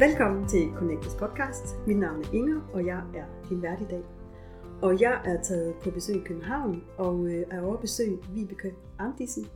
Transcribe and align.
Velkommen 0.00 0.48
til 0.48 0.68
Connectus 0.76 1.14
podcast. 1.14 1.64
Mit 1.86 1.98
navn 1.98 2.24
er 2.24 2.34
Inger, 2.34 2.60
og 2.72 2.86
jeg 2.86 3.02
er 3.14 3.46
din 3.48 3.62
vært 3.62 3.80
i 3.80 3.84
dag. 3.90 4.02
Og 4.82 5.00
jeg 5.00 5.22
er 5.24 5.42
taget 5.42 5.74
på 5.74 5.90
besøg 5.90 6.16
i 6.16 6.24
København, 6.24 6.84
og 6.98 7.26
øh, 7.26 7.44
er 7.50 7.60
over 7.62 7.76
besøg 7.76 8.18
Vibeke 8.34 8.72
Amdisen. 8.98 9.46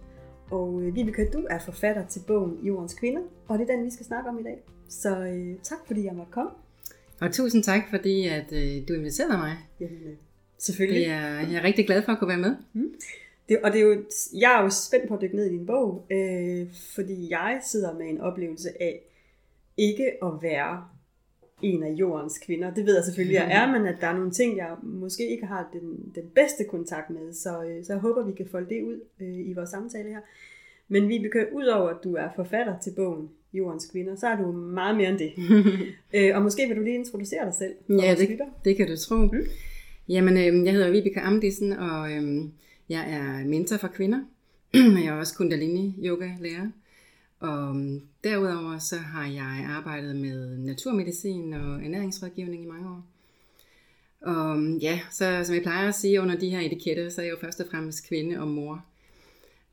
Og 0.51 0.83
øh, 0.83 0.95
Vibeke, 0.95 1.31
du 1.33 1.47
er 1.51 1.59
forfatter 1.59 2.07
til 2.07 2.21
bogen 2.27 2.59
Jordens 2.63 2.95
Kvinder, 2.95 3.23
og 3.49 3.59
det 3.59 3.71
er 3.71 3.77
den, 3.77 3.85
vi 3.85 3.91
skal 3.91 4.07
snakke 4.07 4.29
om 4.31 4.39
i 4.39 4.43
dag. 4.43 4.63
Så 4.89 5.19
øh, 5.19 5.57
tak, 5.63 5.79
fordi 5.87 6.05
jeg 6.05 6.15
måtte 6.15 6.33
komme. 6.33 6.51
Og 7.21 7.33
tusind 7.33 7.63
tak, 7.63 7.83
fordi 7.91 8.29
at, 8.29 8.53
øh, 8.53 8.89
du 8.89 8.95
inviterede 8.95 9.39
mig. 9.39 9.57
Jamen, 9.81 9.99
øh, 10.07 10.17
selvfølgelig. 10.59 11.07
Det 11.07 11.15
er, 11.15 11.41
jeg 11.51 11.55
er 11.55 11.65
rigtig 11.65 11.87
glad 11.87 12.03
for 12.03 12.13
at 12.13 12.19
kunne 12.19 12.29
være 12.29 12.39
med. 12.39 12.57
Mm. 12.73 12.95
Det, 13.49 13.59
og 13.63 13.73
det 13.73 13.81
er 13.81 13.85
jo, 13.85 14.05
jeg 14.41 14.59
er 14.59 14.63
jo 14.63 14.71
spændt 14.71 15.09
på 15.09 15.15
at 15.15 15.21
dykke 15.21 15.37
ned 15.37 15.47
i 15.47 15.53
din 15.53 15.67
bog, 15.67 16.07
øh, 16.11 16.67
fordi 16.95 17.31
jeg 17.31 17.61
sidder 17.71 17.99
med 17.99 18.07
en 18.07 18.21
oplevelse 18.21 18.69
af 18.83 19.11
ikke 19.77 20.25
at 20.25 20.33
være 20.43 20.85
en 21.63 21.83
af 21.83 21.91
jordens 21.91 22.39
kvinder. 22.39 22.75
Det 22.75 22.87
ved 22.87 22.95
jeg 22.95 23.05
selvfølgelig, 23.05 23.35
jeg 23.35 23.49
er, 23.51 23.67
men 23.79 23.87
at 23.87 23.97
der 24.01 24.07
er 24.07 24.17
nogle 24.17 24.31
ting, 24.31 24.57
jeg 24.57 24.77
måske 24.83 25.31
ikke 25.31 25.47
har 25.47 25.71
den, 25.73 26.13
den 26.15 26.31
bedste 26.35 26.65
kontakt 26.65 27.11
med. 27.11 27.33
Så, 27.33 27.65
øh, 27.65 27.85
så 27.85 27.93
jeg 27.93 28.01
håber, 28.01 28.27
vi 28.27 28.33
kan 28.33 28.49
folde 28.51 28.75
det 28.75 28.83
ud 28.83 29.01
øh, 29.21 29.49
i 29.51 29.53
vores 29.53 29.71
samtale 29.71 30.09
her. 30.09 30.21
Men 30.89 31.09
vi 31.09 31.29
kan 31.33 31.47
ud 31.53 31.65
over, 31.65 31.89
at 31.89 32.05
du 32.05 32.15
er 32.15 32.29
forfatter 32.37 32.79
til 32.79 32.93
bogen 32.97 33.29
Jordens 33.53 33.87
Kvinder, 33.93 34.17
så 34.17 34.27
er 34.27 34.37
du 34.37 34.53
meget 34.53 34.97
mere 34.97 35.11
end 35.11 35.19
det. 35.19 35.33
øh, 36.17 36.37
og 36.37 36.43
måske 36.43 36.67
vil 36.69 36.77
du 36.77 36.83
lige 36.83 36.95
introducere 36.95 37.45
dig 37.45 37.55
selv. 37.55 37.75
Ja, 37.89 38.15
det, 38.19 38.39
det 38.65 38.77
kan 38.77 38.89
du 38.89 38.97
tro. 38.97 39.17
Mm. 39.17 39.31
Jamen, 40.09 40.37
øh, 40.37 40.65
jeg 40.67 40.73
hedder 40.73 40.91
Vibeke 40.91 41.21
Amdisen, 41.21 41.73
og 41.73 42.13
øh, 42.13 42.45
jeg 42.89 43.13
er 43.13 43.45
mentor 43.47 43.77
for 43.77 43.89
kvinder. 43.89 44.21
jeg 45.05 45.07
er 45.07 45.13
også 45.13 45.37
kundalini 45.37 45.95
yoga 46.05 46.29
lærer. 46.41 46.71
Og 47.41 47.69
øhm, 47.69 48.01
derudover 48.25 48.79
så 48.79 48.97
har 48.97 49.27
jeg 49.27 49.67
arbejdet 49.69 50.17
med 50.17 50.59
naturmedicin 50.59 51.53
og 51.53 51.85
ernæringsrådgivning 51.85 52.63
i 52.63 52.67
mange 52.67 52.89
år. 52.89 53.07
Og 54.21 54.57
øhm, 54.57 54.77
ja, 54.77 55.01
så 55.13 55.43
som 55.45 55.55
jeg 55.55 55.63
plejer 55.63 55.89
at 55.89 55.95
sige 55.95 56.21
under 56.21 56.37
de 56.37 56.51
her 56.51 56.61
etiketter, 56.61 57.09
så 57.09 57.21
er 57.21 57.25
jeg 57.25 57.33
jo 57.33 57.39
først 57.41 57.61
og 57.61 57.67
fremmest 57.71 58.09
kvinde 58.09 58.41
og 58.41 58.49
mor. 58.49 58.85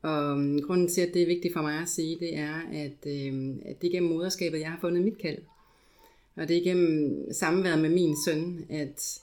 Og 0.02 0.38
øhm, 0.38 0.62
grunden 0.62 0.88
til, 0.88 1.00
at 1.00 1.14
det 1.14 1.22
er 1.22 1.26
vigtigt 1.26 1.54
for 1.54 1.62
mig 1.62 1.78
at 1.78 1.88
sige, 1.88 2.16
det 2.20 2.36
er, 2.38 2.54
at, 2.72 3.06
øh, 3.06 3.56
at 3.64 3.82
det 3.82 3.86
er 3.86 3.92
gennem 3.92 4.12
moderskabet, 4.12 4.60
jeg 4.60 4.70
har 4.70 4.78
fundet 4.80 5.02
mit 5.02 5.18
kald. 5.18 5.38
Og 6.36 6.48
det 6.48 6.56
er 6.56 6.64
gennem 6.64 7.26
samværet 7.32 7.78
med 7.78 7.90
min 7.90 8.16
søn, 8.26 8.66
at 8.70 9.20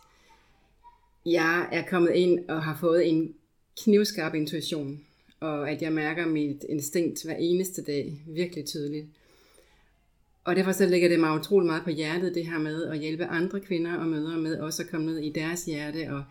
jeg 1.25 1.69
er 1.71 1.83
kommet 1.89 2.11
ind 2.11 2.49
og 2.49 2.63
har 2.63 2.77
fået 2.79 3.09
en 3.09 3.35
knivskarp 3.83 4.35
intuition 4.35 5.01
og 5.39 5.71
at 5.71 5.81
jeg 5.81 5.93
mærker 5.93 6.25
mit 6.25 6.65
instinkt 6.69 7.23
hver 7.23 7.35
eneste 7.35 7.83
dag 7.83 8.21
virkelig 8.27 8.65
tydeligt. 8.65 9.07
Og 10.43 10.55
derfor 10.55 10.71
så 10.71 10.85
ligger 10.85 11.09
det 11.09 11.19
mig 11.19 11.35
utrolig 11.35 11.65
meget 11.67 11.83
på 11.83 11.89
hjertet, 11.89 12.35
det 12.35 12.45
her 12.45 12.59
med 12.59 12.83
at 12.83 12.99
hjælpe 12.99 13.25
andre 13.25 13.59
kvinder 13.59 13.95
og 13.97 14.07
mødre 14.07 14.37
med 14.37 14.59
også 14.59 14.83
at 14.83 14.89
komme 14.89 15.05
ned 15.05 15.17
i 15.17 15.29
deres 15.29 15.65
hjerte 15.65 16.11
og 16.11 16.23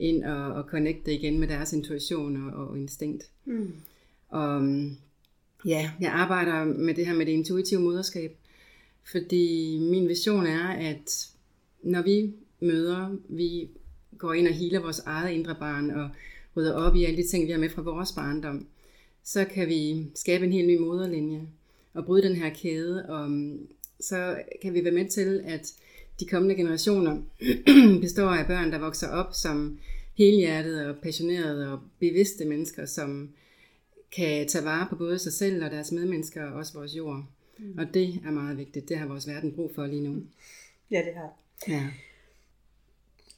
ind 0.00 0.24
og, 0.24 0.52
og 0.52 0.64
connecte 0.64 1.14
igen 1.14 1.38
med 1.38 1.48
deres 1.48 1.72
intuition 1.72 2.48
og, 2.48 2.66
og 2.66 2.78
instinkt. 2.78 3.24
Mm. 3.44 3.72
Og 4.28 4.62
ja, 5.66 5.90
jeg 6.00 6.12
arbejder 6.12 6.64
med 6.64 6.94
det 6.94 7.06
her 7.06 7.14
med 7.14 7.26
det 7.26 7.32
intuitive 7.32 7.80
moderskab, 7.80 8.36
fordi 9.10 9.78
min 9.80 10.08
vision 10.08 10.46
er, 10.46 10.68
at 10.68 11.28
når 11.82 12.02
vi 12.02 12.32
møder, 12.60 13.16
vi 13.28 13.68
går 14.18 14.32
ind 14.32 14.48
og 14.48 14.54
healer 14.54 14.80
vores 14.80 14.98
eget 14.98 15.30
indre 15.30 15.54
barn 15.54 15.90
og 15.90 16.10
rydder 16.56 16.72
op 16.74 16.96
i 16.96 17.04
alle 17.04 17.22
de 17.22 17.28
ting, 17.28 17.46
vi 17.46 17.52
har 17.52 17.58
med 17.58 17.70
fra 17.70 17.82
vores 17.82 18.12
barndom, 18.12 18.66
så 19.24 19.44
kan 19.44 19.68
vi 19.68 20.06
skabe 20.14 20.44
en 20.44 20.52
helt 20.52 20.66
ny 20.68 20.78
moderlinje 20.78 21.42
og 21.94 22.04
bryde 22.04 22.28
den 22.28 22.36
her 22.36 22.50
kæde, 22.54 23.06
og 23.08 23.30
mm, 23.30 23.68
så 24.00 24.38
kan 24.62 24.74
vi 24.74 24.84
være 24.84 24.92
med 24.94 25.08
til, 25.08 25.40
at 25.44 25.72
de 26.20 26.26
kommende 26.26 26.54
generationer 26.54 27.22
består 28.00 28.28
af 28.28 28.46
børn, 28.46 28.72
der 28.72 28.78
vokser 28.78 29.08
op 29.08 29.34
som 29.34 29.78
helhjertede 30.14 30.88
og 30.88 30.96
passionerede 31.02 31.72
og 31.72 31.80
bevidste 31.98 32.44
mennesker, 32.44 32.86
som 32.86 33.30
kan 34.16 34.48
tage 34.48 34.64
vare 34.64 34.86
på 34.90 34.96
både 34.96 35.18
sig 35.18 35.32
selv 35.32 35.64
og 35.64 35.70
deres 35.70 35.92
medmennesker 35.92 36.44
og 36.44 36.54
også 36.54 36.72
vores 36.74 36.96
jord. 36.96 37.24
Mm. 37.58 37.78
Og 37.78 37.94
det 37.94 38.20
er 38.26 38.30
meget 38.30 38.58
vigtigt. 38.58 38.88
Det 38.88 38.98
har 38.98 39.06
vores 39.06 39.28
verden 39.28 39.52
brug 39.52 39.72
for 39.74 39.86
lige 39.86 40.02
nu. 40.02 40.22
Ja, 40.90 40.98
det 40.98 41.14
har. 41.14 41.32
Ja. 41.68 41.86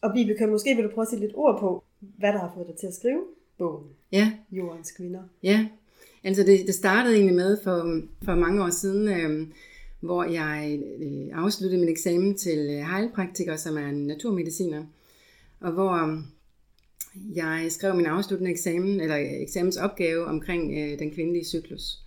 Og 0.00 0.14
Vibeke, 0.14 0.46
måske 0.46 0.74
vil 0.74 0.84
du 0.84 0.90
prøve 0.90 1.02
at 1.02 1.08
sætte 1.08 1.24
lidt 1.26 1.36
ord 1.36 1.60
på, 1.60 1.84
hvad 2.00 2.32
der 2.32 2.38
har 2.38 2.52
fået 2.54 2.66
dig 2.66 2.76
til 2.76 2.86
at 2.86 2.94
skrive 2.94 3.22
bogen. 3.58 3.86
Ja. 4.12 4.32
Jordens 4.50 4.90
kvinder. 4.90 5.22
Ja, 5.42 5.68
altså 6.24 6.42
det, 6.42 6.66
det 6.66 6.74
startede 6.74 7.14
egentlig 7.14 7.36
med 7.36 7.58
for, 7.64 8.02
for 8.24 8.34
mange 8.34 8.64
år 8.64 8.70
siden, 8.70 9.08
øh, 9.08 9.48
hvor 10.00 10.24
jeg 10.24 10.80
øh, 11.00 11.28
afsluttede 11.32 11.80
min 11.80 11.90
eksamen 11.90 12.36
til 12.36 12.58
øh, 12.58 12.96
heilpraktiker, 12.96 13.56
som 13.56 13.76
er 13.76 13.88
en 13.88 14.06
naturmediciner, 14.06 14.84
og 15.60 15.72
hvor 15.72 15.92
øh, 15.92 16.18
jeg 17.34 17.66
skrev 17.68 17.94
min 17.94 18.06
afsluttende 18.06 18.50
eksamen, 18.50 19.00
eller 19.00 19.16
eksamensopgave 19.42 20.24
omkring 20.24 20.72
øh, 20.78 20.98
den 20.98 21.10
kvindelige 21.14 21.44
cyklus. 21.44 21.98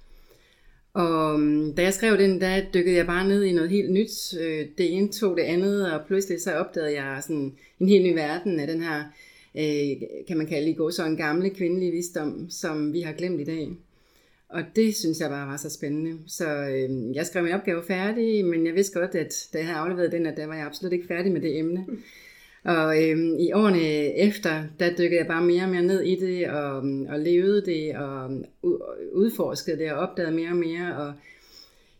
Og 0.93 1.39
øhm, 1.39 1.73
da 1.75 1.81
jeg 1.81 1.93
skrev 1.93 2.17
den, 2.17 2.41
der 2.41 2.61
dykkede 2.73 2.95
jeg 2.95 3.05
bare 3.05 3.27
ned 3.27 3.43
i 3.43 3.53
noget 3.53 3.69
helt 3.69 3.91
nyt. 3.91 4.33
Øh, 4.39 4.67
det 4.77 4.97
ene 4.97 5.07
tog 5.11 5.37
det 5.37 5.43
andet, 5.43 5.91
og 5.93 6.05
pludselig 6.07 6.41
så 6.41 6.53
opdagede 6.53 7.01
jeg 7.01 7.23
sådan 7.23 7.55
en 7.79 7.89
helt 7.89 8.05
ny 8.05 8.13
verden 8.13 8.59
af 8.59 8.67
den 8.67 8.81
her, 8.81 9.03
øh, 9.57 10.07
kan 10.27 10.37
man 10.37 10.47
kalde 10.47 10.69
i 10.69 10.73
går 10.73 10.89
så 10.89 11.05
en 11.05 11.17
gamle 11.17 11.49
kvindelig 11.49 11.91
visdom, 11.91 12.49
som 12.49 12.93
vi 12.93 13.01
har 13.01 13.13
glemt 13.13 13.41
i 13.41 13.43
dag. 13.43 13.69
Og 14.49 14.61
det 14.75 14.95
synes 14.95 15.19
jeg 15.19 15.29
bare 15.29 15.47
var 15.47 15.57
så 15.57 15.69
spændende. 15.69 16.17
Så 16.27 16.47
øh, 16.47 17.15
jeg 17.15 17.25
skrev 17.25 17.43
min 17.43 17.53
opgave 17.53 17.83
færdig, 17.83 18.45
men 18.45 18.65
jeg 18.65 18.75
vidste 18.75 18.99
godt, 18.99 19.15
at 19.15 19.47
da 19.53 19.57
jeg 19.57 19.67
havde 19.67 19.79
afleveret 19.79 20.11
den, 20.11 20.25
at 20.25 20.37
der 20.37 20.45
var 20.45 20.55
jeg 20.55 20.65
absolut 20.65 20.93
ikke 20.93 21.07
færdig 21.07 21.31
med 21.31 21.41
det 21.41 21.57
emne. 21.57 21.85
Og 22.63 23.03
øh, 23.03 23.17
i 23.39 23.51
årene 23.51 23.81
efter, 24.17 24.63
der 24.79 24.89
dykkede 24.89 25.19
jeg 25.19 25.27
bare 25.27 25.43
mere 25.43 25.63
og 25.63 25.69
mere 25.69 25.81
ned 25.81 26.01
i 26.01 26.15
det, 26.15 26.47
og, 26.49 26.75
og 27.09 27.19
levede 27.19 27.65
det, 27.65 27.95
og 27.95 28.31
udforskede 29.13 29.77
det, 29.77 29.91
og 29.91 29.99
opdagede 29.99 30.35
mere 30.35 30.49
og 30.49 30.55
mere. 30.55 30.97
Og 30.97 31.13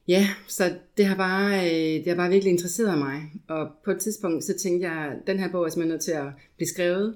ja, 0.07 0.28
så 0.47 0.63
det 0.97 1.06
har 1.06 1.16
bare, 1.16 1.66
øh, 1.66 2.03
det 2.03 2.07
har 2.07 2.16
bare 2.16 2.29
virkelig 2.29 2.51
interesseret 2.51 2.97
mig. 2.97 3.22
Og 3.47 3.69
på 3.85 3.91
et 3.91 4.00
tidspunkt, 4.00 4.44
så 4.44 4.57
tænkte 4.57 4.90
jeg, 4.90 5.11
at 5.11 5.28
den 5.28 5.40
her 5.40 5.51
bog 5.51 5.66
er 5.66 5.69
simpelthen 5.69 5.91
nødt 5.91 6.01
til 6.01 6.11
at 6.11 6.28
blive 6.57 6.67
skrevet. 6.67 7.16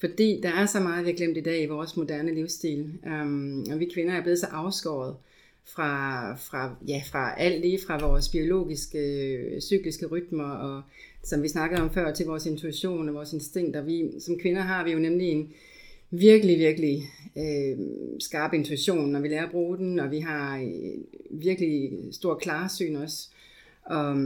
Fordi 0.00 0.40
der 0.42 0.48
er 0.48 0.66
så 0.66 0.80
meget, 0.80 1.04
vi 1.04 1.10
har 1.10 1.16
glemt 1.16 1.36
i 1.36 1.40
dag 1.40 1.62
i 1.62 1.66
vores 1.66 1.96
moderne 1.96 2.34
livsstil. 2.34 2.92
Um, 3.06 3.66
og 3.72 3.80
vi 3.80 3.90
kvinder 3.94 4.14
er 4.14 4.22
blevet 4.22 4.38
så 4.38 4.46
afskåret 4.46 5.16
fra, 5.64 6.34
fra, 6.34 6.76
ja, 6.88 7.02
fra 7.10 7.40
alt 7.40 7.60
lige 7.60 7.78
fra 7.86 8.06
vores 8.06 8.28
biologiske, 8.28 8.98
øh, 8.98 9.60
cykliske 9.60 10.06
rytmer, 10.06 10.50
og 10.50 10.82
som 11.24 11.42
vi 11.42 11.48
snakkede 11.48 11.82
om 11.82 11.90
før, 11.90 12.12
til 12.12 12.26
vores 12.26 12.46
intuition 12.46 13.08
og 13.08 13.14
vores 13.14 13.32
instinkter. 13.32 13.82
Vi, 13.82 14.20
som 14.20 14.38
kvinder 14.38 14.62
har 14.62 14.84
vi 14.84 14.92
jo 14.92 14.98
nemlig 14.98 15.28
en 15.28 15.52
virkelig, 16.10 16.58
virkelig 16.58 17.02
øh, 17.38 17.78
skarp 18.20 18.52
intuition, 18.52 19.10
når 19.10 19.20
vi 19.20 19.28
lærer 19.28 19.44
at 19.44 19.50
bruge 19.50 19.76
den, 19.76 19.98
og 19.98 20.10
vi 20.10 20.20
har 20.20 20.58
øh, 20.58 21.40
virkelig 21.42 21.92
stor 22.12 22.34
klarsyn 22.34 22.96
også. 22.96 23.28
Og, 23.82 24.16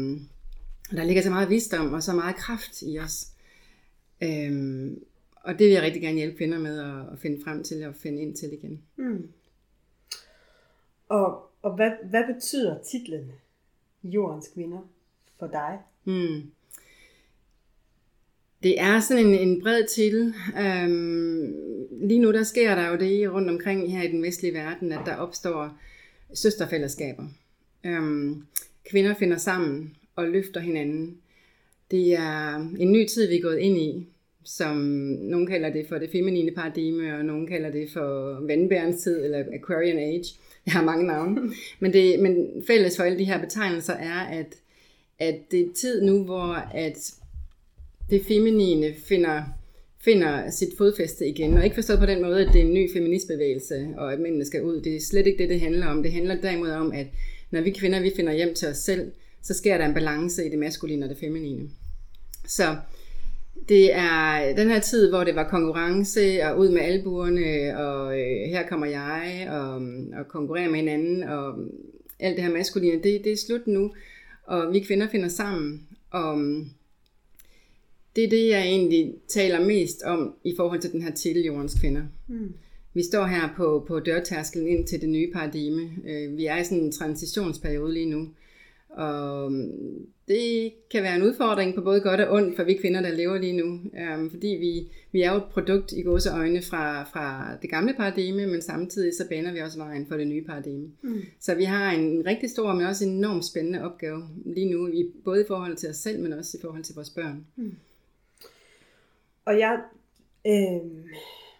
der 0.96 1.04
ligger 1.04 1.22
så 1.22 1.30
meget 1.30 1.50
visdom 1.50 1.92
og 1.92 2.02
så 2.02 2.12
meget 2.12 2.36
kraft 2.36 2.82
i 2.82 2.98
os. 2.98 3.26
Øhm, 4.22 5.02
og 5.44 5.58
det 5.58 5.66
vil 5.66 5.74
jeg 5.74 5.82
rigtig 5.82 6.02
gerne 6.02 6.16
hjælpe 6.16 6.36
kvinder 6.36 6.58
med 6.58 6.80
at, 6.80 7.12
at 7.12 7.18
finde 7.18 7.44
frem 7.44 7.64
til 7.64 7.86
og 7.86 7.94
finde 7.94 8.22
ind 8.22 8.36
til 8.36 8.52
igen. 8.52 8.82
Mm. 8.96 9.28
Og, 11.08 11.50
og 11.62 11.74
hvad, 11.74 11.90
hvad 12.10 12.34
betyder 12.34 12.82
titlen 12.82 13.32
Jordens 14.02 14.48
Kvinder 14.54 14.90
for 15.38 15.46
dig? 15.46 15.78
Mm. 16.04 16.50
Det 18.62 18.80
er 18.80 19.00
sådan 19.00 19.26
en, 19.26 19.48
en 19.48 19.62
bred 19.62 19.86
titel. 19.94 20.34
Øhm, 20.60 21.54
lige 21.90 22.20
nu 22.20 22.32
der 22.32 22.42
sker 22.42 22.74
der 22.74 22.88
jo 22.88 22.96
det 22.96 23.32
rundt 23.32 23.50
omkring 23.50 23.92
her 23.92 24.02
i 24.02 24.08
den 24.08 24.22
vestlige 24.22 24.54
verden, 24.54 24.92
at 24.92 25.00
der 25.06 25.16
opstår 25.16 25.78
søsterfællesskaber. 26.34 27.24
Øhm, 27.84 28.46
kvinder 28.90 29.14
finder 29.14 29.36
sammen 29.36 29.96
og 30.16 30.28
løfter 30.28 30.60
hinanden. 30.60 31.18
Det 31.90 32.14
er 32.14 32.54
en 32.56 32.92
ny 32.92 33.06
tid, 33.06 33.28
vi 33.28 33.36
er 33.36 33.42
gået 33.42 33.58
ind 33.58 33.78
i, 33.78 34.08
som 34.44 34.76
nogen 35.20 35.46
kalder 35.46 35.72
det 35.72 35.86
for 35.88 35.98
det 35.98 36.10
feminine 36.10 36.50
paradigme, 36.50 37.16
og 37.18 37.24
nogen 37.24 37.46
kalder 37.46 37.70
det 37.70 37.90
for 37.92 38.40
vandbærens 38.46 39.02
tid, 39.02 39.24
eller 39.24 39.44
Aquarian 39.52 39.98
Age. 39.98 40.24
Jeg 40.66 40.72
har 40.72 40.84
mange 40.84 41.06
navne. 41.06 41.40
Men, 41.80 41.92
det, 41.92 42.20
men 42.20 42.64
fælles 42.66 42.96
for 42.96 43.04
alle 43.04 43.18
de 43.18 43.24
her 43.24 43.40
betegnelser 43.40 43.92
er, 43.92 44.20
at, 44.20 44.54
at 45.18 45.38
det 45.50 45.60
er 45.60 45.72
tid 45.74 46.02
nu, 46.02 46.24
hvor 46.24 46.54
at 46.74 47.14
det 48.10 48.26
feminine 48.26 48.94
finder, 49.08 49.42
finder 50.04 50.50
sit 50.50 50.68
fodfæste 50.78 51.28
igen. 51.28 51.56
Og 51.56 51.64
ikke 51.64 51.74
forstået 51.74 51.98
på 51.98 52.06
den 52.06 52.22
måde, 52.22 52.46
at 52.46 52.52
det 52.52 52.60
er 52.60 52.64
en 52.64 52.74
ny 52.74 52.92
feministbevægelse, 52.92 53.88
og 53.96 54.12
at 54.12 54.20
mændene 54.20 54.44
skal 54.44 54.62
ud. 54.62 54.80
Det 54.80 54.96
er 54.96 55.00
slet 55.00 55.26
ikke 55.26 55.38
det, 55.38 55.48
det 55.48 55.60
handler 55.60 55.86
om. 55.86 56.02
Det 56.02 56.12
handler 56.12 56.40
derimod 56.40 56.70
om, 56.70 56.92
at 56.92 57.06
når 57.50 57.60
vi 57.60 57.70
kvinder 57.70 58.00
vi 58.00 58.12
finder 58.16 58.32
hjem 58.32 58.54
til 58.54 58.68
os 58.68 58.76
selv, 58.76 59.12
så 59.42 59.54
sker 59.54 59.78
der 59.78 59.86
en 59.86 59.94
balance 59.94 60.46
i 60.46 60.50
det 60.50 60.58
maskuline 60.58 61.04
og 61.06 61.10
det 61.10 61.18
feminine. 61.18 61.68
Så 62.46 62.76
det 63.68 63.94
er 63.94 64.54
den 64.56 64.68
her 64.68 64.80
tid, 64.80 65.10
hvor 65.10 65.24
det 65.24 65.34
var 65.34 65.48
konkurrence 65.48 66.44
og 66.44 66.58
ud 66.58 66.70
med 66.70 66.80
albuerne, 66.80 67.78
og 67.78 68.20
øh, 68.20 68.50
her 68.50 68.68
kommer 68.68 68.86
jeg 68.86 69.48
og, 69.50 69.74
og 70.18 70.28
konkurrerer 70.28 70.70
med 70.70 70.78
hinanden, 70.78 71.22
og 71.22 71.54
alt 72.20 72.36
det 72.36 72.44
her 72.44 72.52
maskuline, 72.52 73.02
det, 73.02 73.24
det 73.24 73.32
er 73.32 73.36
slut 73.36 73.66
nu. 73.66 73.92
og 74.46 74.72
vi 74.72 74.80
kvinder 74.80 75.08
finder 75.08 75.28
sammen. 75.28 75.86
Og 76.10 76.38
det 78.16 78.24
er 78.24 78.28
det, 78.30 78.48
jeg 78.48 78.62
egentlig 78.62 79.14
taler 79.28 79.66
mest 79.66 80.02
om 80.02 80.34
i 80.44 80.54
forhold 80.56 80.80
til 80.80 80.92
den 80.92 81.02
her 81.02 81.12
titel 81.12 81.42
Jordens 81.42 81.74
Kvinder. 81.80 82.02
Mm. 82.28 82.54
Vi 82.94 83.02
står 83.02 83.26
her 83.26 83.48
på, 83.56 83.84
på 83.88 84.00
dørtærskelen 84.00 84.68
ind 84.68 84.86
til 84.86 85.00
det 85.00 85.08
nye 85.08 85.30
paradigme. 85.32 85.90
Øh, 86.08 86.36
vi 86.36 86.46
er 86.46 86.58
i 86.58 86.64
sådan 86.64 86.78
en 86.78 86.92
transitionsperiode 86.92 87.92
lige 87.92 88.10
nu. 88.10 88.28
Og 88.92 89.52
det 90.28 90.72
kan 90.90 91.02
være 91.02 91.16
en 91.16 91.22
udfordring 91.22 91.74
på 91.74 91.80
både 91.80 92.00
godt 92.00 92.20
og 92.20 92.32
ondt 92.32 92.56
for 92.56 92.64
vi 92.64 92.74
kvinder, 92.74 93.02
der 93.02 93.10
lever 93.10 93.38
lige 93.38 93.56
nu. 93.56 93.80
Um, 94.14 94.30
fordi 94.30 94.46
vi, 94.46 94.88
vi 95.12 95.22
er 95.22 95.32
jo 95.32 95.36
et 95.36 95.44
produkt 95.44 95.92
i 95.92 96.02
godse 96.02 96.30
øjne 96.30 96.62
fra, 96.62 97.02
fra 97.02 97.56
det 97.62 97.70
gamle 97.70 97.94
paradigme, 97.94 98.46
men 98.46 98.62
samtidig 98.62 99.14
så 99.14 99.28
baner 99.28 99.52
vi 99.52 99.58
også 99.58 99.78
vejen 99.78 100.06
for 100.06 100.16
det 100.16 100.26
nye 100.26 100.44
paradigme. 100.44 100.90
Mm. 101.02 101.20
Så 101.40 101.54
vi 101.54 101.64
har 101.64 101.90
en 101.92 102.26
rigtig 102.26 102.50
stor, 102.50 102.72
men 102.72 102.86
også 102.86 103.04
en 103.04 103.10
enormt 103.10 103.44
spændende 103.44 103.84
opgave 103.84 104.22
lige 104.44 104.70
nu, 104.70 104.88
i, 104.88 105.12
både 105.24 105.40
i 105.40 105.44
forhold 105.48 105.76
til 105.76 105.88
os 105.88 105.96
selv, 105.96 106.22
men 106.22 106.32
også 106.32 106.58
i 106.58 106.60
forhold 106.60 106.82
til 106.82 106.94
vores 106.94 107.10
børn. 107.10 107.46
Mm. 107.56 107.74
Og 109.44 109.58
jeg, 109.58 109.80
øh, 110.46 110.90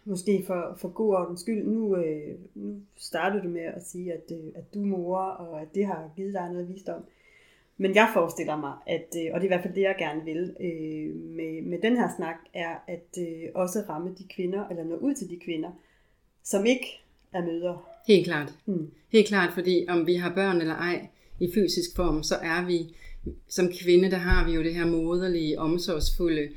måske 0.05 0.45
for, 0.47 0.75
for 0.79 0.89
god 0.89 1.15
ordens 1.15 1.41
skyld, 1.41 1.65
nu, 1.65 1.97
øh, 1.97 2.35
nu 2.55 2.81
startede 2.97 3.43
du 3.43 3.49
med 3.49 3.61
at 3.65 3.87
sige, 3.87 4.13
at, 4.13 4.33
øh, 4.33 4.53
at 4.55 4.75
du 4.75 4.83
er 4.83 4.87
mor, 4.87 5.19
og 5.19 5.61
at 5.61 5.69
det 5.75 5.87
har 5.87 6.11
givet 6.17 6.35
dig 6.35 6.53
noget 6.53 6.69
visdom. 6.69 7.05
Men 7.77 7.95
jeg 7.95 8.11
forestiller 8.15 8.57
mig, 8.57 8.73
at, 8.87 9.09
øh, 9.17 9.31
og 9.33 9.41
det 9.41 9.47
er 9.47 9.51
i 9.51 9.55
hvert 9.55 9.63
fald 9.63 9.75
det, 9.75 9.81
jeg 9.81 9.97
gerne 9.99 10.25
vil 10.25 10.55
øh, 10.61 11.17
med, 11.17 11.63
med 11.63 11.79
den 11.83 11.97
her 11.97 12.09
snak, 12.17 12.37
er 12.55 12.75
at 12.89 13.19
øh, 13.19 13.49
også 13.55 13.79
ramme 13.89 14.15
de 14.19 14.25
kvinder, 14.35 14.69
eller 14.69 14.85
nå 14.85 14.97
ud 14.97 15.15
til 15.15 15.31
de 15.31 15.39
kvinder, 15.45 15.71
som 16.45 16.67
ikke 16.67 16.87
er 17.33 17.43
møder. 17.45 17.89
Helt 18.09 18.27
klart. 18.27 18.55
Mm. 18.67 18.91
Helt 19.13 19.29
klart, 19.29 19.53
fordi 19.53 19.87
om 19.89 20.07
vi 20.07 20.15
har 20.15 20.35
børn 20.35 20.61
eller 20.61 20.75
ej 20.75 21.07
i 21.41 21.51
fysisk 21.55 21.97
form, 21.97 22.23
så 22.23 22.35
er 22.35 22.67
vi, 22.67 22.95
som 23.49 23.69
kvinde, 23.83 24.11
der 24.11 24.17
har 24.17 24.47
vi 24.47 24.53
jo 24.53 24.63
det 24.63 24.75
her 24.75 24.87
moderlige, 24.87 25.59
omsorgsfulde, 25.59 26.49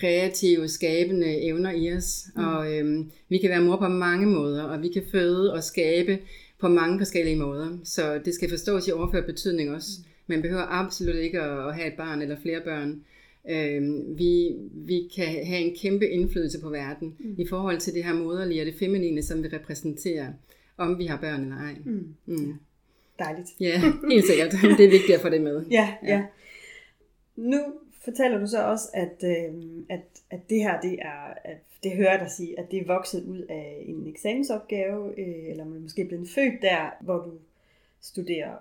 kreative, 0.00 0.68
skabende 0.68 1.42
evner 1.42 1.70
i 1.70 1.92
os. 1.92 2.26
Mm. 2.36 2.44
Og 2.44 2.78
øhm, 2.78 3.10
vi 3.28 3.38
kan 3.38 3.50
være 3.50 3.62
mor 3.62 3.76
på 3.76 3.88
mange 3.88 4.26
måder, 4.26 4.62
og 4.62 4.82
vi 4.82 4.88
kan 4.88 5.02
føde 5.12 5.52
og 5.52 5.64
skabe 5.64 6.18
på 6.58 6.68
mange 6.68 6.98
forskellige 6.98 7.36
måder. 7.36 7.78
Så 7.84 8.20
det 8.24 8.34
skal 8.34 8.50
forstås 8.50 8.88
i 8.88 8.90
overført 8.90 9.26
betydning 9.26 9.70
også. 9.70 9.88
Mm. 9.98 10.04
Man 10.26 10.42
behøver 10.42 10.66
absolut 10.68 11.16
ikke 11.16 11.40
at, 11.40 11.74
have 11.74 11.86
et 11.86 11.96
barn 11.96 12.22
eller 12.22 12.36
flere 12.42 12.60
børn. 12.60 13.04
Øhm, 13.50 14.18
vi, 14.18 14.56
vi 14.74 15.10
kan 15.16 15.46
have 15.46 15.60
en 15.60 15.76
kæmpe 15.76 16.08
indflydelse 16.08 16.60
på 16.60 16.68
verden 16.68 17.16
mm. 17.18 17.34
i 17.38 17.46
forhold 17.48 17.78
til 17.78 17.94
det 17.94 18.04
her 18.04 18.14
moderlige 18.14 18.62
og 18.62 18.66
det 18.66 18.74
feminine, 18.78 19.22
som 19.22 19.42
vi 19.42 19.48
repræsenterer, 19.48 20.32
om 20.76 20.98
vi 20.98 21.06
har 21.06 21.16
børn 21.16 21.42
eller 21.42 21.56
ej. 21.56 21.74
Mm. 21.84 22.14
Mm. 22.26 22.54
Dejligt. 23.18 23.48
Ja, 23.60 23.80
helt 24.10 24.26
sikkert. 24.26 24.52
Det 24.52 24.84
er 24.84 24.90
vigtigt 24.90 25.14
at 25.14 25.20
få 25.20 25.28
det 25.28 25.42
med. 25.42 25.64
Ja, 25.70 25.94
ja. 26.02 26.08
ja. 26.08 26.22
Nu 27.36 27.58
fortæller 28.06 28.38
du 28.38 28.46
så 28.46 28.66
også, 28.66 28.88
at, 28.94 29.24
øh, 29.24 29.54
at, 29.88 30.00
at 30.30 30.40
det 30.50 30.58
her, 30.58 30.80
det 30.80 30.98
er, 31.02 31.34
at 31.44 31.58
det 31.82 31.92
hører 31.92 32.10
jeg 32.10 32.20
dig 32.20 32.30
sige, 32.30 32.58
at 32.58 32.70
det 32.70 32.80
er 32.80 32.86
vokset 32.86 33.24
ud 33.24 33.40
af 33.40 33.84
en 33.86 34.06
eksamensopgave, 34.06 35.20
øh, 35.20 35.50
eller 35.50 35.64
man 35.64 35.80
måske 35.82 36.04
blevet 36.04 36.28
født 36.28 36.62
der, 36.62 36.90
hvor 37.00 37.16
du 37.16 37.30
studerer 38.00 38.56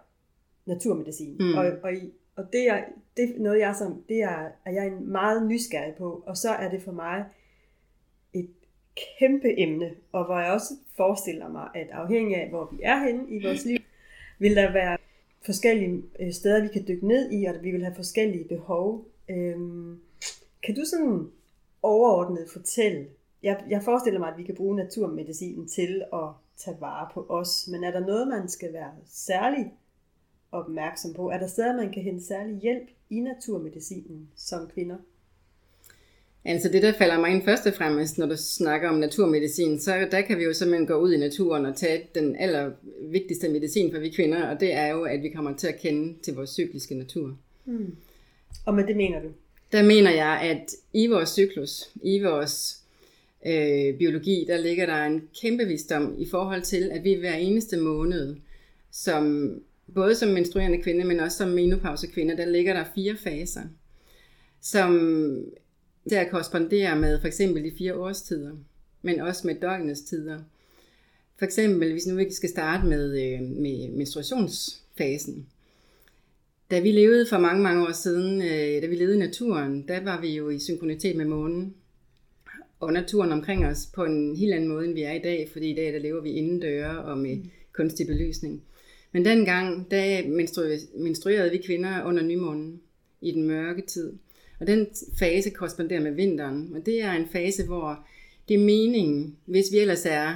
naturmedicin. 0.65 1.35
Mm. 1.39 1.57
Og, 1.57 1.65
og, 1.83 1.91
og 2.35 2.53
det, 2.53 2.69
er, 2.69 2.83
det 3.17 3.23
er 3.23 3.39
noget, 3.39 3.59
jeg, 3.59 3.75
som, 3.75 4.03
det 4.09 4.21
er, 4.21 4.47
er 4.65 4.71
jeg 4.71 4.91
meget 4.91 5.47
nysgerrig 5.47 5.95
på, 5.95 6.23
og 6.25 6.37
så 6.37 6.49
er 6.49 6.69
det 6.69 6.81
for 6.81 6.91
mig 6.91 7.25
et 8.33 8.49
kæmpe 9.19 9.59
emne, 9.59 9.91
og 10.11 10.25
hvor 10.25 10.39
jeg 10.39 10.51
også 10.51 10.73
forestiller 10.95 11.49
mig, 11.49 11.69
at 11.75 11.87
afhængig 11.91 12.37
af, 12.37 12.49
hvor 12.49 12.69
vi 12.71 12.79
er 12.83 13.05
henne 13.05 13.29
i 13.29 13.43
vores 13.43 13.65
liv, 13.65 13.79
vil 14.39 14.55
der 14.55 14.73
være 14.73 14.97
forskellige 15.41 16.03
øh, 16.19 16.31
steder, 16.31 16.61
vi 16.61 16.67
kan 16.67 16.85
dykke 16.87 17.07
ned 17.07 17.31
i, 17.31 17.45
og 17.45 17.55
vi 17.61 17.71
vil 17.71 17.83
have 17.83 17.95
forskellige 17.95 18.43
behov. 18.43 19.05
Øhm, 19.29 19.99
kan 20.63 20.75
du 20.75 20.81
sådan 20.85 21.29
overordnet 21.81 22.49
fortælle, 22.53 23.07
jeg, 23.43 23.63
jeg 23.69 23.83
forestiller 23.83 24.19
mig, 24.19 24.29
at 24.29 24.37
vi 24.37 24.43
kan 24.43 24.55
bruge 24.55 24.75
naturmedicinen 24.75 25.67
til 25.67 26.03
at 26.13 26.29
tage 26.57 26.77
vare 26.79 27.09
på 27.13 27.25
os, 27.29 27.67
men 27.71 27.83
er 27.83 27.91
der 27.91 27.99
noget, 27.99 28.27
man 28.27 28.49
skal 28.49 28.73
være 28.73 28.91
særlig 29.07 29.73
opmærksom 30.51 31.13
på? 31.13 31.29
Er 31.29 31.39
der 31.39 31.47
steder, 31.47 31.75
man 31.75 31.93
kan 31.93 32.03
hente 32.03 32.25
særlig 32.25 32.55
hjælp 32.55 32.89
i 33.09 33.19
naturmedicinen 33.19 34.29
som 34.35 34.67
kvinder? 34.73 34.97
Altså 36.45 36.69
det, 36.69 36.83
der 36.83 36.93
falder 36.93 37.19
mig 37.19 37.31
ind 37.31 37.43
først 37.43 37.67
og 37.67 37.73
fremmest, 37.73 38.17
når 38.17 38.25
du 38.25 38.37
snakker 38.37 38.89
om 38.89 38.95
naturmedicin, 38.95 39.79
så 39.79 40.07
der 40.11 40.21
kan 40.21 40.37
vi 40.37 40.43
jo 40.43 40.53
simpelthen 40.53 40.87
gå 40.87 40.93
ud 40.93 41.13
i 41.13 41.17
naturen 41.17 41.65
og 41.65 41.75
tage 41.75 42.09
den 42.15 42.35
allervigtigste 42.35 43.49
medicin 43.49 43.91
for 43.91 43.99
vi 43.99 44.09
kvinder, 44.09 44.47
og 44.47 44.59
det 44.59 44.73
er 44.73 44.87
jo, 44.87 45.03
at 45.03 45.23
vi 45.23 45.29
kommer 45.29 45.55
til 45.55 45.67
at 45.67 45.79
kende 45.79 46.21
til 46.23 46.35
vores 46.35 46.49
cykliske 46.49 46.95
natur. 46.95 47.37
Hmm. 47.63 47.95
Og 48.65 48.73
med 48.73 48.87
det 48.87 48.95
mener 48.95 49.21
du? 49.21 49.27
Der 49.71 49.83
mener 49.83 50.11
jeg, 50.11 50.39
at 50.41 50.75
i 50.93 51.07
vores 51.07 51.29
cyklus, 51.29 51.89
i 52.03 52.23
vores 52.23 52.83
øh, 53.45 53.97
biologi, 53.97 54.45
der 54.47 54.57
ligger 54.57 54.85
der 54.85 55.05
en 55.05 55.29
kæmpe 55.41 55.65
visdom 55.65 56.15
i 56.17 56.25
forhold 56.29 56.61
til, 56.61 56.91
at 56.91 57.03
vi 57.03 57.13
hver 57.13 57.33
eneste 57.33 57.77
måned, 57.77 58.35
som 58.91 59.53
både 59.95 60.15
som 60.15 60.29
menstruerende 60.29 60.81
kvinde, 60.81 61.05
men 61.05 61.19
også 61.19 61.37
som 61.37 61.49
menopausekvinde, 61.49 62.37
der 62.37 62.45
ligger 62.45 62.73
der 62.73 62.85
fire 62.95 63.15
faser, 63.15 63.61
som 64.61 64.91
der 66.09 66.29
korresponderer 66.29 66.95
med 66.95 67.19
for 67.19 67.27
eksempel 67.27 67.63
de 67.63 67.71
fire 67.77 67.95
årstider, 67.95 68.51
men 69.01 69.19
også 69.19 69.47
med 69.47 69.55
døgnets 69.61 70.01
tider. 70.01 70.39
For 71.37 71.45
eksempel, 71.45 71.91
hvis 71.91 72.07
nu 72.07 72.15
vi 72.15 72.33
skal 72.33 72.49
starte 72.49 72.87
med, 72.87 73.21
øh, 73.23 73.41
med 73.41 73.89
menstruationsfasen, 73.89 75.47
da 76.71 76.79
vi 76.79 76.91
levede 76.91 77.25
for 77.29 77.37
mange, 77.37 77.63
mange 77.63 77.87
år 77.87 77.91
siden, 77.91 78.41
øh, 78.41 78.81
da 78.81 78.87
vi 78.87 78.95
levede 78.95 79.15
i 79.15 79.19
naturen, 79.19 79.87
der 79.87 80.03
var 80.03 80.21
vi 80.21 80.35
jo 80.35 80.49
i 80.49 80.59
synkronitet 80.59 81.15
med 81.15 81.25
månen 81.25 81.75
og 82.79 82.93
naturen 82.93 83.31
omkring 83.31 83.65
os 83.65 83.89
på 83.93 84.05
en 84.05 84.35
helt 84.35 84.53
anden 84.53 84.69
måde, 84.69 84.85
end 84.85 84.93
vi 84.93 85.01
er 85.01 85.11
i 85.11 85.19
dag, 85.19 85.49
fordi 85.51 85.71
i 85.71 85.75
dag 85.75 85.93
der 85.93 85.99
lever 85.99 86.21
vi 86.21 86.31
indendøre 86.31 87.03
og 87.03 87.17
med 87.17 87.35
mm. 87.35 87.49
kunstig 87.73 88.07
belysning. 88.07 88.63
Men 89.11 89.25
dengang, 89.25 89.91
der 89.91 90.27
menstruerede 90.97 91.51
vi 91.51 91.57
kvinder 91.57 92.05
under 92.05 92.23
nymånen 92.23 92.81
i 93.21 93.31
den 93.31 93.43
mørke 93.43 93.81
tid. 93.81 94.13
Og 94.59 94.67
den 94.67 94.87
fase 95.19 95.49
korresponderer 95.49 96.01
med 96.01 96.11
vinteren, 96.11 96.71
og 96.75 96.85
det 96.85 97.01
er 97.01 97.11
en 97.11 97.27
fase, 97.31 97.65
hvor 97.65 98.07
det 98.47 98.53
er 98.53 98.65
meningen, 98.65 99.37
hvis 99.45 99.71
vi 99.71 99.77
ellers 99.77 100.05
er 100.05 100.35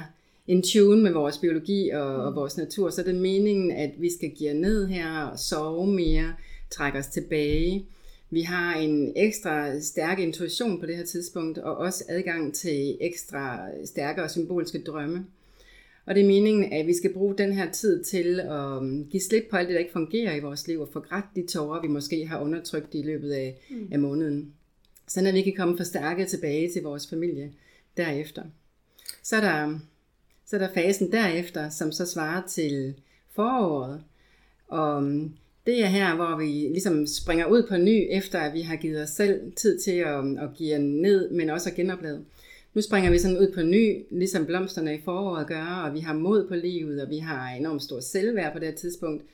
in 0.50 0.62
tune 0.62 1.02
med 1.02 1.12
vores 1.12 1.38
biologi 1.38 1.88
og, 1.88 2.16
og 2.16 2.34
vores 2.34 2.56
natur, 2.56 2.90
så 2.90 3.00
er 3.00 3.04
det 3.04 3.14
meningen, 3.14 3.70
at 3.70 3.90
vi 3.98 4.12
skal 4.12 4.30
give 4.30 4.54
ned 4.54 4.86
her 4.86 5.22
og 5.22 5.38
sove 5.38 5.86
mere, 5.86 6.34
trække 6.70 6.98
os 6.98 7.06
tilbage. 7.06 7.86
Vi 8.30 8.40
har 8.40 8.74
en 8.74 9.12
ekstra 9.16 9.80
stærk 9.80 10.18
intuition 10.18 10.80
på 10.80 10.86
det 10.86 10.96
her 10.96 11.04
tidspunkt, 11.04 11.58
og 11.58 11.76
også 11.76 12.04
adgang 12.08 12.54
til 12.54 12.96
ekstra 13.00 13.68
stærke 13.84 14.22
og 14.22 14.30
symbolske 14.30 14.82
drømme. 14.82 15.26
Og 16.06 16.14
det 16.14 16.22
er 16.22 16.26
meningen, 16.26 16.72
at 16.72 16.86
vi 16.86 16.94
skal 16.94 17.12
bruge 17.12 17.38
den 17.38 17.52
her 17.52 17.70
tid 17.72 18.04
til 18.04 18.40
at 18.40 18.78
um, 18.78 19.06
give 19.10 19.20
slip 19.20 19.44
på 19.50 19.56
alt 19.56 19.68
det, 19.68 19.74
der 19.74 19.80
ikke 19.80 19.92
fungerer 19.92 20.34
i 20.34 20.40
vores 20.40 20.68
liv, 20.68 20.80
og 20.80 20.88
få 20.92 21.00
grædt 21.00 21.24
de 21.36 21.46
tårer, 21.46 21.82
vi 21.82 21.88
måske 21.88 22.26
har 22.26 22.40
undertrykt 22.40 22.94
i 22.94 23.02
løbet 23.02 23.32
af, 23.32 23.60
mm. 23.70 23.88
af 23.92 23.98
måneden. 23.98 24.54
Sådan 25.08 25.26
at 25.26 25.34
vi 25.34 25.42
kan 25.42 25.54
komme 25.56 25.76
forstærket 25.76 26.28
tilbage 26.28 26.70
til 26.72 26.82
vores 26.82 27.06
familie 27.06 27.52
derefter. 27.96 28.42
Så 29.22 29.36
er 29.36 29.40
der 29.40 29.78
så 30.50 30.56
er 30.56 30.60
der 30.60 30.74
fasen 30.74 31.12
derefter, 31.12 31.68
som 31.68 31.92
så 31.92 32.06
svarer 32.06 32.42
til 32.48 32.94
foråret. 33.34 34.00
Og 34.68 35.02
mm, 35.02 35.32
det 35.66 35.82
er 35.82 35.86
her, 35.86 36.14
hvor 36.14 36.36
vi 36.36 36.44
ligesom 36.44 37.06
springer 37.06 37.46
ud 37.46 37.62
på 37.68 37.76
ny, 37.76 38.06
efter 38.10 38.38
at 38.38 38.54
vi 38.54 38.60
har 38.60 38.76
givet 38.76 39.02
os 39.02 39.10
selv 39.10 39.52
tid 39.56 39.78
til 39.78 39.90
at, 39.90 40.24
mm, 40.24 40.38
at 40.38 40.48
give 40.56 40.78
ned, 40.78 41.30
men 41.30 41.50
også 41.50 41.70
at 41.70 41.76
genoplade. 41.76 42.24
Nu 42.74 42.80
springer 42.82 43.10
vi 43.10 43.18
sådan 43.18 43.38
ud 43.38 43.52
på 43.54 43.62
ny, 43.62 44.04
ligesom 44.10 44.46
blomsterne 44.46 44.94
i 44.94 45.00
foråret 45.04 45.46
gør, 45.46 45.82
og 45.86 45.94
vi 45.94 46.00
har 46.00 46.14
mod 46.14 46.48
på 46.48 46.54
livet, 46.54 47.02
og 47.02 47.10
vi 47.10 47.18
har 47.18 47.48
enormt 47.48 47.82
stor 47.82 48.00
selvværd 48.00 48.52
på 48.52 48.58
det 48.58 48.68
her 48.68 48.74
tidspunkt. 48.74 49.24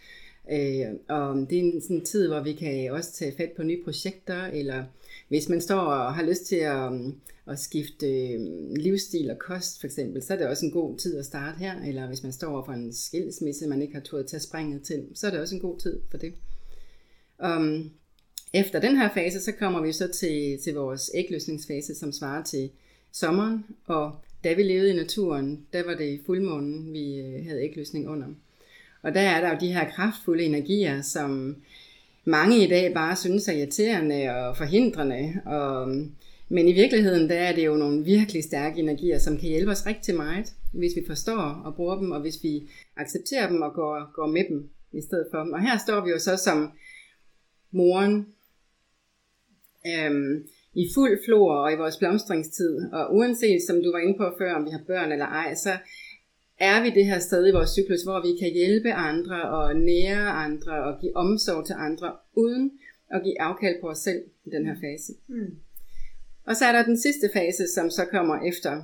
Øh, 0.52 0.86
og 1.08 1.46
det 1.50 1.58
er 1.58 1.62
en 1.62 1.80
sådan 1.80 2.04
tid, 2.04 2.28
hvor 2.28 2.40
vi 2.40 2.52
kan 2.52 2.92
også 2.92 3.12
tage 3.12 3.34
fat 3.36 3.52
på 3.52 3.62
nye 3.62 3.84
projekter, 3.84 4.46
eller 4.46 4.84
hvis 5.28 5.48
man 5.48 5.60
står 5.60 5.80
og 5.80 6.14
har 6.14 6.22
lyst 6.22 6.46
til 6.46 6.56
at, 6.56 6.88
um, 6.88 7.20
at 7.46 7.58
skifte 7.58 8.36
um, 8.38 8.74
livsstil 8.74 9.30
og 9.30 9.38
kost 9.38 9.80
for 9.80 9.86
eksempel, 9.86 10.22
så 10.22 10.32
er 10.32 10.38
det 10.38 10.46
også 10.46 10.66
en 10.66 10.72
god 10.72 10.98
tid 10.98 11.18
at 11.18 11.26
starte 11.26 11.58
her. 11.58 11.82
Eller 11.82 12.06
hvis 12.06 12.22
man 12.22 12.32
står 12.32 12.64
for 12.64 12.72
en 12.72 12.92
skilsmisse, 12.92 13.66
man 13.66 13.82
ikke 13.82 13.94
har 13.94 14.00
turde 14.00 14.24
tage 14.24 14.40
springet 14.40 14.82
til, 14.82 15.06
så 15.14 15.26
er 15.26 15.30
det 15.30 15.40
også 15.40 15.54
en 15.54 15.60
god 15.60 15.78
tid 15.78 16.00
for 16.10 16.18
det. 16.18 16.34
Um, 17.44 17.90
efter 18.52 18.80
den 18.80 18.96
her 18.96 19.14
fase, 19.14 19.40
så 19.40 19.52
kommer 19.52 19.82
vi 19.82 19.92
så 19.92 20.08
til, 20.08 20.58
til 20.64 20.74
vores 20.74 21.10
ægløsningsfase, 21.14 21.94
som 21.94 22.12
svarer 22.12 22.44
til 22.44 22.70
sommeren. 23.12 23.64
Og 23.86 24.12
da 24.44 24.52
vi 24.52 24.62
levede 24.62 24.90
i 24.90 24.96
naturen, 24.96 25.66
der 25.72 25.84
var 25.84 25.94
det 25.94 26.20
fuldmånen, 26.26 26.92
vi 26.92 27.20
øh, 27.20 27.44
havde 27.46 27.62
ægløsning 27.62 28.08
under. 28.08 28.26
Og 29.02 29.14
der 29.14 29.20
er 29.20 29.40
der 29.40 29.50
jo 29.50 29.56
de 29.60 29.72
her 29.72 29.90
kraftfulde 29.90 30.44
energier, 30.44 31.02
som 31.02 31.56
mange 32.26 32.64
i 32.64 32.68
dag 32.68 32.94
bare 32.94 33.16
synes 33.16 33.48
er 33.48 33.52
irriterende 33.52 34.30
og 34.30 34.56
forhindrende. 34.56 35.42
Og, 35.44 35.88
men 36.48 36.68
i 36.68 36.72
virkeligheden, 36.72 37.28
der 37.28 37.34
er 37.34 37.54
det 37.54 37.66
jo 37.66 37.74
nogle 37.74 38.04
virkelig 38.04 38.44
stærke 38.44 38.78
energier, 38.80 39.18
som 39.18 39.38
kan 39.38 39.48
hjælpe 39.48 39.70
os 39.70 39.86
rigtig 39.86 40.14
meget, 40.14 40.52
hvis 40.72 40.92
vi 40.96 41.04
forstår 41.06 41.62
og 41.64 41.74
bruger 41.74 41.98
dem, 41.98 42.10
og 42.10 42.20
hvis 42.20 42.42
vi 42.42 42.70
accepterer 42.96 43.48
dem 43.48 43.62
og 43.62 43.72
går, 43.74 44.12
går 44.14 44.26
med 44.26 44.44
dem 44.48 44.70
i 44.92 45.00
stedet 45.00 45.26
for. 45.30 45.38
Og 45.38 45.62
her 45.62 45.78
står 45.86 46.04
vi 46.04 46.10
jo 46.10 46.18
så 46.18 46.36
som 46.36 46.72
moren 47.70 48.26
øhm, 49.86 50.46
i 50.74 50.88
fuld 50.94 51.18
flor 51.24 51.54
og 51.54 51.72
i 51.72 51.76
vores 51.76 51.96
blomstringstid. 51.96 52.92
Og 52.92 53.14
uanset, 53.14 53.62
som 53.66 53.82
du 53.82 53.92
var 53.92 53.98
inde 53.98 54.18
på 54.18 54.34
før, 54.38 54.54
om 54.54 54.64
vi 54.64 54.70
har 54.70 54.80
børn 54.86 55.12
eller 55.12 55.26
ej, 55.26 55.54
så 55.54 55.70
er 56.58 56.82
vi 56.82 56.90
det 56.90 57.06
her 57.06 57.18
sted 57.18 57.48
i 57.48 57.52
vores 57.52 57.70
cyklus, 57.70 58.02
hvor 58.02 58.22
vi 58.22 58.38
kan 58.40 58.52
hjælpe 58.52 58.92
andre 58.92 59.42
og 59.42 59.76
nære 59.76 60.28
andre 60.28 60.84
og 60.84 61.00
give 61.00 61.16
omsorg 61.16 61.66
til 61.66 61.74
andre, 61.78 62.12
uden 62.34 62.72
at 63.10 63.22
give 63.24 63.40
afkald 63.40 63.80
på 63.80 63.88
os 63.88 63.98
selv 63.98 64.22
i 64.44 64.50
den 64.50 64.66
her 64.66 64.74
fase. 64.74 65.12
Mm. 65.28 65.56
Og 66.44 66.56
så 66.56 66.64
er 66.64 66.72
der 66.72 66.84
den 66.84 66.98
sidste 66.98 67.30
fase, 67.32 67.66
som 67.74 67.90
så 67.90 68.04
kommer 68.04 68.40
efter. 68.48 68.82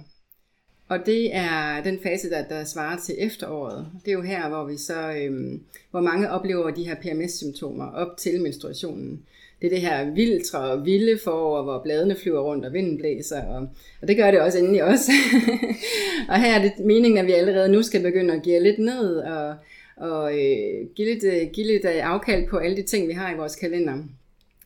Og 0.89 1.07
det 1.07 1.35
er 1.37 1.83
den 1.83 1.99
fase, 2.03 2.31
der, 2.31 2.49
der 2.49 2.65
svarer 2.65 2.99
til 2.99 3.15
efteråret. 3.19 3.87
Det 4.05 4.09
er 4.09 4.13
jo 4.13 4.23
her, 4.23 4.49
hvor 4.49 4.65
vi 4.65 4.77
så, 4.77 5.13
øhm, 5.13 5.63
hvor 5.91 6.01
mange 6.01 6.31
oplever 6.31 6.71
de 6.71 6.85
her 6.85 6.95
PMS-symptomer 6.95 7.87
op 7.87 8.17
til 8.17 8.43
menstruationen 8.43 9.23
det 9.63 9.69
er 9.69 9.71
det 9.71 9.81
her 9.81 10.11
vildtre 10.11 10.59
og 10.59 10.87
vilde 10.87 11.19
forår, 11.25 11.63
hvor 11.63 11.83
bladene 11.83 12.17
flyver 12.17 12.41
rundt 12.41 12.65
og 12.65 12.73
vinden 12.73 12.99
blæser, 12.99 13.43
og, 13.43 13.69
og 14.03 14.09
det 14.09 14.17
gør 14.17 14.31
det 14.31 14.41
også 14.41 14.59
endelig 14.59 14.85
også. 14.85 15.13
os. 15.13 15.79
og 16.29 16.43
her 16.43 16.59
er 16.59 16.63
det 16.63 16.73
meningen, 16.85 17.19
at 17.19 17.27
vi 17.27 17.33
allerede 17.33 17.69
nu 17.69 17.83
skal 17.83 18.03
begynde 18.03 18.35
at 18.35 18.43
give 18.43 18.63
lidt 18.63 18.79
ned 18.79 19.17
og, 19.17 19.55
og 19.97 20.33
øh, 20.33 20.87
give, 20.97 21.09
lidt, 21.15 21.25
øh, 21.25 21.49
give 21.53 21.67
lidt 21.67 21.85
øh, 21.85 22.11
afkald 22.11 22.49
på 22.49 22.57
alle 22.57 22.77
de 22.77 22.83
ting, 22.83 23.09
vi 23.09 23.13
har 23.13 23.35
i 23.35 23.37
vores 23.37 23.57
kalender. 23.57 23.95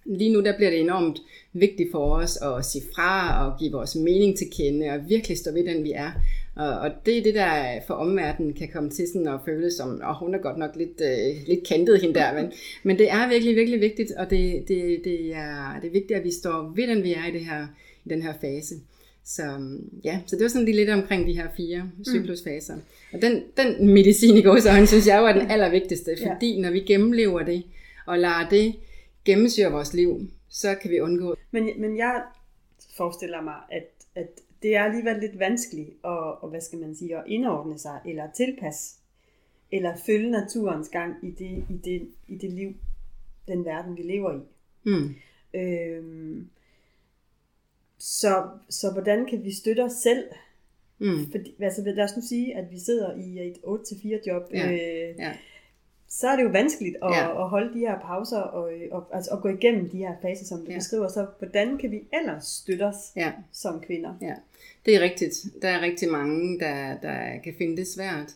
Lige 0.04 0.32
nu 0.32 0.40
der 0.40 0.56
bliver 0.56 0.70
det 0.70 0.80
enormt 0.80 1.18
vigtigt 1.52 1.90
for 1.92 2.16
os 2.16 2.38
at 2.42 2.64
sige 2.64 2.84
fra 2.94 3.44
og 3.46 3.58
give 3.58 3.72
vores 3.72 3.96
mening 3.96 4.38
til 4.38 4.46
kende 4.56 4.90
og 4.90 5.08
virkelig 5.08 5.38
stå 5.38 5.52
ved 5.52 5.66
den, 5.66 5.84
vi 5.84 5.92
er. 5.92 6.10
Og, 6.56 6.78
og 6.78 6.90
det 7.06 7.18
er 7.18 7.22
det, 7.22 7.34
der 7.34 7.80
for 7.86 7.94
omverdenen 7.94 8.52
kan 8.52 8.68
komme 8.72 8.90
til 8.90 9.08
sådan 9.08 9.28
at 9.28 9.40
føle 9.44 9.70
som, 9.70 10.00
og 10.04 10.18
hun 10.18 10.34
er 10.34 10.38
godt 10.38 10.58
nok 10.58 10.76
lidt, 10.76 11.00
øh, 11.00 11.46
lidt 11.46 11.66
kantet 11.66 12.00
hende 12.00 12.14
der, 12.14 12.34
men, 12.34 12.52
men 12.82 12.98
det 12.98 13.10
er 13.10 13.28
virkelig, 13.28 13.56
virkelig 13.56 13.80
vigtigt, 13.80 14.12
og 14.12 14.30
det, 14.30 14.68
det, 14.68 15.00
det, 15.04 15.34
er, 15.34 15.80
det 15.80 15.88
er 15.88 15.92
vigtigt, 15.92 16.18
at 16.18 16.24
vi 16.24 16.30
står 16.30 16.72
ved 16.76 16.86
den, 16.86 17.02
vi 17.02 17.12
er 17.12 17.26
i, 17.26 17.30
det 17.30 17.44
her, 17.44 17.66
i 18.04 18.08
den 18.08 18.22
her 18.22 18.34
fase. 18.40 18.74
Så 19.24 19.42
ja, 20.04 20.20
så 20.26 20.36
det 20.36 20.42
var 20.42 20.48
sådan 20.48 20.64
lige 20.64 20.76
lidt 20.76 20.90
omkring 20.90 21.26
de 21.26 21.32
her 21.32 21.48
fire 21.56 21.90
cyklusfaser. 22.08 22.74
Mm. 22.74 22.82
Og 23.12 23.22
den, 23.22 23.42
den 23.56 23.88
medicin 23.94 24.36
i 24.36 24.42
gåsøjne, 24.42 24.86
synes 24.86 25.06
jeg 25.06 25.18
jo 25.18 25.26
er 25.26 25.32
den 25.32 25.50
allervigtigste, 25.50 26.16
fordi 26.26 26.54
ja. 26.54 26.60
når 26.60 26.70
vi 26.70 26.80
gennemlever 26.80 27.42
det, 27.42 27.62
og 28.06 28.18
lader 28.18 28.48
det 28.50 28.74
gennemsyre 29.24 29.72
vores 29.72 29.94
liv, 29.94 30.20
så 30.48 30.74
kan 30.82 30.90
vi 30.90 31.00
undgå. 31.00 31.36
Men, 31.50 31.70
men 31.78 31.96
jeg 31.96 32.22
forestiller 32.96 33.42
mig, 33.42 33.54
at, 33.70 33.90
at 34.14 34.28
det 34.66 34.76
er 34.76 34.82
alligevel 34.82 35.20
lidt 35.20 35.38
vanskeligt 35.38 35.88
at, 35.88 36.40
og, 36.42 36.48
hvad 36.48 36.60
skal 36.60 36.78
man 36.78 36.94
sige, 36.94 37.16
at 37.16 37.24
indordne 37.26 37.78
sig, 37.78 38.00
eller 38.06 38.32
tilpasse, 38.32 38.96
eller 39.72 39.96
følge 40.06 40.30
naturens 40.30 40.88
gang 40.88 41.14
i 41.22 41.30
det, 41.30 41.64
i 41.70 41.76
det, 41.84 42.08
i 42.28 42.36
det 42.36 42.50
liv, 42.50 42.74
den 43.48 43.64
verden, 43.64 43.96
vi 43.96 44.02
lever 44.02 44.34
i. 44.34 44.40
Mm. 44.84 45.14
Øhm, 45.54 46.48
så, 47.98 48.48
så 48.68 48.92
hvordan 48.92 49.26
kan 49.26 49.44
vi 49.44 49.52
støtte 49.54 49.84
os 49.84 49.92
selv? 49.92 50.24
Mm. 50.98 51.30
Fordi, 51.30 51.54
altså, 51.60 51.82
lad 51.82 52.04
os 52.04 52.16
nu 52.16 52.22
sige, 52.22 52.56
at 52.56 52.70
vi 52.70 52.78
sidder 52.78 53.16
i 53.16 53.48
et 53.48 53.56
8-4 53.64 54.28
job. 54.28 54.42
Ja. 54.52 54.72
Øh, 54.72 55.14
ja 55.18 55.36
så 56.08 56.28
er 56.28 56.36
det 56.36 56.42
jo 56.42 56.48
vanskeligt 56.48 56.96
at, 57.02 57.10
ja. 57.10 57.42
at 57.42 57.48
holde 57.48 57.74
de 57.74 57.78
her 57.78 58.00
pauser 58.00 58.38
og, 58.38 58.72
og, 58.90 59.06
altså 59.12 59.30
at 59.30 59.42
gå 59.42 59.48
igennem 59.48 59.88
de 59.88 59.98
her 59.98 60.14
faser, 60.22 60.44
som 60.44 60.58
du 60.58 60.70
ja. 60.70 60.76
beskriver. 60.76 61.08
Så 61.08 61.26
hvordan 61.38 61.78
kan 61.78 61.90
vi 61.90 62.00
ellers 62.20 62.44
støtte 62.44 62.82
os 62.82 62.96
ja. 63.16 63.32
som 63.52 63.80
kvinder? 63.80 64.14
Ja, 64.22 64.34
det 64.86 64.96
er 64.96 65.00
rigtigt. 65.00 65.34
Der 65.62 65.68
er 65.68 65.80
rigtig 65.80 66.08
mange, 66.10 66.58
der, 66.58 66.98
der 67.02 67.18
kan 67.44 67.54
finde 67.58 67.76
det 67.76 67.86
svært. 67.86 68.30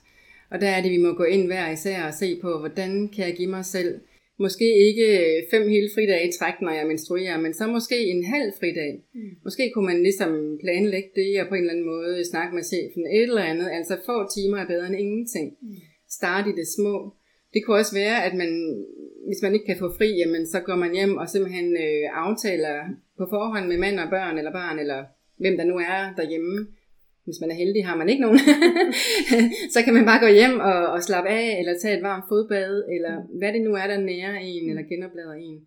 Og 0.51 0.61
der 0.61 0.69
er 0.69 0.83
det, 0.83 0.91
vi 0.91 0.99
må 0.99 1.13
gå 1.13 1.25
ind 1.25 1.47
hver 1.47 1.71
især 1.71 2.07
og 2.07 2.15
se 2.15 2.39
på, 2.43 2.59
hvordan 2.59 3.09
kan 3.09 3.27
jeg 3.27 3.35
give 3.37 3.51
mig 3.51 3.65
selv 3.65 4.01
måske 4.39 4.69
ikke 4.89 5.09
fem 5.51 5.69
hele 5.69 5.91
fridage 5.95 6.29
i 6.29 6.33
træk, 6.39 6.55
når 6.61 6.73
jeg 6.73 6.87
menstruerer, 6.87 7.41
men 7.41 7.55
så 7.55 7.67
måske 7.67 7.99
en 8.15 8.25
halv 8.25 8.53
fridag. 8.61 8.93
Mm. 9.15 9.21
Måske 9.45 9.71
kunne 9.75 9.87
man 9.87 10.03
ligesom 10.03 10.59
planlægge 10.65 11.11
det 11.15 11.41
og 11.41 11.49
på 11.49 11.55
en 11.55 11.61
eller 11.61 11.73
anden 11.73 11.87
måde 11.87 12.25
snakke 12.31 12.55
med 12.55 12.65
chefen 12.65 13.07
et 13.07 13.23
eller 13.23 13.43
andet. 13.43 13.69
Altså 13.79 13.95
få 14.07 14.17
timer 14.35 14.59
er 14.59 14.67
bedre 14.67 14.87
end 14.87 15.01
ingenting. 15.05 15.57
Mm. 15.63 15.77
Start 16.09 16.49
i 16.49 16.53
det 16.61 16.69
små. 16.77 17.15
Det 17.55 17.65
kunne 17.65 17.77
også 17.77 17.95
være, 17.95 18.25
at 18.25 18.35
man, 18.35 18.85
hvis 19.27 19.43
man 19.43 19.55
ikke 19.55 19.67
kan 19.67 19.79
få 19.79 19.97
fri, 19.99 20.09
jamen, 20.21 20.47
så 20.47 20.61
går 20.61 20.77
man 20.77 20.93
hjem 20.95 21.17
og 21.17 21.29
simpelthen 21.29 21.77
øh, 21.77 22.05
aftaler 22.13 22.77
på 23.19 23.27
forhånd 23.31 23.67
med 23.69 23.79
mand 23.79 24.01
og 24.01 24.11
børn 24.11 24.39
eller 24.39 24.53
barn, 24.53 24.79
eller 24.79 25.05
hvem 25.37 25.57
der 25.57 25.65
nu 25.65 25.77
er 25.77 26.15
derhjemme. 26.17 26.67
Hvis 27.25 27.41
man 27.41 27.51
er 27.51 27.55
heldig, 27.55 27.87
har 27.87 27.97
man 27.97 28.09
ikke 28.09 28.23
nogen. 28.23 28.39
så 29.75 29.83
kan 29.85 29.95
man 29.95 30.05
bare 30.05 30.21
gå 30.21 30.27
hjem 30.27 30.61
og, 30.61 30.87
og 30.87 31.03
slappe 31.03 31.31
af, 31.31 31.59
eller 31.59 31.79
tage 31.83 31.97
et 31.97 32.03
varmt 32.03 32.25
fodbad, 32.29 32.85
eller 32.95 33.15
hvad 33.39 33.53
det 33.53 33.63
nu 33.63 33.75
er, 33.75 33.87
der 33.87 34.01
nærer 34.01 34.39
en, 34.39 34.69
eller 34.71 34.83
genoplader 34.83 35.33
en. 35.33 35.61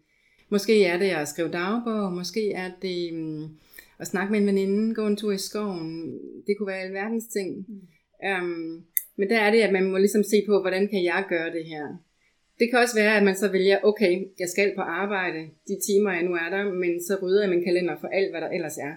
Måske 0.50 0.86
er 0.86 0.98
det 0.98 1.10
at 1.10 1.28
skrive 1.28 1.52
dagbog, 1.52 2.14
måske 2.14 2.52
er 2.52 2.72
det 2.82 3.14
um, 3.14 3.58
at 4.00 4.08
snakke 4.08 4.32
med 4.32 4.40
en 4.40 4.48
veninde, 4.48 4.96
gå 4.96 5.08
en 5.08 5.18
tur 5.18 5.32
i 5.32 5.38
skoven. 5.38 6.20
Det 6.48 6.58
kunne 6.58 6.68
være 6.68 6.82
alverdens 6.82 7.28
ting. 7.28 7.66
Um, 8.42 8.84
men 9.16 9.30
der 9.30 9.40
er 9.40 9.52
det, 9.52 9.62
at 9.62 9.74
man 9.74 9.92
må 9.92 9.98
ligesom 9.98 10.24
se 10.24 10.44
på, 10.48 10.62
hvordan 10.62 10.88
kan 10.88 11.04
jeg 11.04 11.26
gøre 11.30 11.54
det 11.54 11.66
her. 11.66 11.86
Det 12.60 12.70
kan 12.70 12.80
også 12.80 12.96
være, 12.96 13.18
at 13.18 13.24
man 13.24 13.36
så 13.36 13.52
vælger, 13.52 13.80
okay, 13.84 14.28
jeg 14.40 14.50
skal 14.50 14.72
på 14.76 14.82
arbejde 14.82 15.40
de 15.68 15.78
timer, 15.88 16.12
jeg 16.14 16.24
nu 16.24 16.34
er 16.34 16.50
der, 16.50 16.74
men 16.74 17.04
så 17.04 17.18
rydder 17.22 17.42
jeg 17.42 17.50
min 17.50 17.64
kalender 17.64 17.96
for 18.02 18.08
alt, 18.08 18.32
hvad 18.32 18.42
der 18.42 18.50
ellers 18.50 18.78
er. 18.78 18.94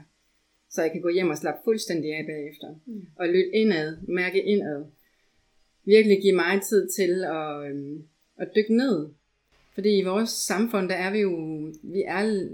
Så 0.70 0.82
jeg 0.82 0.92
kan 0.92 1.00
gå 1.00 1.08
hjem 1.08 1.30
og 1.30 1.38
slappe 1.38 1.60
fuldstændig 1.64 2.10
af 2.14 2.26
bagefter. 2.26 2.68
Mm. 2.86 3.06
Og 3.16 3.28
lytte 3.28 3.50
indad, 3.54 3.96
mærke 4.08 4.42
indad. 4.42 4.84
Virkelig 5.84 6.22
give 6.22 6.36
mig 6.36 6.60
tid 6.62 6.88
til 6.88 7.24
at, 7.24 7.70
øhm, 7.70 8.02
at 8.38 8.48
dykke 8.56 8.76
ned. 8.76 9.08
Fordi 9.74 9.98
i 9.98 10.04
vores 10.04 10.30
samfund, 10.30 10.88
der 10.88 10.94
er 10.94 11.10
vi 11.12 11.18
jo, 11.18 11.30
vi, 11.82 12.02
er, 12.06 12.48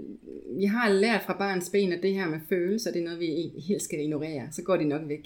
vi 0.57 0.65
har 0.65 0.93
lært 0.93 1.23
fra 1.23 1.37
barns 1.37 1.69
ben, 1.69 1.93
at 1.93 2.03
det 2.03 2.13
her 2.13 2.29
med 2.29 2.39
følelser, 2.49 2.91
det 2.91 2.99
er 2.99 3.03
noget, 3.03 3.19
vi 3.19 3.51
helt 3.67 3.81
skal 3.81 3.99
ignorere. 3.99 4.47
Så 4.51 4.63
går 4.63 4.77
de 4.77 4.85
nok 4.85 5.01
væk. 5.07 5.25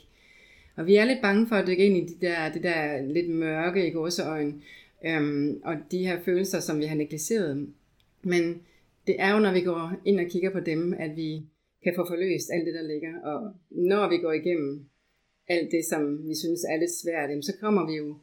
Og 0.78 0.88
vi 0.88 0.96
er 0.96 1.06
lidt 1.06 1.22
bange 1.22 1.48
for 1.48 1.56
at 1.56 1.68
dykke 1.68 1.86
ind 1.86 1.98
i 1.98 2.14
de 2.14 2.26
der, 2.26 2.54
det 2.54 2.64
der 2.64 3.02
lidt 3.02 3.30
mørke 3.30 3.88
i 3.88 3.92
gåseøjne, 3.92 4.54
øhm, 5.06 5.62
og 5.64 5.76
de 5.92 6.06
her 6.08 6.20
følelser, 6.26 6.60
som 6.60 6.80
vi 6.80 6.86
har 6.86 6.96
negligeret. 6.96 7.68
Men 8.24 8.62
det 9.08 9.16
er 9.20 9.34
jo, 9.34 9.40
når 9.40 9.54
vi 9.54 9.62
går 9.62 9.94
ind 10.06 10.20
og 10.20 10.26
kigger 10.26 10.52
på 10.52 10.60
dem, 10.60 10.94
at 10.94 11.16
vi 11.16 11.42
kan 11.84 11.94
få 11.96 12.08
forløst 12.08 12.50
alt 12.54 12.66
det, 12.66 12.74
der 12.74 12.88
ligger. 12.94 13.14
Og 13.24 13.54
når 13.70 14.10
vi 14.10 14.18
går 14.18 14.32
igennem 14.32 14.86
alt 15.48 15.72
det, 15.72 15.86
som 15.86 16.28
vi 16.28 16.36
synes 16.36 16.62
er 16.64 16.78
lidt 16.78 16.96
svært, 17.04 17.46
så 17.46 17.54
kommer 17.62 17.92
vi 17.92 17.94
jo 17.98 18.16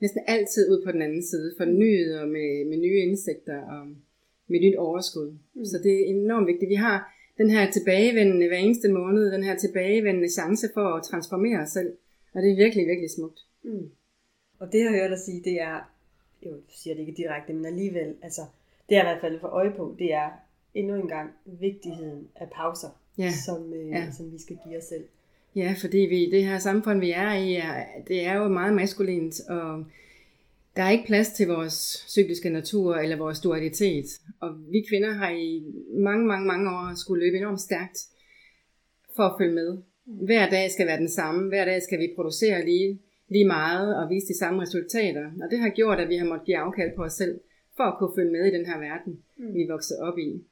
næsten 0.00 0.20
altid 0.26 0.70
ud 0.72 0.84
på 0.84 0.92
den 0.92 1.02
anden 1.02 1.22
side, 1.22 1.54
fornyet 1.56 2.20
og 2.20 2.28
med, 2.28 2.68
med 2.70 2.78
nye 2.78 3.00
indsigter 3.06 3.60
og 3.62 3.86
med 4.48 4.60
nyt 4.60 4.76
overskud. 4.76 5.38
Mm. 5.54 5.64
Så 5.64 5.78
det 5.84 5.92
er 5.92 6.04
enormt 6.06 6.46
vigtigt. 6.46 6.68
Vi 6.68 6.74
har 6.74 7.17
den 7.38 7.50
her 7.50 7.70
tilbagevendende 7.70 8.48
hver 8.48 8.56
eneste 8.56 8.88
måned, 8.88 9.32
den 9.32 9.44
her 9.44 9.56
tilbagevendende 9.56 10.30
chance 10.30 10.68
for 10.74 10.94
at 10.94 11.02
transformere 11.02 11.60
os 11.60 11.70
selv. 11.70 11.92
Og 12.34 12.42
det 12.42 12.52
er 12.52 12.56
virkelig, 12.56 12.86
virkelig 12.86 13.10
smukt. 13.10 13.40
Mm. 13.62 13.90
Og 14.58 14.72
det, 14.72 14.84
jeg 14.84 14.90
hørt 14.90 15.10
dig 15.10 15.18
sige, 15.18 15.42
det 15.44 15.60
er, 15.60 15.90
jo, 16.46 16.50
du 16.50 16.74
siger 16.82 16.94
det 16.94 17.00
ikke 17.00 17.16
direkte, 17.16 17.52
men 17.52 17.66
alligevel, 17.66 18.14
altså, 18.22 18.42
det 18.88 18.96
er 18.96 19.00
i 19.00 19.04
hvert 19.04 19.20
fald 19.20 19.40
for 19.40 19.48
øje 19.48 19.70
på, 19.76 19.96
det 19.98 20.12
er 20.12 20.30
endnu 20.74 20.94
en 20.94 21.08
gang 21.08 21.30
vigtigheden 21.44 22.28
af 22.36 22.50
pauser, 22.50 22.88
ja. 23.18 23.30
Som, 23.46 23.72
øh, 23.72 23.88
ja. 23.88 24.10
som 24.10 24.32
vi 24.32 24.38
skal 24.38 24.58
give 24.66 24.78
os 24.78 24.84
selv. 24.84 25.04
Ja, 25.56 25.74
fordi 25.80 25.98
vi, 25.98 26.30
det 26.30 26.44
her 26.44 26.58
samfund, 26.58 27.00
vi 27.00 27.10
er 27.10 27.34
i, 27.34 27.54
er, 27.54 27.84
det 28.08 28.26
er 28.26 28.34
jo 28.34 28.48
meget 28.48 28.74
maskulint, 28.74 29.40
og 29.48 29.84
der 30.78 30.84
er 30.84 30.90
ikke 30.90 31.06
plads 31.06 31.28
til 31.28 31.46
vores 31.48 32.04
cykliske 32.08 32.50
natur 32.50 32.96
eller 32.96 33.16
vores 33.16 33.40
dualitet. 33.40 34.06
Og 34.40 34.50
vi 34.72 34.80
kvinder 34.88 35.12
har 35.12 35.30
i 35.30 35.64
mange, 36.06 36.26
mange, 36.26 36.46
mange 36.46 36.70
år 36.70 36.94
skulle 36.96 37.24
løbe 37.24 37.36
enormt 37.36 37.60
stærkt 37.60 37.98
for 39.16 39.22
at 39.22 39.34
følge 39.38 39.54
med. 39.54 39.78
Hver 40.04 40.50
dag 40.50 40.70
skal 40.70 40.86
være 40.86 40.98
den 41.04 41.10
samme. 41.10 41.48
Hver 41.48 41.64
dag 41.64 41.82
skal 41.82 41.98
vi 41.98 42.12
producere 42.14 42.64
lige, 42.64 42.98
lige 43.28 43.46
meget 43.46 43.96
og 43.96 44.10
vise 44.10 44.26
de 44.26 44.38
samme 44.38 44.62
resultater. 44.62 45.26
Og 45.42 45.50
det 45.50 45.58
har 45.58 45.68
gjort, 45.68 46.00
at 46.00 46.08
vi 46.08 46.16
har 46.16 46.26
måttet 46.26 46.46
give 46.46 46.58
afkald 46.58 46.96
på 46.96 47.02
os 47.02 47.12
selv 47.12 47.40
for 47.76 47.84
at 47.84 47.98
kunne 47.98 48.16
følge 48.16 48.32
med 48.32 48.44
i 48.46 48.56
den 48.56 48.66
her 48.66 48.78
verden, 48.78 49.12
mm. 49.36 49.54
vi 49.54 49.60
er 49.62 49.72
vokset 49.72 49.98
op 49.98 50.18
i. 50.18 50.44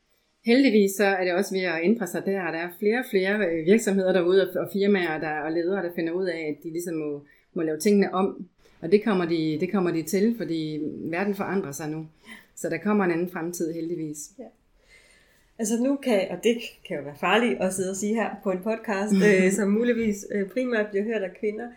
Heldigvis 0.45 0.93
så 0.97 1.05
er 1.05 1.25
det 1.25 1.33
også 1.35 1.55
ved 1.55 1.63
at 1.63 1.81
ændre 1.83 2.07
sig 2.07 2.23
der, 2.27 2.41
og 2.47 2.53
der 2.53 2.59
er 2.59 2.71
flere 2.79 2.99
og 2.99 3.09
flere 3.11 3.35
øh, 3.49 3.67
virksomheder 3.67 4.13
derude 4.13 4.43
og 4.63 4.69
firmaer 4.73 5.21
der, 5.21 5.41
og 5.41 5.53
ledere, 5.53 5.83
der 5.83 5.95
finder 5.95 6.13
ud 6.13 6.27
af, 6.27 6.41
at 6.51 6.65
de 6.65 6.71
ligesom 6.71 6.95
må, 6.95 7.27
må 7.55 7.63
lave 7.63 7.79
tingene 7.79 8.15
om 8.15 8.47
og 8.87 8.93
det 8.93 9.05
kommer, 9.05 9.25
de, 9.35 9.59
det 9.61 9.69
kommer 9.73 9.91
de 9.91 10.03
til, 10.03 10.35
fordi 10.37 10.61
verden 11.15 11.35
forandrer 11.35 11.73
sig 11.73 11.89
nu. 11.91 12.07
Så 12.55 12.69
der 12.69 12.79
kommer 12.79 13.05
en 13.05 13.11
anden 13.11 13.31
fremtid 13.31 13.73
heldigvis. 13.73 14.19
Ja. 14.39 14.49
Altså 15.59 15.75
nu 15.87 15.97
kan, 15.97 16.21
og 16.31 16.39
det 16.47 16.57
kan 16.87 16.97
jo 16.99 17.03
være 17.03 17.23
farligt 17.29 17.61
at 17.61 17.75
sidde 17.75 17.91
og 17.91 17.97
sige 17.97 18.15
her 18.15 18.31
på 18.45 18.51
en 18.51 18.63
podcast, 18.69 19.13
øh, 19.29 19.53
som 19.53 19.69
muligvis 19.79 20.27
øh, 20.35 20.51
primært 20.51 20.87
bliver 20.91 21.05
hørt 21.05 21.23
af 21.23 21.33
kvinder. 21.41 21.69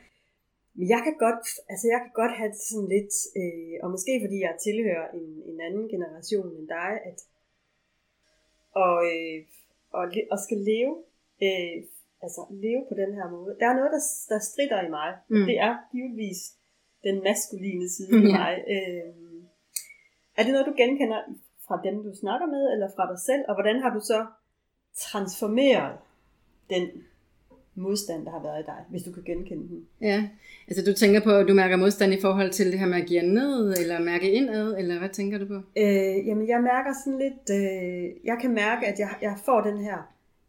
Men 0.77 0.89
jeg 0.93 1.01
kan 1.05 1.15
godt, 1.25 1.45
altså 1.71 1.85
jeg 1.93 1.99
kan 2.03 2.13
godt 2.21 2.33
have 2.39 2.51
det 2.53 2.61
sådan 2.69 2.89
lidt, 2.95 3.13
øh, 3.41 3.75
og 3.83 3.87
måske 3.95 4.13
fordi 4.23 4.37
jeg 4.47 4.53
tilhører 4.65 5.05
en, 5.17 5.27
en 5.51 5.57
anden 5.67 5.85
generation 5.93 6.49
end 6.57 6.67
dig, 6.79 6.91
at 7.09 7.17
og, 8.85 8.95
øh, 9.11 9.37
og, 9.97 10.05
og 10.31 10.37
skal 10.45 10.59
leve, 10.71 10.93
øh, 11.45 11.75
altså 12.25 12.41
leve 12.65 12.81
på 12.89 12.95
den 13.01 13.11
her 13.17 13.27
måde. 13.35 13.51
Der 13.59 13.67
er 13.69 13.75
noget, 13.79 13.91
der, 13.95 14.03
der 14.31 14.39
strider 14.49 14.81
i 14.87 14.89
mig. 14.89 15.09
Mm. 15.29 15.45
Det 15.49 15.57
er 15.67 15.73
givetvis 15.91 16.39
den 17.03 17.15
maskuline 17.23 17.89
side 17.89 18.15
af 18.17 18.31
mig. 18.39 18.53
Øh, 18.75 19.13
Er 20.37 20.43
det 20.43 20.51
noget, 20.53 20.67
du 20.71 20.73
genkender 20.77 21.21
fra 21.67 21.81
dem, 21.85 21.95
du 22.03 22.11
snakker 22.21 22.47
med, 22.47 22.63
eller 22.73 22.87
fra 22.95 23.05
dig 23.11 23.19
selv? 23.29 23.43
Og 23.47 23.53
hvordan 23.55 23.77
har 23.83 23.91
du 23.93 23.99
så 23.99 24.25
transformeret 24.97 25.97
den 26.69 26.87
modstand, 27.75 28.25
der 28.25 28.31
har 28.31 28.43
været 28.43 28.59
i 28.63 28.65
dig, 28.65 28.79
hvis 28.89 29.03
du 29.03 29.11
kan 29.11 29.23
genkende 29.23 29.67
den? 29.67 29.87
Ja, 30.01 30.29
altså 30.67 30.91
du 30.91 30.93
tænker 30.97 31.21
på, 31.23 31.31
at 31.31 31.47
du 31.47 31.53
mærker 31.53 31.75
modstand 31.77 32.13
i 32.13 32.21
forhold 32.21 32.51
til 32.51 32.71
det 32.71 32.79
her 32.79 32.87
med 32.87 33.01
at 33.01 33.07
give 33.07 33.21
ned, 33.21 33.73
eller 33.81 33.99
mærke 33.99 34.31
indad, 34.31 34.77
eller 34.77 34.99
hvad 34.99 35.09
tænker 35.09 35.37
du 35.37 35.45
på? 35.47 35.59
Øh, 35.77 36.27
jamen, 36.27 36.47
jeg 36.47 36.61
mærker 36.61 36.91
sådan 37.03 37.19
lidt, 37.19 37.45
øh, 37.59 38.25
jeg 38.25 38.37
kan 38.41 38.51
mærke, 38.53 38.87
at 38.87 38.99
jeg, 38.99 39.09
jeg 39.21 39.35
får 39.45 39.61
den 39.61 39.77
her, 39.77 39.97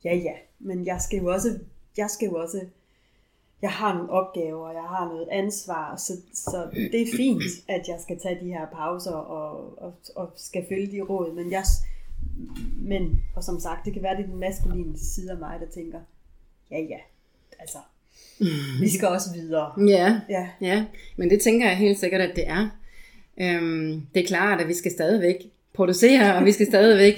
ja 0.04 0.14
ja, 0.16 0.35
men 0.59 0.87
jeg 0.87 1.00
skal 1.00 1.19
jo 1.19 1.26
også, 1.33 1.49
jeg 1.97 2.11
skal 2.11 2.26
jo 2.28 2.35
også 2.35 2.61
jeg 3.62 3.71
har 3.71 3.95
nogle 3.95 4.11
opgaver, 4.11 4.73
jeg 4.73 4.83
har 4.83 5.09
noget 5.09 5.29
ansvar, 5.31 5.97
så, 5.97 6.12
så 6.35 6.69
det 6.75 7.02
er 7.02 7.17
fint, 7.17 7.43
at 7.69 7.88
jeg 7.88 7.99
skal 8.02 8.19
tage 8.19 8.38
de 8.45 8.52
her 8.52 8.67
pauser 8.73 9.12
og, 9.12 9.83
og, 9.83 9.95
og 10.17 10.33
skal 10.37 10.64
følge 10.69 10.93
de 10.93 11.00
råd, 11.00 11.35
men 11.35 11.50
jeg, 11.50 11.64
men, 12.76 13.23
og 13.37 13.45
som 13.45 13.61
sagt, 13.61 13.85
det 13.85 13.93
kan 13.93 14.02
være, 14.02 14.17
det 14.17 14.23
er 14.23 14.29
den 14.29 14.40
maskuline 14.40 14.99
side 14.99 15.31
af 15.31 15.38
mig, 15.38 15.61
der 15.61 15.67
tænker, 15.67 15.99
ja 16.71 16.79
ja, 16.79 16.99
altså, 17.59 17.79
vi 18.81 18.88
skal 18.88 19.09
også 19.09 19.33
videre. 19.35 19.73
Ja, 19.88 20.21
ja. 20.29 20.49
ja, 20.61 20.85
men 21.17 21.31
det 21.31 21.40
tænker 21.40 21.69
jeg 21.69 21.76
helt 21.76 21.99
sikkert, 21.99 22.21
at 22.21 22.37
det 22.37 22.49
er. 22.49 22.69
Øhm, 23.40 24.07
det 24.14 24.23
er 24.23 24.26
klart, 24.26 24.61
at 24.61 24.69
vi 24.69 24.75
skal 24.75 24.90
stadigvæk 24.90 25.37
producere, 25.75 26.35
og 26.35 26.45
vi 26.45 26.52
skal 26.52 26.67
stadigvæk 26.67 27.14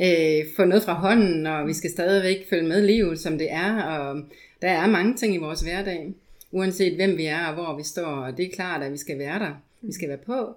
øh, 0.00 0.46
få 0.56 0.64
noget 0.64 0.82
fra 0.82 0.92
hånden, 0.92 1.46
og 1.46 1.66
vi 1.66 1.72
skal 1.72 1.90
stadigvæk 1.90 2.48
følge 2.50 2.68
med 2.68 2.86
livet, 2.86 3.18
som 3.18 3.38
det 3.38 3.52
er, 3.52 3.82
og 3.82 4.20
der 4.62 4.68
er 4.68 4.86
mange 4.86 5.14
ting 5.16 5.34
i 5.34 5.38
vores 5.38 5.60
hverdag, 5.60 6.12
uanset 6.52 6.94
hvem 6.94 7.16
vi 7.16 7.26
er 7.26 7.46
og 7.46 7.54
hvor 7.54 7.76
vi 7.76 7.82
står, 7.82 8.06
og 8.06 8.36
det 8.36 8.46
er 8.46 8.54
klart, 8.54 8.82
at 8.82 8.92
vi 8.92 8.96
skal 8.96 9.18
være 9.18 9.38
der. 9.38 9.62
Vi 9.82 9.92
skal 9.92 10.08
være 10.08 10.18
på. 10.18 10.56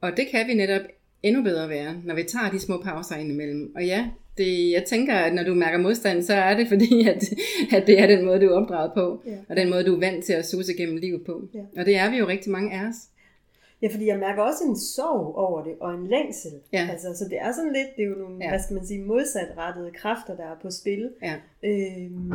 Og 0.00 0.16
det 0.16 0.26
kan 0.30 0.46
vi 0.48 0.54
netop 0.54 0.82
endnu 1.22 1.42
bedre 1.42 1.68
være, 1.68 1.96
når 2.04 2.14
vi 2.14 2.22
tager 2.22 2.50
de 2.50 2.58
små 2.58 2.82
pauser 2.82 3.16
indimellem. 3.16 3.72
Og 3.76 3.86
ja, 3.86 4.08
det, 4.38 4.70
jeg 4.70 4.84
tænker, 4.84 5.14
at 5.14 5.34
når 5.34 5.42
du 5.42 5.54
mærker 5.54 5.78
modstand, 5.78 6.22
så 6.22 6.34
er 6.34 6.56
det 6.56 6.68
fordi, 6.68 7.08
at, 7.08 7.22
at 7.72 7.86
det 7.86 8.00
er 8.00 8.06
den 8.06 8.24
måde, 8.24 8.40
du 8.40 8.46
er 8.46 8.60
opdraget 8.60 8.92
på, 8.94 9.22
ja. 9.26 9.36
og 9.48 9.56
den 9.56 9.70
måde, 9.70 9.84
du 9.84 9.94
er 9.94 10.00
vant 10.00 10.24
til 10.24 10.32
at 10.32 10.46
suse 10.46 10.74
gennem 10.74 10.96
livet 10.96 11.22
på. 11.26 11.48
Ja. 11.54 11.80
Og 11.80 11.86
det 11.86 11.96
er 11.96 12.10
vi 12.10 12.16
jo 12.16 12.28
rigtig 12.28 12.52
mange 12.52 12.72
af 12.72 12.88
os. 12.88 12.96
Ja, 13.82 13.88
fordi 13.88 14.06
jeg 14.06 14.18
mærker 14.18 14.42
også 14.42 14.64
en 14.64 14.76
sorg 14.76 15.34
over 15.36 15.64
det, 15.64 15.74
og 15.80 15.94
en 15.94 16.06
længsel. 16.06 16.52
Ja. 16.72 16.88
Altså, 16.90 17.14
så 17.18 17.24
det 17.24 17.38
er 17.40 17.52
sådan 17.52 17.72
lidt, 17.72 17.96
det 17.96 18.02
er 18.02 18.08
jo 18.08 18.14
nogle, 18.14 18.44
ja. 18.44 18.48
hvad 18.48 18.60
skal 18.60 18.74
man 18.74 18.86
sige, 18.86 19.04
modsatrettede 19.04 19.90
kræfter, 19.90 20.36
der 20.36 20.44
er 20.44 20.56
på 20.62 20.70
spil. 20.70 21.10
Ja. 21.22 21.34
Øhm, 21.62 22.32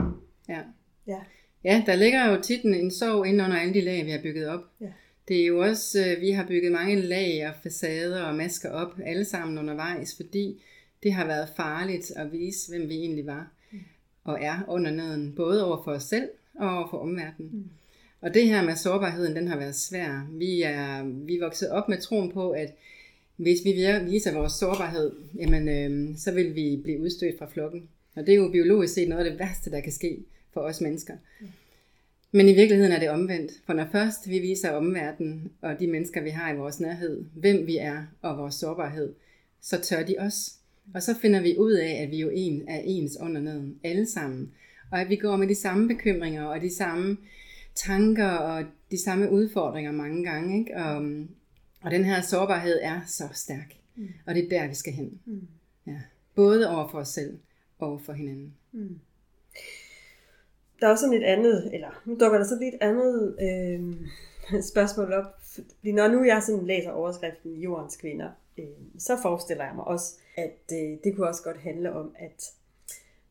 ja. 0.50 0.60
Ja. 1.08 1.20
ja, 1.64 1.84
der 1.86 1.96
ligger 1.96 2.32
jo 2.32 2.42
tit 2.42 2.64
en 2.64 2.92
sorg 2.92 3.28
ind 3.28 3.42
under 3.42 3.58
alle 3.58 3.74
de 3.74 3.82
lag, 3.82 4.06
vi 4.06 4.12
har 4.12 4.22
bygget 4.22 4.48
op. 4.48 4.62
Ja. 4.82 4.92
Det 5.28 5.42
er 5.42 5.46
jo 5.46 5.60
også, 5.60 6.00
øh, 6.00 6.22
vi 6.22 6.32
har 6.32 6.48
bygget 6.48 6.72
mange 6.72 6.96
lag 6.96 7.48
og 7.48 7.54
facader 7.64 8.24
og 8.24 8.36
masker 8.36 8.70
op, 8.70 8.92
alle 9.06 9.26
sammen 9.26 9.58
undervejs, 9.58 10.16
fordi 10.16 10.64
det 11.04 11.14
har 11.14 11.26
været 11.26 11.50
farligt 11.56 12.12
at 12.16 12.32
vise, 12.32 12.72
hvem 12.72 12.90
vi 12.90 12.96
egentlig 12.96 13.26
var 13.26 13.52
mm. 13.72 13.80
og 14.24 14.38
er 14.42 14.66
under 14.68 14.92
neden, 14.92 15.36
både 15.36 15.66
over 15.66 15.84
for 15.84 15.92
os 15.92 16.04
selv 16.04 16.30
og 16.56 16.70
over 16.70 16.88
for 16.90 16.98
omverdenen. 16.98 17.52
Mm. 17.54 17.70
Og 18.22 18.34
det 18.34 18.48
her 18.48 18.64
med 18.64 18.76
sårbarheden, 18.76 19.36
den 19.36 19.48
har 19.48 19.58
været 19.58 19.76
svær. 19.76 20.28
Vi 20.32 20.62
er, 20.62 21.04
vi 21.04 21.36
er 21.36 21.40
vokset 21.40 21.70
op 21.70 21.90
med 21.90 22.02
troen 22.02 22.32
på, 22.32 22.52
at 22.52 22.76
hvis 23.36 23.60
vi 23.66 23.72
viser 24.06 24.34
vores 24.34 24.54
sårbarhed, 24.54 25.12
jamen, 25.40 25.70
øh, 25.70 26.18
så 26.18 26.32
vil 26.32 26.56
vi 26.56 26.80
blive 26.84 27.00
udstødt 27.00 27.38
fra 27.38 27.50
flokken. 27.54 27.90
Og 28.16 28.26
det 28.26 28.32
er 28.32 28.38
jo 28.38 28.50
biologisk 28.52 28.94
set 28.94 29.10
noget 29.10 29.26
af 29.26 29.32
det 29.32 29.40
værste, 29.40 29.72
der 29.72 29.80
kan 29.80 29.92
ske 29.92 30.18
for 30.54 30.62
os 30.62 30.82
mennesker. 30.82 31.14
Men 32.32 32.50
i 32.50 32.54
virkeligheden 32.54 32.92
er 32.92 33.00
det 33.00 33.10
omvendt. 33.10 33.52
For 33.66 33.74
når 33.74 33.88
først 33.92 34.30
vi 34.30 34.40
viser 34.40 34.72
omverdenen 34.72 35.52
og 35.62 35.80
de 35.80 35.88
mennesker, 35.88 36.22
vi 36.22 36.30
har 36.30 36.54
i 36.54 36.58
vores 36.58 36.80
nærhed, 36.80 37.24
hvem 37.34 37.68
vi 37.68 37.78
er 37.78 38.04
og 38.22 38.38
vores 38.38 38.56
sårbarhed, 38.56 39.14
så 39.62 39.82
tør 39.82 40.04
de 40.04 40.16
os. 40.20 40.54
Og 40.94 41.04
så 41.04 41.16
finder 41.22 41.42
vi 41.42 41.56
ud 41.58 41.72
af, 41.72 42.04
at 42.04 42.12
vi 42.12 42.18
jo 42.18 42.30
en 42.34 42.64
er 42.68 42.82
ens 42.86 43.18
under 43.22 43.42
neden, 43.42 43.80
alle 43.84 44.06
sammen. 44.06 44.52
Og 44.92 45.02
at 45.02 45.10
vi 45.10 45.16
går 45.16 45.36
med 45.36 45.48
de 45.48 45.56
samme 45.56 45.88
bekymringer 45.88 46.44
og 46.44 46.62
de 46.62 46.76
samme 46.76 47.18
tanker 47.86 48.30
og 48.30 48.64
de 48.92 49.04
samme 49.04 49.32
udfordringer 49.32 49.92
mange 49.92 50.24
gange. 50.24 50.60
Ikke? 50.60 50.76
Og, 50.76 50.96
og 51.82 51.92
den 51.92 52.06
her 52.06 52.22
sårbarhed 52.22 52.80
er 52.82 53.02
så 53.08 53.24
stærk. 53.34 53.74
Mm. 53.96 54.08
Og 54.26 54.36
det 54.36 54.44
er 54.44 54.50
der, 54.50 54.68
vi 54.68 54.76
skal 54.76 54.94
hen. 54.94 55.20
Mm. 55.26 55.48
Ja. 55.88 56.02
Både 56.36 56.70
over 56.70 56.88
for 56.88 57.00
os 57.00 57.10
selv 57.10 57.40
og 57.80 58.02
for 58.02 58.14
hinanden. 58.14 58.54
Mm 58.72 59.00
der 60.80 60.88
er 60.88 60.92
også 60.92 61.02
sådan 61.02 61.22
et 61.22 61.26
andet, 61.26 61.70
eller 61.74 62.02
nu 62.06 62.18
dukker 62.20 62.38
der 62.38 62.46
så 62.46 62.58
lidt 62.60 62.76
andet 62.82 63.36
øh, 63.42 64.62
spørgsmål 64.72 65.14
op. 65.14 65.26
Fordi 65.54 65.92
når 65.92 66.08
nu 66.08 66.24
jeg 66.24 66.44
sådan 66.44 66.66
læser 66.66 66.92
overskriften 66.92 67.56
Jordens 67.56 67.98
Kvinder, 67.98 68.30
øh, 68.58 68.66
så 69.00 69.18
forestiller 69.22 69.66
jeg 69.66 69.76
mig 69.76 69.86
også, 69.86 70.16
at 70.36 70.62
øh, 70.74 70.98
det 71.04 71.16
kunne 71.16 71.28
også 71.28 71.44
godt 71.44 71.58
handle 71.58 71.94
om, 71.94 72.16
at 72.20 72.52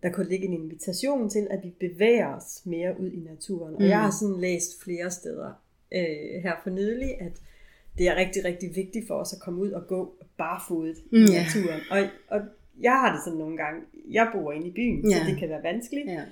der 0.02 0.12
kunne 0.12 0.28
ligge 0.28 0.46
en 0.46 0.52
invitation 0.52 1.30
til, 1.30 1.46
at 1.50 1.64
vi 1.64 1.70
bevæger 1.80 2.36
os 2.36 2.62
mere 2.64 3.00
ud 3.00 3.10
i 3.10 3.20
naturen. 3.20 3.74
Og 3.74 3.82
mm. 3.82 3.88
jeg 3.88 4.00
har 4.00 4.10
sådan 4.10 4.40
læst 4.40 4.82
flere 4.84 5.10
steder 5.10 5.52
øh, 5.92 6.42
her 6.42 6.52
for 6.62 6.70
nylig, 6.70 7.20
at 7.20 7.32
det 7.98 8.08
er 8.08 8.16
rigtig, 8.16 8.44
rigtig 8.44 8.76
vigtigt 8.76 9.06
for 9.06 9.14
os 9.14 9.32
at 9.32 9.40
komme 9.40 9.60
ud 9.60 9.70
og 9.70 9.86
gå 9.86 10.14
barfodet 10.36 10.96
mm, 11.12 11.18
i 11.18 11.20
naturen. 11.20 11.80
Og, 11.90 11.98
og 12.28 12.40
jeg 12.80 12.92
har 12.92 13.12
det 13.12 13.20
sådan 13.24 13.38
nogle 13.38 13.56
gange, 13.56 13.80
jeg 14.10 14.30
bor 14.34 14.52
inde 14.52 14.66
i 14.66 14.72
byen, 14.72 15.04
yeah. 15.04 15.12
så 15.12 15.30
det 15.30 15.38
kan 15.38 15.48
være 15.48 15.62
vanskeligt. 15.62 16.06
Yeah 16.08 16.26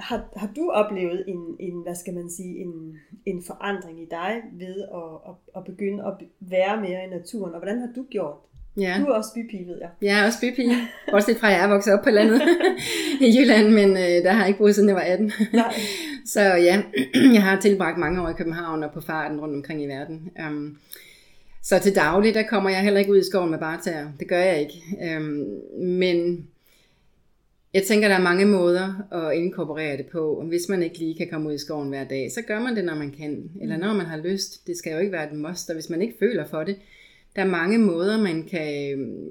har, 0.00 0.28
har 0.36 0.52
du 0.56 0.70
oplevet 0.70 1.24
en, 1.26 1.56
en, 1.58 1.82
hvad 1.82 1.94
skal 1.94 2.14
man 2.14 2.30
sige, 2.30 2.58
en, 2.58 2.98
en 3.26 3.42
forandring 3.42 4.00
i 4.00 4.04
dig 4.04 4.42
ved 4.52 4.82
at, 4.82 5.30
at, 5.30 5.34
at 5.56 5.64
begynde 5.64 6.06
at 6.06 6.14
være 6.40 6.80
mere 6.80 7.04
i 7.04 7.10
naturen, 7.10 7.52
og 7.54 7.58
hvordan 7.58 7.78
har 7.78 7.92
du 7.96 8.06
gjort 8.10 8.36
Ja. 8.76 8.96
Du 9.00 9.04
er 9.04 9.14
også 9.14 9.30
bypige, 9.34 9.66
ved 9.66 9.76
jeg. 9.80 9.88
Jeg 10.02 10.20
er 10.20 10.26
også 10.26 10.40
bypige. 10.40 10.76
Bortset 11.10 11.36
fra, 11.36 11.50
at 11.50 11.56
jeg 11.56 11.64
er 11.64 11.68
vokset 11.68 11.94
op 11.94 12.04
på 12.04 12.10
landet 12.10 12.42
i 13.26 13.38
Jylland, 13.38 13.68
men 13.68 13.90
øh, 13.90 14.24
der 14.24 14.32
har 14.32 14.40
jeg 14.40 14.48
ikke 14.48 14.58
boet 14.58 14.74
siden 14.74 14.88
jeg 14.88 14.96
var 14.96 15.02
18. 15.02 15.32
Nej. 15.52 15.74
Så 16.32 16.40
ja, 16.40 16.82
jeg 17.34 17.42
har 17.42 17.60
tilbragt 17.60 17.98
mange 17.98 18.22
år 18.22 18.28
i 18.28 18.32
København 18.38 18.82
og 18.82 18.92
på 18.92 19.00
farten 19.00 19.40
rundt 19.40 19.54
omkring 19.54 19.82
i 19.82 19.86
verden. 19.86 20.30
Um, 20.48 20.78
så 21.62 21.78
til 21.78 21.94
daglig, 21.94 22.34
der 22.34 22.42
kommer 22.42 22.70
jeg 22.70 22.80
heller 22.80 23.00
ikke 23.00 23.12
ud 23.12 23.18
i 23.18 23.30
skoven 23.30 23.50
med 23.50 23.58
bartager. 23.58 24.08
Det 24.20 24.28
gør 24.28 24.38
jeg 24.40 24.60
ikke. 24.60 24.82
Um, 25.16 25.46
men 25.78 26.46
jeg 27.74 27.82
tænker, 27.82 28.08
der 28.08 28.14
er 28.14 28.22
mange 28.22 28.46
måder 28.46 29.12
at 29.12 29.36
inkorporere 29.36 29.96
det 29.96 30.06
på. 30.06 30.44
Hvis 30.48 30.68
man 30.68 30.82
ikke 30.82 30.98
lige 30.98 31.14
kan 31.14 31.28
komme 31.30 31.48
ud 31.48 31.54
i 31.54 31.58
skoven 31.58 31.88
hver 31.88 32.04
dag, 32.04 32.30
så 32.32 32.42
gør 32.42 32.60
man 32.60 32.76
det, 32.76 32.84
når 32.84 32.94
man 32.94 33.10
kan. 33.10 33.50
Eller 33.60 33.76
mm. 33.76 33.82
når 33.82 33.92
man 33.92 34.06
har 34.06 34.16
lyst. 34.16 34.66
Det 34.66 34.76
skal 34.76 34.92
jo 34.92 34.98
ikke 34.98 35.12
være 35.12 35.32
et 35.32 35.38
must, 35.38 35.70
og 35.70 35.74
hvis 35.74 35.90
man 35.90 36.02
ikke 36.02 36.14
føler 36.18 36.46
for 36.46 36.64
det. 36.64 36.76
Der 37.36 37.42
er 37.42 37.46
mange 37.46 37.78
måder, 37.78 38.22
man 38.22 38.42
kan 38.42 38.92
øhm, 38.92 39.28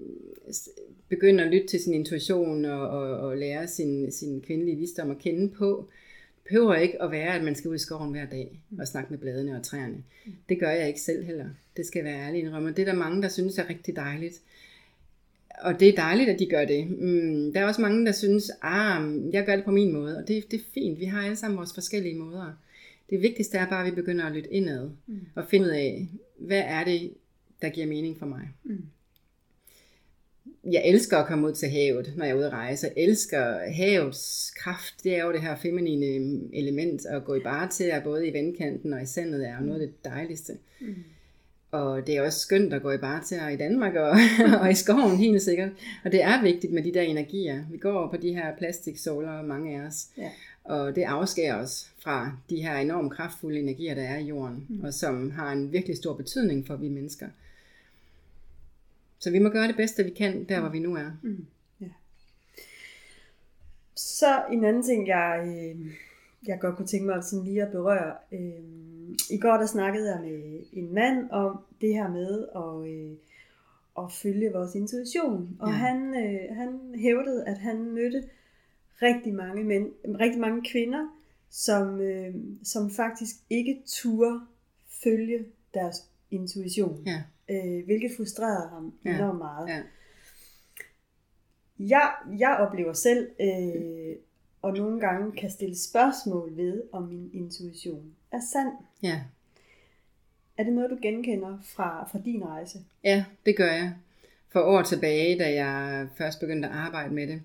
begynde 1.10 1.44
at 1.44 1.52
lytte 1.52 1.68
til 1.68 1.80
sin 1.80 1.94
intuition 1.94 2.66
og, 2.66 2.90
og, 2.90 3.20
og 3.20 3.38
lære 3.38 3.68
sin, 3.68 4.12
sin 4.12 4.42
kvindelige 4.42 4.78
visdom 4.78 5.12
at 5.12 5.20
kende 5.20 5.50
på. 5.50 5.90
Det 6.36 6.56
behøver 6.56 6.76
ikke 6.76 7.02
at 7.02 7.12
være, 7.12 7.36
at 7.36 7.44
man 7.44 7.56
skal 7.56 7.70
ud 7.70 7.76
i 7.76 7.80
skoven 7.80 8.12
hver 8.12 8.26
dag 8.26 8.60
og 8.80 8.88
snakke 8.88 9.10
med 9.10 9.20
bladene 9.20 9.58
og 9.58 9.64
træerne. 9.64 10.04
Det 10.50 10.60
gør 10.60 10.70
jeg 10.70 10.88
ikke 10.88 11.02
selv 11.02 11.24
heller. 11.26 11.46
Det 11.78 11.86
skal 11.86 12.04
være 12.04 12.20
ærlig 12.20 12.42
indrømme. 12.42 12.72
Det 12.72 12.80
er 12.80 12.86
der 12.86 12.94
mange, 12.94 13.22
der 13.22 13.30
synes 13.30 13.58
er 13.58 13.70
rigtig 13.70 13.96
dejligt 13.96 14.42
og 15.62 15.80
det 15.80 15.90
er 15.90 15.96
dejligt, 15.96 16.30
at 16.30 16.40
de 16.40 16.46
gør 16.46 16.66
det. 16.66 16.92
Mm, 16.92 17.54
der 17.54 17.60
er 17.60 17.66
også 17.66 17.82
mange, 17.82 18.06
der 18.06 18.12
synes, 18.12 18.52
ah, 18.62 19.34
jeg 19.34 19.46
gør 19.46 19.56
det 19.56 19.66
på 19.66 19.72
min 19.72 19.94
måde, 19.94 20.18
og 20.18 20.28
det, 20.28 20.52
det 20.52 20.60
er 20.60 20.64
fint. 20.74 21.00
Vi 21.00 21.06
har 21.06 21.24
alle 21.24 21.36
sammen 21.36 21.58
vores 21.58 21.74
forskellige 21.74 22.16
måder. 22.16 22.54
Det 23.10 23.22
vigtigste 23.22 23.58
er 23.58 23.70
bare, 23.70 23.86
at 23.86 23.92
vi 23.92 23.96
begynder 23.96 24.26
at 24.26 24.32
lytte 24.32 24.54
indad, 24.54 24.90
mm. 25.08 25.20
og 25.36 25.46
finde 25.50 25.66
ud 25.66 25.72
af, 25.72 26.08
hvad 26.38 26.64
er 26.66 26.84
det, 26.84 27.14
der 27.62 27.70
giver 27.70 27.88
mening 27.88 28.20
for 28.20 28.26
mig. 28.26 28.50
Mm. 28.64 28.86
Jeg 30.64 30.82
elsker 30.86 31.18
at 31.18 31.28
komme 31.28 31.48
ud 31.48 31.54
til 31.54 31.70
havet, 31.70 32.14
når 32.18 32.26
jeg 32.26 32.32
er 32.32 32.38
ude 32.38 32.46
at 32.46 32.54
rejse. 32.54 32.88
Jeg 32.88 33.04
elsker 33.04 33.72
havets 33.72 34.54
kraft. 34.58 35.04
Det 35.04 35.16
er 35.16 35.26
jo 35.26 35.32
det 35.32 35.42
her 35.42 35.56
feminine 35.56 36.40
element 36.54 37.06
at 37.06 37.24
gå 37.24 37.36
i 37.36 37.40
bare 37.40 37.70
til, 37.70 37.94
både 38.04 38.28
i 38.28 38.34
vandkanten 38.34 38.94
og 38.94 39.02
i 39.02 39.06
sandet 39.06 39.48
er 39.48 39.56
jo 39.60 39.66
noget 39.66 39.82
af 39.82 39.88
det 39.88 40.06
dejligste. 40.06 40.54
Mm. 40.82 40.96
Og 41.72 42.08
det 42.08 42.18
er 42.18 42.22
også 42.22 42.40
skønt 42.40 42.74
at 42.74 42.82
gå 42.82 42.92
i 42.92 42.98
barter 42.98 43.50
i 43.50 43.56
Danmark 43.56 43.96
og, 43.96 44.18
og 44.62 44.72
i 44.72 44.76
skoven, 44.76 45.18
helt 45.18 45.42
sikkert. 45.42 45.70
Og 46.06 46.12
det 46.12 46.24
er 46.24 46.42
vigtigt 46.44 46.74
med 46.74 46.84
de 46.84 46.94
der 46.94 47.02
energier. 47.02 47.64
Vi 47.72 47.78
går 47.78 48.08
på 48.08 48.18
de 48.18 48.34
her 48.34 48.58
plastiksåler, 48.58 49.42
mange 49.42 49.82
af 49.82 49.88
os. 49.88 50.08
Ja. 50.18 50.30
Og 50.64 50.96
det 50.96 51.04
afskærer 51.04 51.56
os 51.56 51.92
fra 52.00 52.38
de 52.50 52.62
her 52.62 52.78
enormt 52.78 53.14
kraftfulde 53.14 53.60
energier, 53.60 53.96
der 53.96 54.02
er 54.02 54.18
i 54.18 54.26
jorden. 54.26 54.66
Mm. 54.70 54.84
Og 54.84 54.94
som 54.94 55.32
har 55.32 55.52
en 55.52 55.72
virkelig 55.72 55.98
stor 55.98 56.14
betydning 56.14 56.68
for 56.68 56.76
vi 56.76 56.90
mennesker. 56.90 57.28
Så 59.20 59.32
vi 59.32 59.40
må 59.40 59.50
gøre 59.50 59.68
det 59.68 59.76
bedste, 59.76 60.04
vi 60.04 60.10
kan, 60.10 60.44
der 60.44 60.60
hvor 60.60 60.70
vi 60.70 60.80
nu 60.80 60.96
er. 60.96 61.12
Mm. 61.24 61.46
Ja. 61.82 61.88
Så 63.96 64.44
en 64.52 64.64
anden 64.64 64.84
ting, 64.84 65.08
jeg, 65.08 65.44
øh, 65.46 65.86
jeg 66.48 66.60
godt 66.60 66.76
kunne 66.76 66.88
tænke 66.88 67.06
mig 67.06 67.24
sådan 67.24 67.46
lige 67.46 67.64
at 67.64 67.72
berøre. 67.72 68.14
Øh, 68.32 69.20
I 69.30 69.38
går 69.38 69.58
der 69.58 69.66
snakkede 69.66 70.12
jeg 70.12 70.22
med 70.22 70.60
en 70.74 70.94
mand 70.94 71.30
om 71.32 71.60
det 71.82 71.94
her 71.94 72.10
med 72.10 72.48
at, 72.56 72.92
øh, 72.94 73.18
at 73.98 74.12
følge 74.12 74.52
vores 74.54 74.76
intuition. 74.76 75.58
Og 75.60 75.70
ja. 75.70 75.76
han, 75.76 75.98
øh, 76.16 76.56
han 76.56 76.80
hævdede, 76.96 77.46
at 77.48 77.58
han 77.58 77.92
mødte 77.92 78.24
rigtig 79.02 79.34
mange, 79.34 79.64
mænd, 79.64 79.92
rigtig 80.20 80.40
mange 80.40 80.62
kvinder, 80.72 81.08
som, 81.50 82.02
øh, 82.02 82.36
som 82.64 82.92
faktisk 82.92 83.36
ikke 83.50 83.82
turde 83.88 84.40
følge 85.04 85.46
deres 85.74 85.96
intuition. 86.32 87.04
Ja. 87.06 87.24
Øh, 87.50 87.86
hvilket 87.86 88.12
frustrerede 88.18 88.70
ham 88.70 88.94
Ja. 89.06 89.16
enormt 89.16 89.38
meget. 89.38 89.68
Ja. 89.70 89.82
Jeg, 91.80 92.12
jeg 92.40 92.58
oplever 92.60 92.94
selv, 92.94 93.30
øh, 93.42 94.16
og 94.62 94.74
nogle 94.74 95.00
gange 95.00 95.32
kan 95.32 95.50
stille 95.50 95.78
spørgsmål 95.78 96.58
ved, 96.58 96.84
om 96.92 97.04
min 97.04 97.30
intuition 97.34 98.16
er 98.32 98.40
sand. 98.54 98.72
Ja. 99.04 99.22
Er 100.58 100.64
det 100.64 100.74
noget, 100.74 100.90
du 100.90 100.98
genkender 101.02 101.58
fra, 101.64 102.08
fra 102.12 102.20
din 102.26 102.46
rejse? 102.46 102.80
Ja, 103.04 103.26
det 103.46 103.58
gør 103.58 103.72
jeg. 103.72 103.94
For 104.52 104.60
år 104.60 104.82
tilbage, 104.82 105.40
da 105.40 105.54
jeg 105.54 106.08
først 106.16 106.40
begyndte 106.40 106.68
at 106.68 106.74
arbejde 106.76 107.14
med 107.14 107.28
det, 107.28 107.42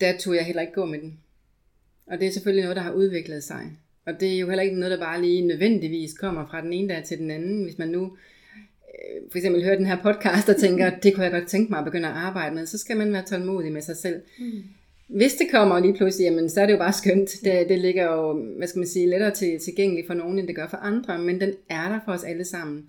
der 0.00 0.18
tog 0.18 0.34
jeg 0.34 0.44
heller 0.46 0.62
ikke 0.62 0.74
gå 0.74 0.84
med 0.84 0.98
den. 1.00 1.20
Og 2.06 2.18
det 2.20 2.26
er 2.28 2.32
selvfølgelig 2.32 2.62
noget, 2.64 2.76
der 2.76 2.82
har 2.82 2.92
udviklet 2.92 3.44
sig. 3.44 3.78
Og 4.06 4.20
det 4.20 4.34
er 4.34 4.38
jo 4.38 4.48
heller 4.48 4.62
ikke 4.62 4.76
noget, 4.76 4.98
der 4.98 5.04
bare 5.04 5.22
lige 5.22 5.46
nødvendigvis 5.46 6.18
kommer 6.18 6.46
fra 6.46 6.60
den 6.60 6.72
ene 6.72 6.94
dag 6.94 7.04
til 7.04 7.18
den 7.18 7.30
anden. 7.30 7.62
Hvis 7.62 7.78
man 7.78 7.88
nu 7.88 8.04
øh, 8.04 9.30
for 9.30 9.38
eksempel 9.38 9.64
hører 9.64 9.76
den 9.76 9.86
her 9.86 10.02
podcast 10.02 10.48
og 10.48 10.56
tænker, 10.56 10.90
det 10.90 11.14
kunne 11.14 11.24
jeg 11.24 11.32
godt 11.32 11.48
tænke 11.48 11.70
mig 11.70 11.78
at 11.78 11.84
begynde 11.84 12.08
at 12.08 12.14
arbejde 12.14 12.54
med, 12.54 12.66
så 12.66 12.78
skal 12.78 12.96
man 12.96 13.12
være 13.12 13.24
tålmodig 13.24 13.72
med 13.72 13.82
sig 13.82 13.96
selv. 13.96 14.20
Mm. 14.38 14.62
Hvis 15.06 15.34
det 15.34 15.46
kommer 15.50 15.80
lige 15.80 15.94
pludselig, 15.94 16.24
jamen, 16.24 16.48
så 16.48 16.60
er 16.60 16.66
det 16.66 16.72
jo 16.72 16.78
bare 16.78 16.92
skønt. 16.92 17.30
Det, 17.44 17.68
det 17.68 17.78
ligger 17.78 18.12
jo, 18.12 18.32
hvad 18.56 18.68
skal 18.68 18.78
man 18.78 18.88
sige, 18.88 19.10
lettere 19.10 19.30
til, 19.30 19.58
tilgængeligt 19.58 20.06
for 20.06 20.14
nogen, 20.14 20.38
end 20.38 20.46
det 20.46 20.56
gør 20.56 20.68
for 20.68 20.76
andre, 20.76 21.18
men 21.18 21.40
den 21.40 21.52
er 21.68 21.88
der 21.88 22.00
for 22.04 22.12
os 22.12 22.24
alle 22.24 22.44
sammen. 22.44 22.86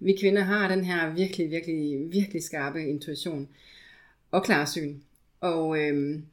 Vi 0.00 0.16
kvinder 0.20 0.42
har 0.42 0.74
den 0.74 0.84
her 0.84 1.14
virkelig, 1.14 1.50
virkelig, 1.50 2.12
virkelig 2.12 2.42
skarpe 2.42 2.86
intuition 2.86 3.48
og 4.30 4.44
klarsyn. 4.44 4.94
Og 5.40 5.78
øhm, 5.78 6.24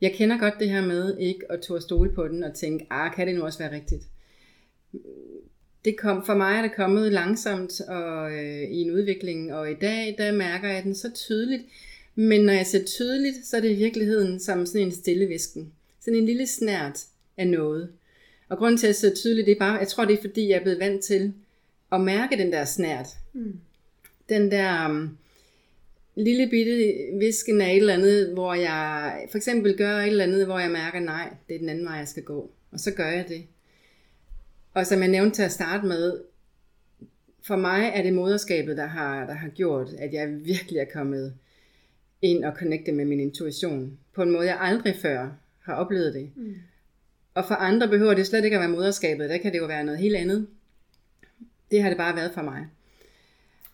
jeg 0.00 0.12
kender 0.12 0.38
godt 0.38 0.54
det 0.58 0.70
her 0.70 0.86
med 0.86 1.18
ikke 1.18 1.52
at 1.52 1.60
turde 1.60 1.82
stole 1.82 2.12
på 2.12 2.28
den 2.28 2.44
og 2.44 2.54
tænke, 2.54 2.86
ah, 2.90 3.14
kan 3.14 3.26
det 3.26 3.34
nu 3.34 3.42
også 3.42 3.58
være 3.58 3.74
rigtigt? 3.74 4.02
Det 5.84 5.96
kom, 5.98 6.26
for 6.26 6.34
mig 6.34 6.56
er 6.56 6.62
det 6.62 6.74
kommet 6.76 7.12
langsomt 7.12 7.80
og 7.80 8.32
øh, 8.32 8.62
i 8.62 8.82
en 8.82 8.90
udvikling, 8.90 9.54
og 9.54 9.70
i 9.70 9.74
dag, 9.74 10.14
der 10.18 10.32
mærker 10.32 10.68
jeg 10.68 10.82
den 10.82 10.94
så 10.94 11.10
tydeligt. 11.14 11.62
Men 12.14 12.40
når 12.40 12.52
jeg 12.52 12.66
ser 12.66 12.84
tydeligt, 12.84 13.46
så 13.46 13.56
er 13.56 13.60
det 13.60 13.70
i 13.70 13.74
virkeligheden 13.74 14.40
som 14.40 14.66
sådan 14.66 14.86
en 14.86 14.92
stille 14.92 15.26
visken. 15.26 15.72
Sådan 16.00 16.18
en 16.18 16.26
lille 16.26 16.46
snært 16.46 17.04
af 17.36 17.48
noget. 17.48 17.88
Og 18.48 18.58
grunden 18.58 18.78
til 18.78 18.86
at 18.86 18.88
jeg 18.88 18.96
ser 18.96 19.14
tydeligt, 19.14 19.46
det 19.46 19.52
er 19.52 19.58
bare, 19.58 19.78
jeg 19.78 19.88
tror 19.88 20.04
det 20.04 20.14
er 20.14 20.20
fordi, 20.20 20.48
jeg 20.48 20.56
er 20.56 20.62
blevet 20.62 20.80
vant 20.80 21.04
til 21.04 21.32
at 21.92 22.00
mærke 22.00 22.36
den 22.36 22.52
der 22.52 22.64
snært. 22.64 23.06
Mm. 23.32 23.60
Den 24.28 24.50
der 24.50 24.88
um, 24.88 25.18
lille 26.16 26.48
bitte 26.50 26.94
visken 27.18 27.60
af 27.60 27.70
et 27.70 27.76
eller 27.76 27.94
andet, 27.94 28.32
hvor 28.32 28.54
jeg 28.54 29.12
for 29.30 29.36
eksempel 29.36 29.76
gør 29.76 29.98
et 29.98 30.06
eller 30.06 30.24
andet, 30.24 30.46
hvor 30.46 30.58
jeg 30.58 30.70
mærker, 30.70 31.00
nej, 31.00 31.28
det 31.48 31.54
er 31.54 31.58
den 31.58 31.68
anden 31.68 31.84
vej, 31.84 31.94
jeg 31.94 32.08
skal 32.08 32.22
gå. 32.22 32.50
Og 32.72 32.80
så 32.80 32.90
gør 32.94 33.08
jeg 33.08 33.28
det. 33.28 33.46
Og 34.74 34.86
som 34.86 35.00
jeg 35.00 35.08
nævnte 35.08 35.36
til 35.36 35.42
at 35.42 35.52
starte 35.52 35.86
med, 35.86 36.20
for 37.42 37.56
mig 37.56 37.92
er 37.94 38.02
det 38.02 38.12
moderskabet, 38.12 38.76
der 38.76 38.86
har, 38.86 39.26
der 39.26 39.34
har 39.34 39.48
gjort, 39.48 39.88
at 39.98 40.12
jeg 40.12 40.44
virkelig 40.44 40.78
er 40.78 40.84
kommet 40.92 41.34
ind 42.22 42.44
og 42.44 42.52
connecte 42.58 42.92
med 42.92 43.04
min 43.04 43.20
intuition. 43.20 43.98
På 44.14 44.22
en 44.22 44.30
måde, 44.30 44.46
jeg 44.46 44.58
aldrig 44.60 44.96
før 45.02 45.30
har 45.62 45.74
oplevet 45.74 46.14
det. 46.14 46.30
Mm. 46.36 46.54
Og 47.34 47.44
for 47.44 47.54
andre 47.54 47.88
behøver 47.88 48.14
det 48.14 48.26
slet 48.26 48.44
ikke 48.44 48.56
at 48.56 48.60
være 48.60 48.70
moderskabet. 48.70 49.30
Der 49.30 49.38
kan 49.38 49.52
det 49.52 49.58
jo 49.58 49.66
være 49.66 49.84
noget 49.84 50.00
helt 50.00 50.16
andet. 50.16 50.46
Det 51.70 51.82
har 51.82 51.88
det 51.88 51.98
bare 51.98 52.16
været 52.16 52.30
for 52.34 52.42
mig. 52.42 52.66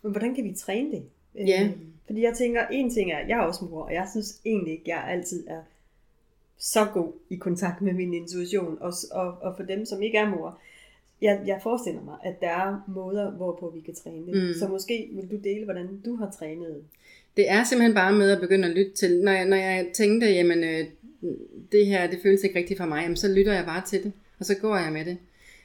Men 0.01 0.11
hvordan 0.11 0.35
kan 0.35 0.43
vi 0.43 0.53
træne 0.53 0.91
det? 0.91 1.03
Øh, 1.39 1.47
Ja. 1.47 1.69
Fordi 2.11 2.23
jeg 2.23 2.33
tænker, 2.37 2.61
en 2.71 2.89
ting 2.89 3.11
er, 3.11 3.19
jeg 3.27 3.37
er 3.37 3.41
også 3.41 3.65
mor, 3.65 3.81
og 3.81 3.93
jeg 3.93 4.07
synes 4.11 4.41
egentlig 4.45 4.73
ikke, 4.73 4.83
jeg 4.87 5.05
altid 5.09 5.47
er 5.47 5.61
så 6.57 6.85
god 6.93 7.11
i 7.29 7.35
kontakt 7.35 7.81
med 7.81 7.93
min 7.93 8.13
intuition. 8.13 8.77
Og, 8.81 8.93
og, 9.11 9.37
og 9.41 9.53
for 9.57 9.63
dem, 9.63 9.85
som 9.85 10.01
ikke 10.01 10.17
er 10.17 10.29
mor, 10.29 10.59
jeg, 11.21 11.41
jeg 11.45 11.59
forestiller 11.63 12.01
mig, 12.03 12.15
at 12.23 12.41
der 12.41 12.49
er 12.49 12.83
måder, 12.87 13.31
hvorpå 13.31 13.71
vi 13.75 13.79
kan 13.81 13.95
træne 13.95 14.25
det. 14.25 14.47
Mm. 14.47 14.53
Så 14.59 14.67
måske 14.67 15.09
vil 15.11 15.31
du 15.31 15.43
dele, 15.43 15.63
hvordan 15.63 16.01
du 16.05 16.15
har 16.15 16.31
trænet. 16.39 16.83
Det 17.37 17.51
er 17.51 17.63
simpelthen 17.63 17.95
bare 17.95 18.13
med 18.13 18.31
at 18.31 18.41
begynde 18.41 18.67
at 18.67 18.75
lytte 18.75 18.91
til, 18.91 19.21
når 19.23 19.31
jeg, 19.31 19.45
når 19.45 19.57
jeg 19.57 19.87
tænkte, 19.93 20.27
jamen 20.27 20.63
øh, 20.63 20.85
det 21.71 21.85
her, 21.85 22.07
det 22.07 22.19
føles 22.23 22.43
ikke 22.43 22.59
rigtigt 22.59 22.77
for 22.77 22.85
mig, 22.85 23.01
jamen, 23.03 23.17
så 23.17 23.27
lytter 23.27 23.53
jeg 23.53 23.65
bare 23.65 23.85
til 23.85 24.03
det, 24.03 24.11
og 24.39 24.45
så 24.45 24.55
går 24.61 24.77
jeg 24.77 24.93
med 24.93 25.05
det. 25.05 25.17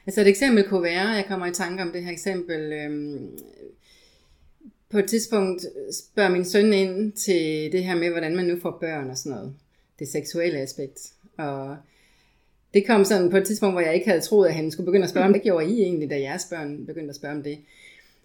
Altså 0.07 0.21
et 0.21 0.29
eksempel 0.29 0.65
kunne 0.65 0.83
være, 0.83 1.09
jeg 1.09 1.25
kommer 1.29 1.47
i 1.47 1.53
tanke 1.53 1.83
om 1.83 1.93
det 1.93 2.05
her 2.05 2.13
eksempel, 2.13 2.73
øhm, 2.73 3.39
på 4.91 4.99
et 4.99 5.07
tidspunkt 5.07 5.67
spørger 5.93 6.31
min 6.31 6.45
søn 6.45 6.73
ind 6.73 7.13
til 7.13 7.73
det 7.73 7.85
her 7.85 7.95
med, 7.95 8.11
hvordan 8.11 8.37
man 8.37 8.45
nu 8.45 8.59
får 8.63 8.79
børn 8.81 9.11
og 9.11 9.17
sådan 9.17 9.37
noget. 9.37 9.55
Det 9.99 10.09
seksuelle 10.09 10.59
aspekt. 10.59 11.13
Og 11.37 11.77
det 12.75 12.87
kom 12.87 13.05
sådan 13.05 13.31
på 13.31 13.37
et 13.37 13.47
tidspunkt, 13.47 13.75
hvor 13.75 13.81
jeg 13.81 13.95
ikke 13.95 14.09
havde 14.09 14.21
troet, 14.21 14.49
at 14.49 14.55
han 14.55 14.71
skulle 14.71 14.87
begynde 14.87 15.05
at 15.05 15.11
spørge 15.11 15.27
om 15.27 15.33
det. 15.33 15.43
gjorde 15.43 15.71
I 15.71 15.83
egentlig, 15.83 16.11
da 16.11 16.21
jeres 16.21 16.45
børn 16.51 16.87
begyndte 16.87 17.11
at 17.11 17.17
spørge 17.17 17.35
om 17.35 17.43
det. 17.43 17.59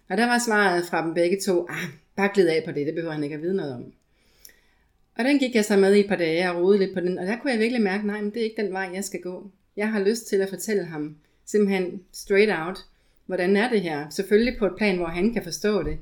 Og 0.08 0.16
der 0.16 0.26
var 0.26 0.38
svaret 0.46 0.84
fra 0.86 1.06
dem 1.06 1.14
begge 1.14 1.40
to, 1.40 1.66
ah, 1.68 1.88
bare 2.16 2.30
glid 2.34 2.48
af 2.48 2.62
på 2.64 2.72
det, 2.72 2.86
det 2.86 2.94
behøver 2.94 3.14
han 3.14 3.24
ikke 3.24 3.36
at 3.36 3.42
vide 3.42 3.56
noget 3.56 3.74
om. 3.74 3.92
Og 5.18 5.24
den 5.24 5.38
gik 5.38 5.54
jeg 5.54 5.64
så 5.64 5.76
med 5.76 5.94
i 5.94 6.00
et 6.00 6.08
par 6.08 6.16
dage 6.16 6.50
og 6.50 6.62
rodede 6.62 6.78
lidt 6.78 6.94
på 6.94 7.00
den, 7.00 7.18
og 7.18 7.26
der 7.26 7.36
kunne 7.38 7.50
jeg 7.52 7.60
virkelig 7.60 7.82
mærke, 7.82 8.06
nej, 8.06 8.20
men 8.20 8.30
det 8.30 8.40
er 8.40 8.44
ikke 8.44 8.62
den 8.62 8.72
vej, 8.72 8.90
jeg 8.94 9.04
skal 9.04 9.20
gå. 9.20 9.50
Jeg 9.76 9.88
har 9.88 10.00
lyst 10.00 10.26
til 10.26 10.36
at 10.36 10.48
fortælle 10.48 10.84
ham, 10.84 11.16
simpelthen 11.46 12.02
straight 12.12 12.50
out, 12.58 12.78
hvordan 13.26 13.56
er 13.56 13.70
det 13.70 13.80
her? 13.80 14.10
Selvfølgelig 14.10 14.58
på 14.58 14.66
et 14.66 14.76
plan, 14.76 14.96
hvor 14.96 15.06
han 15.06 15.32
kan 15.32 15.42
forstå 15.42 15.82
det. 15.82 15.98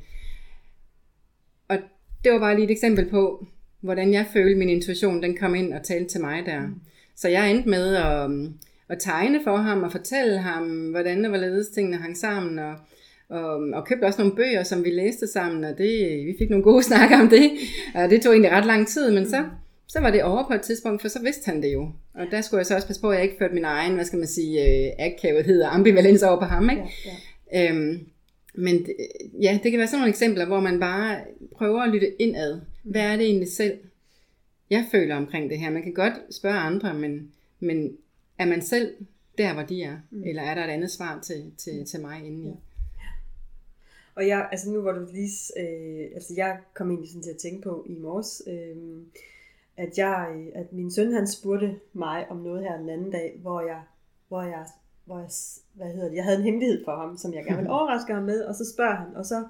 Det 2.25 2.33
var 2.33 2.39
bare 2.39 2.55
lige 2.55 2.65
et 2.65 2.71
eksempel 2.71 3.11
på, 3.11 3.47
hvordan 3.81 4.13
jeg 4.13 4.27
følte, 4.33 4.59
min 4.59 4.69
intuition, 4.69 5.23
den 5.23 5.37
kom 5.37 5.55
ind 5.55 5.75
og 5.75 5.83
talte 5.83 6.09
til 6.09 6.21
mig 6.21 6.47
der. 6.47 6.61
Så 7.17 7.29
jeg 7.29 7.51
endte 7.51 7.69
med 7.69 7.97
at, 7.97 8.31
at 8.89 8.99
tegne 9.01 9.41
for 9.45 9.57
ham 9.57 9.83
og 9.83 9.93
fortælle 9.93 10.39
ham, 10.39 10.91
hvordan 10.91 11.25
og 11.25 11.29
hvorledes 11.29 11.69
tingene 11.69 11.97
hang 11.97 12.17
sammen, 12.17 12.59
og, 12.59 12.75
og, 13.29 13.61
og 13.73 13.87
købte 13.87 14.05
også 14.05 14.21
nogle 14.21 14.37
bøger, 14.37 14.63
som 14.63 14.85
vi 14.85 14.91
læste 14.91 15.27
sammen, 15.27 15.65
og 15.65 15.79
det, 15.79 16.27
vi 16.27 16.35
fik 16.39 16.51
nogle 16.51 16.65
gode 16.65 16.83
snakker 16.91 17.21
om 17.21 17.29
det, 17.29 17.51
og 17.95 18.11
det 18.11 18.23
tog 18.23 18.33
egentlig 18.33 18.53
ret 18.53 18.67
lang 18.67 18.89
tid, 18.89 19.11
men 19.11 19.29
så, 19.29 19.45
så 19.89 20.01
var 20.01 20.11
det 20.11 20.23
over 20.23 20.47
på 20.49 20.55
et 20.55 20.61
tidspunkt, 20.61 21.01
for 21.01 21.09
så 21.09 21.23
vidste 21.23 21.51
han 21.51 21.63
det 21.63 21.73
jo. 21.73 21.89
Og 22.15 22.27
der 22.31 22.41
skulle 22.41 22.59
jeg 22.59 22.67
så 22.67 22.75
også 22.75 22.87
passe 22.87 23.03
på, 23.03 23.11
at 23.11 23.17
jeg 23.17 23.25
ikke 23.25 23.37
førte 23.39 23.55
min 23.55 23.65
egen, 23.65 23.95
hvad 23.95 24.05
skal 24.05 24.19
man 24.19 24.29
sige, 24.29 24.69
øh, 24.69 24.93
akavethed 24.99 25.63
og 25.63 25.75
ambivalens 25.75 26.23
over 26.23 26.39
på 26.39 26.45
ham, 26.45 26.71
ikke? 26.71 26.83
Ja, 27.53 27.61
ja. 27.61 27.71
Øhm, 27.71 27.99
men 28.61 28.75
det- 28.87 28.97
ja, 29.43 29.59
det 29.63 29.71
kan 29.71 29.79
være 29.79 29.89
sådan 29.89 29.99
nogle 30.01 30.11
eksempler, 30.11 30.47
hvor 30.47 30.61
man 30.61 30.81
bare 30.81 31.21
prøver 31.53 31.83
at 31.83 31.91
lytte 31.91 32.23
indad. 32.23 32.61
Hvad 32.83 33.03
er 33.03 33.17
det 33.17 33.27
egentlig 33.27 33.53
selv, 33.53 33.79
jeg 34.71 34.85
føler 34.91 35.17
omkring 35.17 35.51
det 35.51 35.59
her? 35.59 35.71
Man 35.71 35.83
kan 35.83 35.95
godt 35.95 36.13
spørge 36.31 36.59
andre, 36.59 36.95
men, 36.95 37.33
men 37.61 37.97
er 38.39 38.47
man 38.47 38.63
selv 38.63 38.95
der, 39.39 39.55
hvor 39.55 39.63
de 39.63 39.83
er? 39.83 39.97
Mm. 40.11 40.25
Eller 40.25 40.43
er 40.43 40.55
der 40.55 40.65
et 40.65 40.71
andet 40.71 40.91
svar 40.91 41.21
til, 41.21 41.53
til, 41.59 41.85
til 41.87 42.01
mig 42.01 42.27
indeni? 42.27 42.49
Ja. 42.49 42.55
Og 44.15 44.27
jeg, 44.29 44.49
altså 44.53 44.71
nu 44.71 44.81
hvor 44.81 44.93
du 44.93 45.07
lige, 45.13 45.31
øh, 45.61 46.11
altså 46.15 46.35
jeg 46.37 46.59
kom 46.75 46.91
egentlig 46.91 47.09
sådan 47.11 47.23
til 47.23 47.31
at 47.31 47.37
tænke 47.37 47.63
på 47.63 47.87
i 47.89 47.95
morges, 47.95 48.43
øh, 48.47 48.77
at 49.77 49.99
jeg, 49.99 50.29
øh, 50.37 50.47
at 50.55 50.73
min 50.73 50.91
søn 50.91 51.13
han 51.13 51.27
spurgte 51.27 51.77
mig 51.93 52.31
om 52.31 52.37
noget 52.37 52.63
her 52.63 52.79
den 52.79 52.89
anden 52.91 53.11
dag, 53.11 53.39
hvor 53.43 53.61
jeg, 53.61 53.83
hvor 54.29 54.43
jeg, 54.43 54.67
hvor 55.11 55.19
jeg, 55.19 55.29
hvad 55.75 55.87
hedder 55.95 56.09
det, 56.09 56.17
jeg 56.17 56.25
havde 56.25 56.39
en 56.39 56.45
hemmelighed 56.45 56.85
for 56.85 56.97
ham, 56.97 57.17
som 57.19 57.35
jeg 57.35 57.45
gerne 57.45 57.57
ville 57.57 57.73
overraske 57.79 58.15
ham 58.15 58.23
med, 58.23 58.45
og 58.45 58.55
så 58.55 58.73
spørger 58.75 58.95
han, 58.95 59.17
og 59.17 59.27
så, 59.27 59.45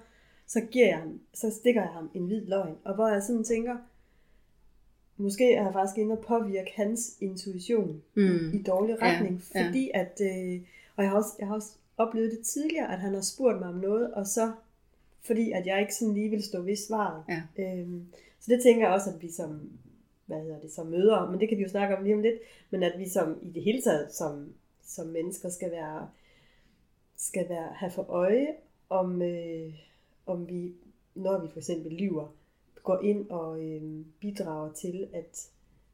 så 0.46 0.60
giver 0.60 0.86
jeg 0.86 0.98
ham, 0.98 1.20
så 1.34 1.50
stikker 1.50 1.80
jeg 1.82 1.90
ham 1.90 2.10
en 2.14 2.26
hvid 2.26 2.46
løgn, 2.46 2.74
og 2.84 2.94
hvor 2.94 3.08
jeg 3.08 3.22
sådan 3.22 3.44
tænker, 3.44 3.76
måske 5.16 5.54
er 5.54 5.64
jeg 5.64 5.72
faktisk 5.72 5.98
inde 5.98 6.12
og 6.18 6.24
påvirke 6.24 6.72
hans 6.76 7.16
intuition 7.20 8.02
Mm. 8.14 8.50
i 8.54 8.62
dårlig 8.62 8.96
Ja, 9.00 9.06
retning, 9.06 9.42
ja. 9.54 9.66
fordi 9.66 9.90
at, 9.94 10.20
øh, 10.20 10.60
og 10.96 11.02
jeg 11.04 11.10
har, 11.10 11.16
også, 11.16 11.30
jeg 11.38 11.46
har 11.48 11.54
også 11.54 11.70
oplevet 11.96 12.30
det 12.32 12.40
tidligere, 12.40 12.92
at 12.92 12.98
han 12.98 13.14
har 13.14 13.20
spurgt 13.20 13.58
mig 13.58 13.68
om 13.68 13.74
noget, 13.74 14.14
og 14.14 14.26
så, 14.26 14.52
fordi 15.22 15.52
at 15.52 15.66
jeg 15.66 15.80
ikke 15.80 15.94
sådan 15.94 16.14
lige 16.14 16.30
vil 16.30 16.42
stå 16.42 16.62
ved 16.62 16.76
svaret. 16.76 17.22
Ja. 17.28 17.42
Øhm, 17.64 18.06
så 18.40 18.52
det 18.52 18.62
tænker 18.62 18.86
jeg 18.86 18.94
også, 18.94 19.10
at 19.10 19.22
vi 19.22 19.30
som, 19.32 19.60
hvad 20.26 20.40
hedder 20.40 20.60
det, 20.60 20.72
som 20.72 20.86
møder, 20.86 21.30
men 21.30 21.40
det 21.40 21.48
kan 21.48 21.58
vi 21.58 21.62
jo 21.62 21.68
snakke 21.68 21.96
om 21.96 22.02
lige 22.04 22.14
om 22.14 22.22
lidt, 22.22 22.34
men 22.70 22.82
at 22.82 22.92
vi 22.98 23.08
som 23.08 23.38
i 23.42 23.50
det 23.50 23.62
hele 23.62 23.82
taget 23.82 24.14
som, 24.14 24.52
som 24.96 25.06
mennesker 25.06 25.48
skal 25.50 25.70
være, 25.70 26.08
skal 27.16 27.48
være, 27.48 27.68
have 27.74 27.92
for 27.94 28.02
øje, 28.02 28.46
om, 28.88 29.22
øh, 29.22 29.74
om 30.26 30.48
vi, 30.48 30.72
når 31.14 31.42
vi 31.42 31.48
for 31.52 31.58
eksempel 31.58 31.92
lyver, 31.92 32.34
går 32.84 33.00
ind 33.02 33.30
og 33.30 33.64
øh, 33.64 33.82
bidrager 34.20 34.72
til, 34.72 35.06
at, 35.14 35.46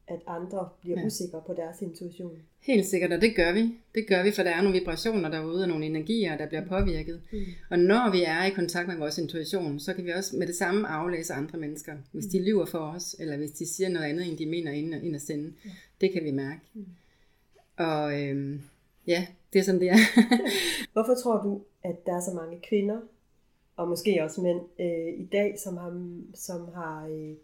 at 0.07 0.19
andre 0.27 0.69
bliver 0.81 0.99
Ja. 0.99 1.05
usikre 1.05 1.41
på 1.47 1.53
deres 1.53 1.81
intuition. 1.81 2.31
Helt 2.59 2.85
sikkert, 2.85 3.11
og 3.13 3.21
det 3.21 3.35
gør 3.35 3.51
vi. 3.53 3.61
Det 3.95 4.07
gør 4.07 4.23
vi, 4.23 4.31
for 4.31 4.43
der 4.43 4.51
er 4.51 4.61
nogle 4.61 4.79
vibrationer 4.79 5.29
derude, 5.29 5.63
og 5.63 5.67
nogle 5.69 5.85
energier, 5.85 6.37
der 6.37 6.47
bliver 6.47 6.65
påvirket. 6.67 7.21
Mm. 7.31 7.39
Og 7.69 7.79
når 7.79 8.11
vi 8.11 8.23
er 8.23 8.45
i 8.45 8.49
kontakt 8.49 8.87
med 8.87 8.97
vores 8.97 9.17
intuition, 9.17 9.79
så 9.79 9.93
kan 9.93 10.05
vi 10.05 10.11
også 10.11 10.37
med 10.37 10.47
det 10.47 10.55
samme 10.55 10.87
aflæse 10.87 11.33
andre 11.33 11.59
mennesker. 11.59 11.93
Hvis 12.11 12.25
de 12.25 12.43
lyver 12.45 12.65
for 12.65 12.79
os, 12.79 13.15
eller 13.19 13.37
hvis 13.37 13.51
de 13.51 13.65
siger 13.65 13.89
noget 13.89 14.05
andet, 14.05 14.27
end 14.29 14.37
de 14.37 14.45
mener 14.45 14.71
ind, 14.71 14.93
ind 14.93 15.15
at 15.15 15.21
sende. 15.21 15.53
Ja. 15.65 15.69
Det 16.01 16.11
kan 16.13 16.23
vi 16.23 16.31
mærke. 16.31 16.59
Mm. 16.73 16.85
Og 17.77 18.21
øhm, 18.23 18.61
ja, 19.07 19.27
det 19.53 19.59
er 19.59 19.63
sådan, 19.63 19.81
det 19.81 19.89
er. 19.89 19.97
Hvorfor 20.93 21.15
tror 21.23 21.43
du, 21.43 21.61
at 21.83 22.05
der 22.05 22.15
er 22.15 22.21
så 22.21 22.31
mange 22.35 22.61
kvinder, 22.69 22.99
og 23.75 23.87
måske 23.87 24.23
også 24.23 24.41
mænd, 24.41 24.61
øh, 24.79 25.19
i 25.19 25.25
dag, 25.31 25.59
som 25.59 25.77
har, 25.77 26.19
som, 26.33 26.69
har, 26.75 27.07
øh, 27.07 27.35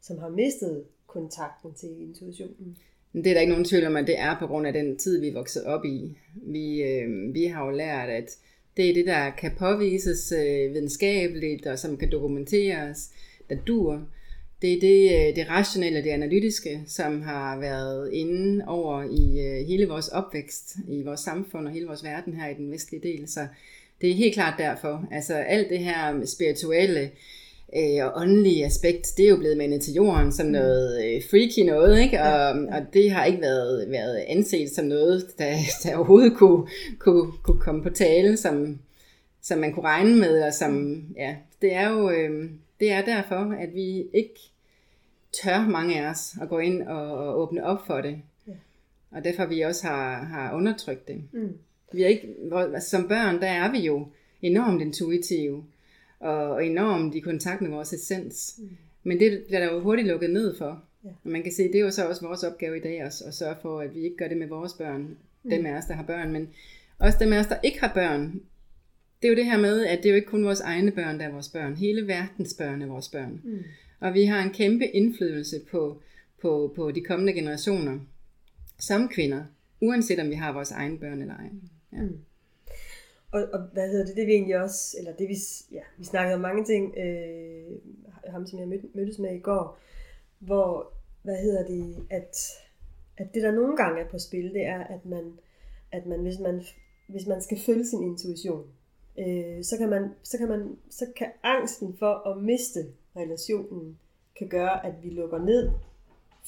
som 0.00 0.18
har 0.18 0.28
mistet 0.28 0.84
kontakten 1.06 1.74
til 1.74 2.00
intuitionen? 2.00 2.78
Det 3.14 3.26
er 3.26 3.34
der 3.34 3.40
ikke 3.40 3.52
nogen 3.52 3.64
tvivl 3.64 3.86
om, 3.86 3.96
at 3.96 4.06
det 4.06 4.18
er 4.18 4.38
på 4.38 4.46
grund 4.46 4.66
af 4.66 4.72
den 4.72 4.98
tid, 4.98 5.20
vi 5.20 5.28
er 5.28 5.34
vokset 5.34 5.64
op 5.64 5.84
i. 5.84 6.18
Vi, 6.34 6.82
øh, 6.82 7.34
vi 7.34 7.44
har 7.44 7.64
jo 7.64 7.70
lært, 7.70 8.08
at 8.08 8.38
Det 8.76 8.90
er 8.90 8.94
det, 8.94 9.06
der 9.06 9.30
kan 9.30 9.52
påvises 9.58 10.32
øh, 10.32 10.74
videnskabeligt, 10.74 11.66
og 11.66 11.78
som 11.78 11.96
kan 11.96 12.12
dokumenteres, 12.12 13.10
der 13.48 13.56
dur. 13.66 14.06
Det 14.62 14.72
er 14.72 14.80
det, 14.80 15.28
øh, 15.28 15.36
det 15.36 15.50
rationelle, 15.50 16.02
det 16.02 16.10
analytiske, 16.10 16.82
som 16.86 17.22
har 17.22 17.58
været 17.58 18.12
inde 18.12 18.64
over 18.68 19.02
i 19.02 19.40
øh, 19.40 19.66
hele 19.66 19.88
vores 19.88 20.08
opvækst, 20.08 20.76
i 20.88 21.02
vores 21.02 21.20
samfund 21.20 21.66
og 21.66 21.72
hele 21.72 21.86
vores 21.86 22.04
verden 22.04 22.34
her 22.34 22.48
i 22.48 22.54
den 22.54 22.70
vestlige 22.70 23.02
del. 23.02 23.28
Så 23.28 23.46
det 24.00 24.10
er 24.10 24.14
helt 24.14 24.34
klart 24.34 24.54
derfor. 24.58 25.08
Altså 25.10 25.34
alt 25.34 25.70
det 25.70 25.78
her 25.78 26.26
spirituelle, 26.26 27.10
øh, 27.76 28.04
og 28.04 28.22
åndelige 28.22 28.64
aspekt, 28.64 29.16
det 29.16 29.24
er 29.24 29.30
jo 29.30 29.36
blevet 29.36 29.56
mandet 29.56 29.82
til 29.82 29.94
jorden 29.94 30.32
som 30.32 30.46
mm. 30.46 30.52
noget 30.52 31.04
øh, 31.04 31.22
freaky 31.30 31.66
noget, 31.66 32.02
ikke? 32.02 32.22
Og, 32.22 32.48
og 32.48 32.82
det 32.92 33.10
har 33.10 33.24
ikke 33.24 33.40
været, 33.40 33.90
været 33.90 34.24
anset 34.28 34.70
som 34.70 34.84
noget, 34.84 35.26
der, 35.38 35.54
der 35.82 35.96
overhovedet 35.96 36.36
kunne, 36.36 36.66
kunne, 36.98 37.32
kunne 37.42 37.60
komme 37.60 37.82
på 37.82 37.90
tale, 37.90 38.36
som, 38.36 38.78
som 39.42 39.58
man 39.58 39.72
kunne 39.72 39.86
regne 39.86 40.16
med, 40.16 40.42
og 40.42 40.54
som, 40.54 41.04
ja, 41.16 41.36
det 41.62 41.74
er 41.74 41.90
jo, 41.90 42.10
øh, 42.10 42.50
det 42.80 42.92
er 42.92 43.04
derfor, 43.04 43.54
at 43.60 43.74
vi 43.74 44.04
ikke 44.14 44.49
tør 45.32 45.68
mange 45.68 46.00
af 46.00 46.10
os 46.10 46.36
at 46.42 46.48
gå 46.48 46.58
ind 46.58 46.82
og, 46.82 47.12
og 47.12 47.38
åbne 47.38 47.64
op 47.64 47.86
for 47.86 48.00
det. 48.00 48.22
Ja. 48.46 48.52
Og 49.10 49.24
derfor 49.24 49.46
vi 49.46 49.60
også 49.60 49.86
har, 49.86 50.24
har 50.24 50.54
undertrykt 50.54 51.08
det. 51.08 51.22
Mm. 51.32 51.58
Vi 51.92 52.02
er 52.02 52.06
ikke, 52.06 52.28
altså, 52.52 52.90
som 52.90 53.08
børn, 53.08 53.40
der 53.40 53.46
er 53.46 53.72
vi 53.72 53.78
jo 53.78 54.06
enormt 54.42 54.82
intuitive 54.82 55.64
og 56.20 56.66
enormt 56.66 57.14
i 57.14 57.20
kontakt 57.20 57.60
med 57.60 57.70
vores 57.70 57.92
essens. 57.92 58.54
Mm. 58.58 58.68
Men 59.02 59.20
det 59.20 59.44
bliver 59.46 59.60
der 59.60 59.72
jo 59.72 59.80
hurtigt 59.80 60.08
lukket 60.08 60.30
ned 60.30 60.58
for. 60.58 60.82
Ja. 61.04 61.08
Og 61.24 61.30
man 61.30 61.42
kan 61.42 61.52
se, 61.52 61.62
det 61.62 61.74
er 61.74 61.80
jo 61.80 61.90
så 61.90 62.08
også 62.08 62.26
vores 62.26 62.44
opgave 62.44 62.76
i 62.76 62.80
dag 62.80 63.04
også, 63.04 63.24
at 63.24 63.34
sørge 63.34 63.56
for, 63.62 63.80
at 63.80 63.94
vi 63.94 64.00
ikke 64.00 64.16
gør 64.16 64.28
det 64.28 64.36
med 64.36 64.48
vores 64.48 64.72
børn. 64.72 65.16
Mm. 65.42 65.50
Dem 65.50 65.66
af 65.66 65.72
os, 65.72 65.84
der 65.84 65.94
har 65.94 66.02
børn, 66.02 66.32
men 66.32 66.48
også 66.98 67.18
dem 67.20 67.32
af 67.32 67.38
os, 67.38 67.46
der 67.46 67.56
ikke 67.62 67.80
har 67.80 67.92
børn. 67.94 68.40
Det 69.22 69.28
er 69.28 69.32
jo 69.32 69.36
det 69.36 69.44
her 69.44 69.58
med, 69.58 69.86
at 69.86 69.98
det 69.98 70.06
er 70.06 70.10
jo 70.10 70.16
ikke 70.16 70.28
kun 70.28 70.44
vores 70.44 70.60
egne 70.60 70.90
børn, 70.90 71.18
der 71.18 71.26
er 71.26 71.32
vores 71.32 71.48
børn. 71.48 71.74
Hele 71.74 72.06
verdens 72.06 72.54
børn 72.54 72.82
er 72.82 72.86
vores 72.86 73.08
børn. 73.08 73.40
Mm. 73.44 73.58
Og 74.00 74.14
vi 74.14 74.24
har 74.24 74.42
en 74.42 74.52
kæmpe 74.52 74.86
indflydelse 74.86 75.60
på, 75.70 76.02
på, 76.42 76.72
på 76.76 76.90
de 76.90 77.00
kommende 77.00 77.32
generationer 77.32 77.98
som 78.78 79.08
kvinder, 79.08 79.44
uanset 79.80 80.18
om 80.18 80.30
vi 80.30 80.34
har 80.34 80.52
vores 80.52 80.70
egne 80.70 80.98
børn 80.98 81.20
eller 81.20 81.34
ej. 81.34 81.50
Ja. 81.92 82.02
Mm. 82.02 82.18
Og, 83.32 83.48
og 83.52 83.60
hvad 83.72 83.88
hedder 83.88 84.06
det, 84.06 84.16
det 84.16 84.26
vi 84.26 84.32
egentlig 84.32 84.62
også, 84.62 84.96
eller 84.98 85.12
det 85.12 85.28
vi, 85.28 85.36
ja, 85.72 85.82
vi 85.98 86.04
snakkede 86.04 86.34
om 86.34 86.40
mange 86.40 86.64
ting, 86.64 86.94
øh, 86.98 87.78
ham 88.28 88.46
som 88.46 88.58
jeg 88.58 88.68
mød, 88.68 88.78
mødtes 88.94 89.18
med 89.18 89.34
i 89.34 89.40
går, 89.40 89.78
hvor, 90.38 90.92
hvad 91.22 91.36
hedder 91.36 91.66
det, 91.66 92.06
at, 92.10 92.36
at 93.16 93.34
det 93.34 93.42
der 93.42 93.52
nogle 93.52 93.76
gange 93.76 94.00
er 94.00 94.08
på 94.08 94.18
spil, 94.18 94.54
det 94.54 94.66
er, 94.66 94.84
at 94.84 95.06
man, 95.06 95.32
at 95.92 96.06
man, 96.06 96.20
hvis 96.20 96.38
man, 96.38 96.62
hvis 97.08 97.26
man 97.26 97.42
skal 97.42 97.58
følge 97.60 97.86
sin 97.86 98.02
intuition, 98.02 98.64
øh, 99.18 99.64
så, 99.64 99.76
kan 99.78 99.88
man, 99.88 100.10
så, 100.22 100.38
kan 100.38 100.48
man, 100.48 100.76
så 100.90 101.06
kan 101.16 101.26
angsten 101.42 101.96
for 101.98 102.28
at 102.30 102.42
miste 102.42 102.86
relationen, 103.16 103.98
kan 104.38 104.48
gøre, 104.48 104.86
at 104.86 104.94
vi 105.02 105.10
lukker 105.10 105.38
ned 105.38 105.70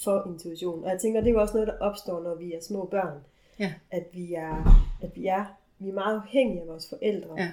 for 0.05 0.27
intuition. 0.27 0.85
Og 0.85 0.91
jeg 0.91 1.01
tænker, 1.01 1.21
det 1.21 1.29
er 1.29 1.33
jo 1.33 1.41
også 1.41 1.55
noget, 1.55 1.69
der 1.69 1.79
opstår, 1.79 2.23
når 2.23 2.35
vi 2.35 2.53
er 2.53 2.61
små 2.61 2.85
børn. 2.85 3.19
Ja. 3.59 3.75
At 3.91 4.07
vi 4.13 4.35
er, 4.35 4.87
at 5.03 5.17
vi 5.17 5.27
er 5.27 5.45
vi 5.83 5.89
er 5.89 5.93
meget 5.93 6.17
afhængige 6.17 6.61
af 6.61 6.67
vores 6.67 6.89
forældre. 6.89 7.35
Ja. 7.39 7.49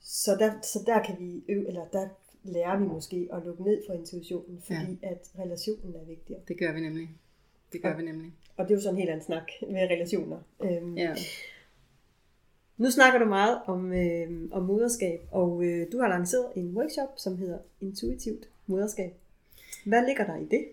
Så, 0.00 0.36
der, 0.38 0.52
så 0.62 0.78
der 0.86 1.02
kan 1.02 1.16
vi 1.18 1.44
øve, 1.48 1.68
eller 1.68 1.84
der 1.92 2.08
lærer 2.42 2.78
vi 2.78 2.84
måske 2.84 3.28
at 3.32 3.42
lukke 3.44 3.62
ned 3.62 3.82
for 3.86 3.94
intuitionen, 3.94 4.62
fordi 4.66 4.98
ja. 5.02 5.08
at 5.08 5.30
relationen 5.38 5.94
er 5.94 6.04
vigtigere. 6.04 6.40
Det 6.48 6.58
gør 6.58 6.72
vi 6.72 6.80
nemlig. 6.80 7.10
Det 7.72 7.82
gør 7.82 7.92
og, 7.92 7.98
vi 7.98 8.02
nemlig. 8.02 8.32
Og 8.56 8.64
det 8.64 8.70
er 8.70 8.74
jo 8.74 8.80
sådan 8.80 8.94
en 8.94 8.98
helt 8.98 9.10
anden 9.10 9.26
snak 9.26 9.48
med 9.60 9.80
relationer. 9.80 10.38
Øhm, 10.62 10.98
ja. 10.98 11.14
Nu 12.78 12.90
snakker 12.90 13.18
du 13.18 13.24
meget 13.24 13.58
om, 13.66 13.92
øh, 13.92 14.30
om 14.52 14.62
moderskab, 14.62 15.20
og 15.30 15.64
øh, 15.64 15.86
du 15.92 16.00
har 16.00 16.08
lanceret 16.08 16.46
en 16.56 16.76
workshop, 16.76 17.08
som 17.16 17.38
hedder 17.38 17.58
Intuitivt 17.80 18.48
Moderskab. 18.66 19.12
Hvad 19.84 20.06
ligger 20.06 20.26
der 20.26 20.36
i 20.36 20.44
det? 20.50 20.64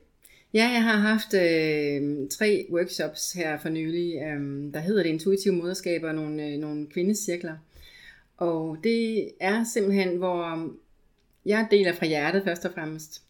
Ja, 0.54 0.70
jeg 0.70 0.84
har 0.84 0.98
haft 0.98 1.34
øh, 1.34 2.30
tre 2.30 2.68
workshops 2.72 3.34
her 3.34 3.58
for 3.60 3.70
nylig, 3.70 4.16
øh, 4.16 4.74
der 4.74 4.80
hedder 4.80 5.04
det 5.04 5.10
intuitive 5.10 5.54
moderskab 5.54 6.04
og 6.04 6.16
nogle, 6.16 6.48
øh, 6.48 6.58
nogle 6.58 6.88
kvindecirkler. 6.88 7.58
Og 8.38 8.78
det 8.84 9.30
er 9.40 9.64
simpelthen, 9.74 10.18
hvor 10.18 10.70
jeg 11.46 11.68
deler 11.72 11.94
fra 11.94 12.06
hjertet 12.06 12.44
først 12.44 12.66
og 12.66 12.74
fremmest, 12.74 13.22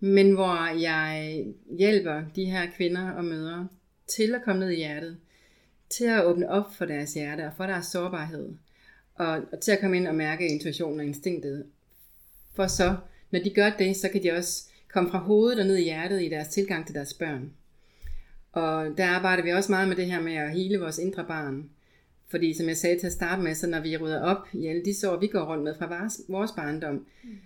men 0.00 0.34
hvor 0.34 0.78
jeg 0.78 1.44
hjælper 1.78 2.22
de 2.36 2.44
her 2.44 2.70
kvinder 2.76 3.10
og 3.10 3.24
mødre 3.24 3.68
til 4.06 4.34
at 4.34 4.42
komme 4.44 4.60
ned 4.60 4.70
i 4.70 4.76
hjertet, 4.76 5.16
til 5.90 6.04
at 6.04 6.24
åbne 6.24 6.48
op 6.48 6.74
for 6.74 6.84
deres 6.84 7.14
hjerte 7.14 7.46
og 7.46 7.52
for 7.56 7.66
deres 7.66 7.86
sårbarhed, 7.86 8.48
og, 9.14 9.42
og 9.52 9.60
til 9.60 9.72
at 9.72 9.80
komme 9.80 9.96
ind 9.96 10.08
og 10.08 10.14
mærke 10.14 10.48
intuitionen 10.48 11.00
og 11.00 11.06
instinktet. 11.06 11.66
For 12.54 12.66
så, 12.66 12.96
når 13.30 13.40
de 13.40 13.50
gør 13.50 13.70
det, 13.78 13.96
så 13.96 14.08
kan 14.08 14.22
de 14.22 14.30
også 14.30 14.64
komme 14.88 15.10
fra 15.10 15.18
hovedet 15.18 15.60
og 15.60 15.66
ned 15.66 15.76
i 15.76 15.82
hjertet 15.82 16.22
i 16.22 16.28
deres 16.28 16.48
tilgang 16.48 16.86
til 16.86 16.94
deres 16.94 17.14
børn. 17.14 17.52
Og 18.52 18.94
der 18.96 19.06
arbejder 19.06 19.42
vi 19.42 19.50
også 19.50 19.72
meget 19.72 19.88
med 19.88 19.96
det 19.96 20.06
her 20.06 20.20
med 20.20 20.34
at 20.34 20.52
hele 20.52 20.78
vores 20.78 20.98
indre 20.98 21.24
barn. 21.24 21.70
Fordi 22.28 22.54
som 22.54 22.68
jeg 22.68 22.76
sagde 22.76 22.98
til 22.98 23.06
at 23.06 23.12
starte 23.12 23.42
med, 23.42 23.54
så 23.54 23.66
når 23.66 23.80
vi 23.80 23.96
rydder 23.96 24.22
op 24.22 24.48
i 24.52 24.66
alle 24.66 24.84
de 24.84 24.94
sår, 24.94 25.16
vi 25.16 25.26
går 25.26 25.44
rundt 25.44 25.64
med 25.64 25.74
fra 25.78 25.86
vores, 25.86 26.20
vores 26.28 26.52
barndom, 26.56 27.06
mm. 27.24 27.38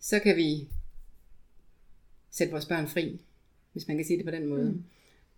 så 0.00 0.18
kan 0.18 0.36
vi 0.36 0.68
sætte 2.30 2.50
vores 2.50 2.66
børn 2.66 2.88
fri, 2.88 3.20
hvis 3.72 3.88
man 3.88 3.96
kan 3.96 4.06
sige 4.06 4.16
det 4.16 4.24
på 4.24 4.30
den 4.30 4.46
måde. 4.46 4.64
Mm. 4.64 4.84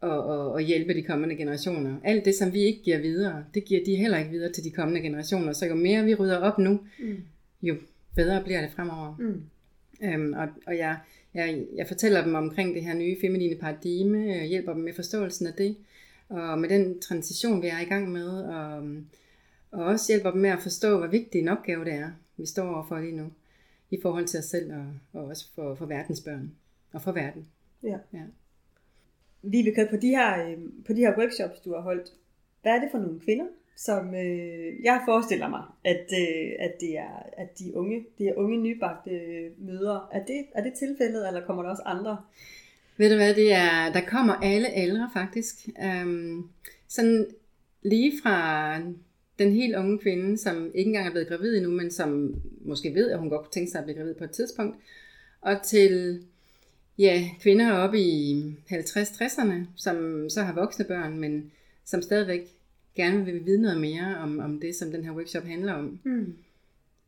Og, 0.04 0.24
og, 0.24 0.52
og 0.52 0.60
hjælpe 0.60 0.94
de 0.94 1.02
kommende 1.02 1.36
generationer. 1.36 1.96
Alt 2.04 2.24
det, 2.24 2.34
som 2.34 2.52
vi 2.52 2.60
ikke 2.60 2.82
giver 2.82 2.98
videre, 2.98 3.44
det 3.54 3.64
giver 3.64 3.84
de 3.84 3.96
heller 3.96 4.18
ikke 4.18 4.30
videre 4.30 4.52
til 4.52 4.64
de 4.64 4.70
kommende 4.70 5.00
generationer. 5.00 5.52
Så 5.52 5.66
jo 5.66 5.74
mere 5.74 6.04
vi 6.04 6.14
rydder 6.14 6.38
op 6.38 6.58
nu, 6.58 6.80
mm. 6.98 7.16
jo 7.62 7.76
bedre 8.14 8.42
bliver 8.42 8.60
det 8.60 8.70
fremover. 8.76 9.16
Mm. 9.18 9.42
Øhm, 10.02 10.32
og, 10.32 10.48
og 10.66 10.78
jeg, 10.78 10.96
jeg, 11.34 11.64
jeg 11.76 11.86
fortæller 11.86 12.24
dem 12.24 12.34
omkring 12.34 12.74
det 12.74 12.84
her 12.84 12.94
nye 12.94 13.16
feminine 13.20 13.56
paradigme, 13.56 14.18
jeg 14.18 14.46
hjælper 14.46 14.72
dem 14.72 14.82
med 14.82 14.94
forståelsen 14.94 15.46
af 15.46 15.52
det, 15.52 15.76
og 16.28 16.58
med 16.58 16.68
den 16.68 17.00
transition, 17.00 17.62
vi 17.62 17.66
er 17.66 17.80
i 17.80 17.84
gang 17.84 18.12
med, 18.12 18.28
og, 18.28 18.82
og 19.70 19.84
også 19.84 20.12
hjælper 20.12 20.30
dem 20.30 20.40
med 20.40 20.50
at 20.50 20.62
forstå, 20.62 20.98
hvor 20.98 21.06
vigtig 21.06 21.40
en 21.40 21.48
opgave 21.48 21.84
det 21.84 21.92
er, 21.92 22.10
vi 22.36 22.46
står 22.46 22.74
overfor 22.74 22.98
lige 22.98 23.16
nu, 23.16 23.30
i 23.90 23.98
forhold 24.02 24.26
til 24.26 24.38
os 24.38 24.44
selv, 24.44 24.72
og, 24.72 24.86
og 25.12 25.24
også 25.24 25.46
for, 25.54 25.74
for 25.74 25.86
verdens 25.86 26.20
børn, 26.20 26.50
og 26.92 27.02
for 27.02 27.12
verden. 27.12 27.46
Ja. 27.82 27.98
ja. 28.12 28.22
Vibeke, 29.44 29.86
på 29.90 29.96
de 29.96 30.08
her, 30.08 30.48
øh, 30.48 30.58
på 30.86 30.92
de 30.92 31.00
her 31.00 31.18
workshops, 31.18 31.60
du 31.60 31.74
har 31.74 31.80
holdt, 31.80 32.12
hvad 32.62 32.72
er 32.72 32.80
det 32.80 32.88
for 32.90 32.98
nogle 32.98 33.20
kvinder, 33.20 33.46
som 33.76 34.14
øh, 34.14 34.84
jeg 34.84 35.02
forestiller 35.04 35.48
mig, 35.48 35.62
at, 35.84 36.06
øh, 36.12 36.52
at, 36.58 36.72
det 36.80 36.98
er, 36.98 37.22
at 37.36 37.58
de 37.58 37.76
unge, 37.76 38.06
det 38.18 38.28
er 38.28 38.34
unge 38.36 38.58
nybagte 38.58 39.10
øh, 39.10 39.50
møder. 39.58 40.08
Er 40.12 40.24
det, 40.24 40.44
er 40.54 40.62
det 40.62 40.72
tilfældet, 40.74 41.28
eller 41.28 41.46
kommer 41.46 41.62
der 41.62 41.70
også 41.70 41.82
andre? 41.86 42.18
Ved 42.96 43.10
du 43.10 43.16
hvad, 43.16 43.34
det 43.34 43.52
er, 43.52 43.92
der 43.92 44.00
kommer 44.00 44.34
alle 44.34 44.68
aldre 44.68 45.10
faktisk. 45.12 45.68
Øhm, 45.84 46.48
sådan 46.88 47.26
lige 47.82 48.12
fra 48.22 48.78
den 49.38 49.52
helt 49.52 49.76
unge 49.76 49.98
kvinde, 49.98 50.38
som 50.38 50.70
ikke 50.74 50.88
engang 50.88 51.06
er 51.06 51.10
blevet 51.10 51.28
gravid 51.28 51.56
endnu, 51.56 51.70
men 51.70 51.90
som 51.90 52.34
måske 52.64 52.94
ved, 52.94 53.10
at 53.10 53.18
hun 53.18 53.28
godt 53.28 53.42
kunne 53.42 53.52
tænke 53.52 53.70
sig 53.70 53.78
at 53.78 53.84
blive 53.84 53.98
gravid 53.98 54.14
på 54.14 54.24
et 54.24 54.30
tidspunkt, 54.30 54.76
og 55.40 55.62
til 55.62 56.22
ja, 56.98 57.28
kvinder 57.40 57.72
oppe 57.72 58.00
i 58.00 58.42
50-60'erne, 58.70 59.54
som 59.76 60.28
så 60.28 60.42
har 60.42 60.54
voksne 60.54 60.84
børn, 60.84 61.18
men 61.18 61.52
som 61.84 62.02
stadigvæk 62.02 62.48
gerne 62.94 63.24
vil 63.24 63.46
vide 63.46 63.62
noget 63.62 63.80
mere 63.80 64.16
om, 64.18 64.38
om 64.38 64.60
det, 64.60 64.76
som 64.76 64.90
den 64.90 65.04
her 65.04 65.12
workshop 65.12 65.44
handler 65.44 65.72
om. 65.72 66.00
Mm. 66.04 66.36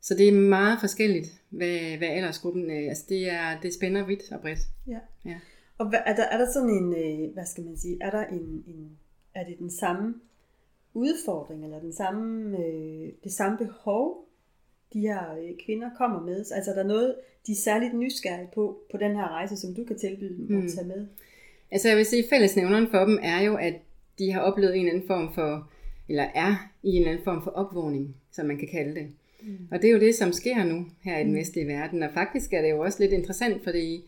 Så 0.01 0.15
det 0.15 0.27
er 0.27 0.31
meget 0.33 0.79
forskelligt, 0.79 1.27
hvad, 1.49 1.97
hvad 1.97 2.07
aldersgruppen 2.07 2.69
er. 2.69 2.89
Altså 2.89 3.05
det, 3.09 3.29
er, 3.29 3.59
det 3.61 3.73
spænder 3.73 4.05
vidt 4.05 4.31
og 4.31 4.41
bredt. 4.41 4.59
Ja. 4.87 4.99
ja. 5.25 5.39
Og 5.77 5.89
hvad, 5.89 5.99
er, 6.05 6.15
der, 6.15 6.23
er 6.23 6.37
der 6.37 6.47
sådan 6.53 6.69
en, 6.69 6.93
øh, 6.93 7.33
hvad 7.33 7.45
skal 7.45 7.63
man 7.63 7.77
sige, 7.77 7.97
er 8.01 8.11
der 8.11 8.25
en, 8.25 8.63
en 8.67 8.97
er 9.35 9.45
det 9.45 9.59
den 9.59 9.71
samme 9.71 10.15
udfordring, 10.93 11.63
eller 11.63 11.79
den 11.79 11.93
samme, 11.93 12.57
øh, 12.57 13.09
det 13.23 13.31
samme 13.31 13.57
behov, 13.57 14.26
de 14.93 14.99
her 14.99 15.19
øh, 15.33 15.65
kvinder 15.65 15.89
kommer 15.97 16.21
med? 16.21 16.37
Altså 16.37 16.71
er 16.71 16.75
der 16.75 16.83
noget, 16.83 17.15
de 17.47 17.51
er 17.51 17.55
særligt 17.55 17.93
nysgerrige 17.93 18.49
på, 18.53 18.77
på 18.91 18.97
den 18.97 19.15
her 19.15 19.27
rejse, 19.27 19.57
som 19.57 19.75
du 19.75 19.83
kan 19.83 19.97
tilbyde 19.97 20.37
dem 20.37 20.45
mm. 20.49 20.65
at 20.65 20.71
tage 20.71 20.87
med? 20.87 21.07
Altså 21.71 21.87
jeg 21.87 21.97
vil 21.97 22.05
sige, 22.05 22.23
fællesnævneren 22.29 22.87
for 22.91 23.05
dem 23.05 23.19
er 23.21 23.41
jo, 23.41 23.55
at 23.55 23.73
de 24.19 24.31
har 24.31 24.41
oplevet 24.41 24.75
en 24.75 24.79
eller 24.79 24.93
anden 24.93 25.07
form 25.07 25.33
for 25.33 25.69
eller 26.09 26.23
er 26.35 26.71
i 26.83 26.89
en 26.89 26.97
eller 26.97 27.11
anden 27.11 27.23
form 27.23 27.43
for 27.43 27.51
opvågning, 27.51 28.15
som 28.31 28.45
man 28.45 28.57
kan 28.57 28.67
kalde 28.67 28.95
det. 28.95 29.07
Mm. 29.41 29.67
Og 29.71 29.81
det 29.81 29.87
er 29.87 29.91
jo 29.91 29.99
det, 29.99 30.15
som 30.15 30.31
sker 30.31 30.63
nu 30.63 30.85
her 31.03 31.17
i 31.17 31.23
den 31.23 31.31
mm. 31.31 31.37
vestlige 31.37 31.67
verden. 31.67 32.03
Og 32.03 32.09
faktisk 32.13 32.53
er 32.53 32.61
det 32.61 32.69
jo 32.69 32.79
også 32.79 32.97
lidt 32.99 33.13
interessant, 33.13 33.63
fordi 33.63 34.03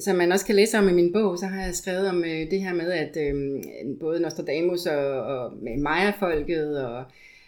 som 0.00 0.16
man 0.16 0.32
også 0.32 0.46
kan 0.46 0.54
læse 0.54 0.78
om 0.78 0.88
i 0.88 0.92
min 0.92 1.12
bog, 1.12 1.38
så 1.38 1.46
har 1.46 1.64
jeg 1.64 1.74
skrevet 1.74 2.08
om 2.08 2.24
øh, 2.24 2.50
det 2.50 2.60
her 2.60 2.74
med, 2.74 2.92
at 2.92 3.16
øh, 3.16 3.54
både 4.00 4.20
Nostradamus 4.20 4.86
og, 4.86 5.22
og 5.22 5.52
Maya-folket 5.78 6.84
og 6.86 7.04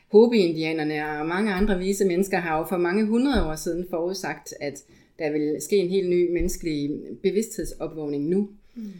Hopi-indianerne 0.08 1.20
og 1.20 1.26
mange 1.26 1.52
andre 1.52 1.78
vise 1.78 2.04
mennesker 2.04 2.38
har 2.38 2.58
jo 2.58 2.64
for 2.64 2.76
mange 2.76 3.06
hundrede 3.06 3.46
år 3.46 3.56
siden 3.56 3.86
forudsagt, 3.90 4.54
at 4.60 4.84
der 5.18 5.32
vil 5.32 5.56
ske 5.60 5.76
en 5.76 5.90
helt 5.90 6.08
ny 6.08 6.32
menneskelig 6.32 6.90
bevidsthedsopvågning 7.22 8.28
nu. 8.28 8.48
Mm. 8.74 8.92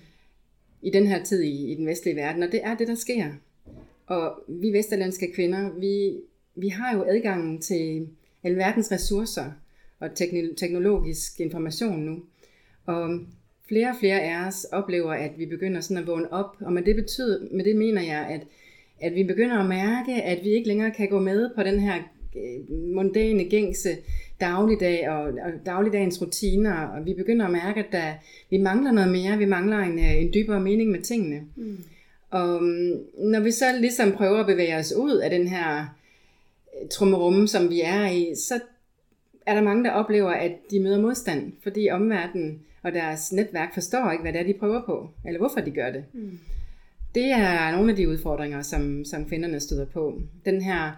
I 0.83 0.91
den 0.91 1.07
her 1.07 1.25
tid 1.25 1.43
i, 1.43 1.73
i 1.73 1.75
den 1.75 1.87
vestlige 1.87 2.17
verden, 2.17 2.43
og 2.43 2.53
det 2.53 2.61
er 2.65 2.77
det, 2.77 2.89
der 2.89 2.95
sker. 2.95 3.33
Og 4.07 4.43
vi 4.49 4.73
vesterlandske 4.73 5.33
kvinder, 5.33 5.71
vi 5.79 6.21
vi 6.55 6.69
har 6.69 6.97
jo 6.97 7.05
adgangen 7.09 7.61
til 7.61 8.09
alverdens 8.43 8.93
ressourcer 8.93 9.51
og 9.99 10.11
teknologisk 10.57 11.41
information 11.41 12.01
nu. 12.01 12.23
Og 12.87 13.21
flere 13.69 13.89
og 13.89 13.97
flere 14.01 14.21
af 14.21 14.47
os 14.47 14.65
oplever, 14.65 15.13
at 15.13 15.31
vi 15.39 15.47
begynder 15.47 15.81
sådan 15.81 16.03
at 16.03 16.07
vågne 16.07 16.33
op, 16.33 16.57
og 16.61 16.73
med 16.73 16.83
det 16.83 16.97
betyder, 16.97 17.49
med 17.53 17.65
det 17.65 17.77
mener 17.77 18.03
jeg, 18.03 18.27
at, 18.31 18.41
at 19.05 19.15
vi 19.15 19.25
begynder 19.25 19.59
at 19.59 19.69
mærke, 19.69 20.23
at 20.23 20.45
vi 20.45 20.49
ikke 20.49 20.69
længere 20.69 20.91
kan 20.91 21.09
gå 21.09 21.21
med 21.21 21.51
på 21.57 21.63
den 21.63 21.81
her 21.81 21.95
øh, 22.37 22.77
mundane, 22.95 23.45
gængse 23.45 23.89
dagligdag 24.41 25.09
og, 25.11 25.23
og 25.23 25.51
dagligdagens 25.67 26.23
rutiner, 26.23 26.75
og 26.75 27.07
vi 27.07 27.15
begynder 27.15 27.47
at 27.47 27.53
mærke, 27.53 27.81
at 27.81 27.93
der, 27.93 28.13
vi 28.51 28.59
mangler 28.59 28.93
noget 28.93 29.13
mere, 29.13 29.39
vi 29.39 29.45
mangler 29.45 29.79
en, 29.79 29.99
øh, 29.99 30.23
en 30.23 30.31
dybere 30.35 30.61
mening 30.61 30.91
med 30.91 31.01
tingene. 31.01 31.41
Mm. 31.57 31.79
Og 32.31 32.63
mm, 32.63 32.93
når 33.19 33.41
vi 33.41 33.51
så 33.51 33.65
ligesom 33.81 34.13
prøver 34.13 34.41
at 34.41 34.47
bevæge 34.47 34.77
os 34.77 34.93
ud 34.97 35.17
af 35.17 35.31
den 35.31 35.49
her 35.49 35.81
øh, 35.81 36.89
trummerumme, 36.89 37.49
som 37.49 37.71
vi 37.71 37.81
er 37.81 38.11
i, 38.11 38.35
så 38.35 38.61
er 39.47 39.55
der 39.55 39.63
mange, 39.63 39.85
der 39.85 39.91
oplever, 39.91 40.31
at 40.31 40.53
de 40.71 40.81
møder 40.81 41.01
modstand, 41.01 41.53
fordi 41.63 41.89
omverdenen 41.91 42.61
og 42.83 42.93
deres 42.93 43.33
netværk 43.33 43.75
forstår 43.75 44.11
ikke, 44.11 44.23
hvad 44.23 44.33
det 44.33 44.41
er, 44.41 44.45
de 44.47 44.55
prøver 44.61 44.83
på, 44.87 45.09
eller 45.27 45.39
hvorfor 45.39 45.61
de 45.61 45.71
gør 45.71 45.91
det. 45.91 46.05
Mm. 46.13 46.39
Det 47.15 47.31
er 47.31 47.71
nogle 47.71 47.91
af 47.91 47.97
de 47.97 48.09
udfordringer, 48.09 48.63
som, 48.63 49.05
som 49.05 49.29
kvinderne 49.29 49.61
støder 49.61 49.87
på. 49.87 50.21
Den 50.45 50.63
her, 50.63 50.93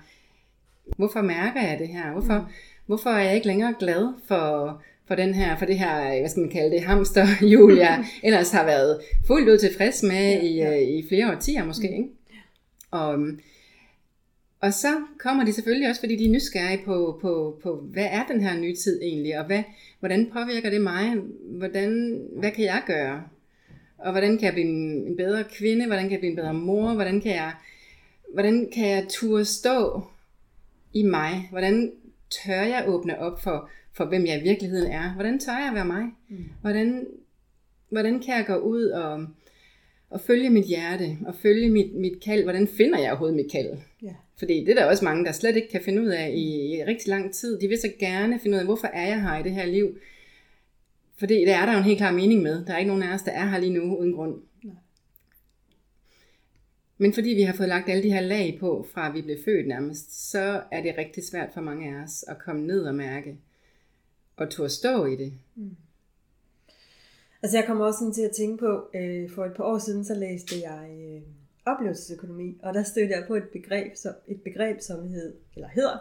hvorfor 0.97 1.23
mærker 1.23 1.63
jeg 1.63 1.79
det 1.79 1.89
her? 1.89 2.13
Hvorfor, 2.13 2.39
mm. 2.39 2.53
hvorfor 2.87 3.11
er 3.11 3.25
jeg 3.25 3.35
ikke 3.35 3.47
længere 3.47 3.75
glad 3.79 4.09
for, 4.29 4.83
for, 5.09 5.15
den 5.15 5.35
her, 5.35 5.59
for 5.59 5.67
det 5.67 5.79
her, 5.79 6.21
hvad 6.21 6.29
skal 6.29 6.41
man 6.41 6.51
kalde 6.51 6.71
det, 6.71 6.83
hamsterhjul, 6.83 7.77
jeg 7.87 8.05
ellers 8.25 8.51
har 8.51 8.65
været 8.65 9.01
fuldt 9.27 9.49
ud 9.49 9.59
tilfreds 9.59 10.03
med 10.03 10.33
ja, 10.33 10.41
i, 10.41 10.55
ja. 10.55 10.77
Øh, 10.77 10.89
i 10.89 11.09
flere 11.09 11.33
årtier 11.33 11.65
måske. 11.65 11.89
Mm. 11.89 11.95
Ikke? 11.95 12.09
Og, 12.91 13.19
og 14.61 14.75
så 14.75 14.89
kommer 15.19 15.45
de 15.45 15.53
selvfølgelig 15.53 15.89
også, 15.89 16.01
fordi 16.01 16.17
de 16.17 16.25
er 16.25 16.31
nysgerrige 16.31 16.83
på, 16.85 17.19
på, 17.23 17.61
på 17.63 17.77
hvad 17.77 18.07
er 18.11 18.25
den 18.29 18.41
her 18.41 18.61
nye 18.61 18.75
tid 18.77 19.03
egentlig, 19.03 19.39
og 19.39 19.47
hvad, 19.47 19.63
hvordan 20.01 20.31
påvirker 20.33 20.71
det 20.71 20.81
mig? 20.81 21.15
Hvordan, 21.45 22.21
hvad 22.37 22.51
kan 22.51 22.65
jeg 22.65 22.83
gøre? 22.87 23.23
Og 23.99 24.11
hvordan 24.13 24.39
kan 24.39 24.45
jeg 24.47 24.53
blive 24.53 24.67
en, 24.67 25.07
en 25.07 25.17
bedre 25.17 25.45
kvinde? 25.45 25.87
Hvordan 25.87 26.05
kan 26.05 26.13
jeg 26.13 26.21
blive 26.21 26.31
en 26.31 26.37
bedre 26.37 26.55
mor? 26.55 26.95
Hvordan 26.95 27.21
kan 27.21 27.35
jeg, 27.35 27.55
hvordan 28.33 28.71
kan 28.75 28.89
jeg 28.89 29.07
turde 29.09 29.45
stå 29.45 30.03
i 30.93 31.03
mig? 31.03 31.49
Hvordan 31.51 31.93
tør 32.31 32.63
jeg 32.63 32.85
åbne 32.87 33.19
op 33.19 33.43
for, 33.43 33.71
for 33.93 34.05
hvem 34.05 34.27
jeg 34.27 34.41
i 34.41 34.43
virkeligheden 34.43 34.93
er? 34.93 35.15
Hvordan 35.15 35.39
tør 35.39 35.53
jeg 35.53 35.71
være 35.75 35.85
mig? 35.85 36.05
Mm. 36.29 36.45
Hvordan, 36.61 37.07
hvordan 37.89 38.21
kan 38.21 38.37
jeg 38.37 38.47
gå 38.47 38.55
ud 38.55 38.83
og, 38.83 39.27
og 40.11 40.21
følge 40.21 40.51
mit 40.51 40.65
hjerte, 40.65 41.19
og 41.27 41.35
følge 41.35 41.71
mit, 41.71 41.95
mit 41.95 42.25
kald? 42.25 42.43
Hvordan 42.43 42.69
finder 42.69 42.99
jeg 42.99 43.11
overhovedet 43.11 43.37
mit 43.37 43.53
kald? 43.53 43.79
Yeah. 44.05 44.15
Fordi 44.39 44.61
det 44.61 44.69
er 44.69 44.75
der 44.75 44.85
også 44.85 45.05
mange, 45.05 45.25
der 45.25 45.33
slet 45.33 45.57
ikke 45.57 45.69
kan 45.69 45.83
finde 45.85 46.03
ud 46.03 46.09
af 46.09 46.31
i, 46.35 46.77
i 46.77 46.85
rigtig 46.85 47.09
lang 47.09 47.35
tid. 47.35 47.61
De 47.61 47.69
vil 47.69 47.79
så 47.79 47.93
gerne 47.99 48.41
finde 48.41 48.55
ud 48.55 48.61
af, 48.61 48.67
hvorfor 48.67 48.87
er 48.87 49.07
jeg 49.07 49.23
her 49.23 49.39
i 49.39 49.43
det 49.43 49.53
her 49.53 49.67
liv? 49.67 49.99
Fordi 51.19 51.35
det 51.35 51.51
er 51.53 51.67
der 51.67 51.73
jo 51.73 51.79
en 51.79 51.85
helt 51.85 51.99
klar 51.99 52.13
mening 52.13 52.43
med. 52.43 52.65
Der 52.65 52.75
er 52.75 52.79
ikke 52.79 52.89
nogen 52.89 53.03
af 53.03 53.15
os, 53.15 53.23
der 53.23 53.33
er 53.33 53.47
her 53.47 53.59
lige 53.59 53.73
nu 53.73 53.97
uden 53.97 54.13
grund. 54.13 54.43
Nej. 54.65 54.75
Men 56.99 57.13
fordi 57.13 57.29
vi 57.29 57.43
har 57.43 57.55
fået 57.55 57.69
lagt 57.69 57.89
alle 57.89 58.03
de 58.03 58.13
her 58.13 58.21
lag 58.21 58.57
på, 58.61 58.87
fra 58.95 59.13
vi 59.13 59.23
blev 59.23 59.37
født 59.45 59.69
nærmest, 59.69 60.31
så 60.31 60.63
er 60.73 60.83
det 60.83 60.95
rigtig 60.99 61.25
svært 61.25 61.51
for 61.55 61.61
mange 61.61 61.97
af 61.97 62.03
os 62.03 62.25
at 62.29 62.39
komme 62.39 62.67
ned 62.67 62.83
og 62.83 62.95
mærke, 62.95 63.39
og 64.37 64.51
turde 64.51 64.71
stå 64.71 65.05
i 65.05 65.17
det. 65.17 65.33
Mm. 65.55 65.77
Altså 67.43 67.59
jeg 67.59 67.67
kommer 67.67 67.85
også 67.85 67.99
sådan 67.99 68.15
til 68.15 68.23
at 68.23 68.37
tænke 68.37 68.59
på, 68.59 68.89
øh, 68.95 69.31
for 69.31 69.45
et 69.45 69.53
par 69.57 69.65
år 69.65 69.79
siden, 69.79 70.05
så 70.05 70.15
læste 70.15 70.55
jeg 70.63 70.91
øh, 70.91 71.23
oplevelsesøkonomi, 71.67 72.59
og 72.63 72.75
der 72.75 72.83
stødte 72.83 73.15
jeg 73.15 73.25
på 73.27 73.35
et 73.35 73.49
begreb, 73.53 73.97
som, 73.97 74.15
et 74.27 74.43
begreb, 74.43 74.81
som 74.81 75.09
hed, 75.09 75.35
eller 75.55 75.69
hedder 75.69 75.99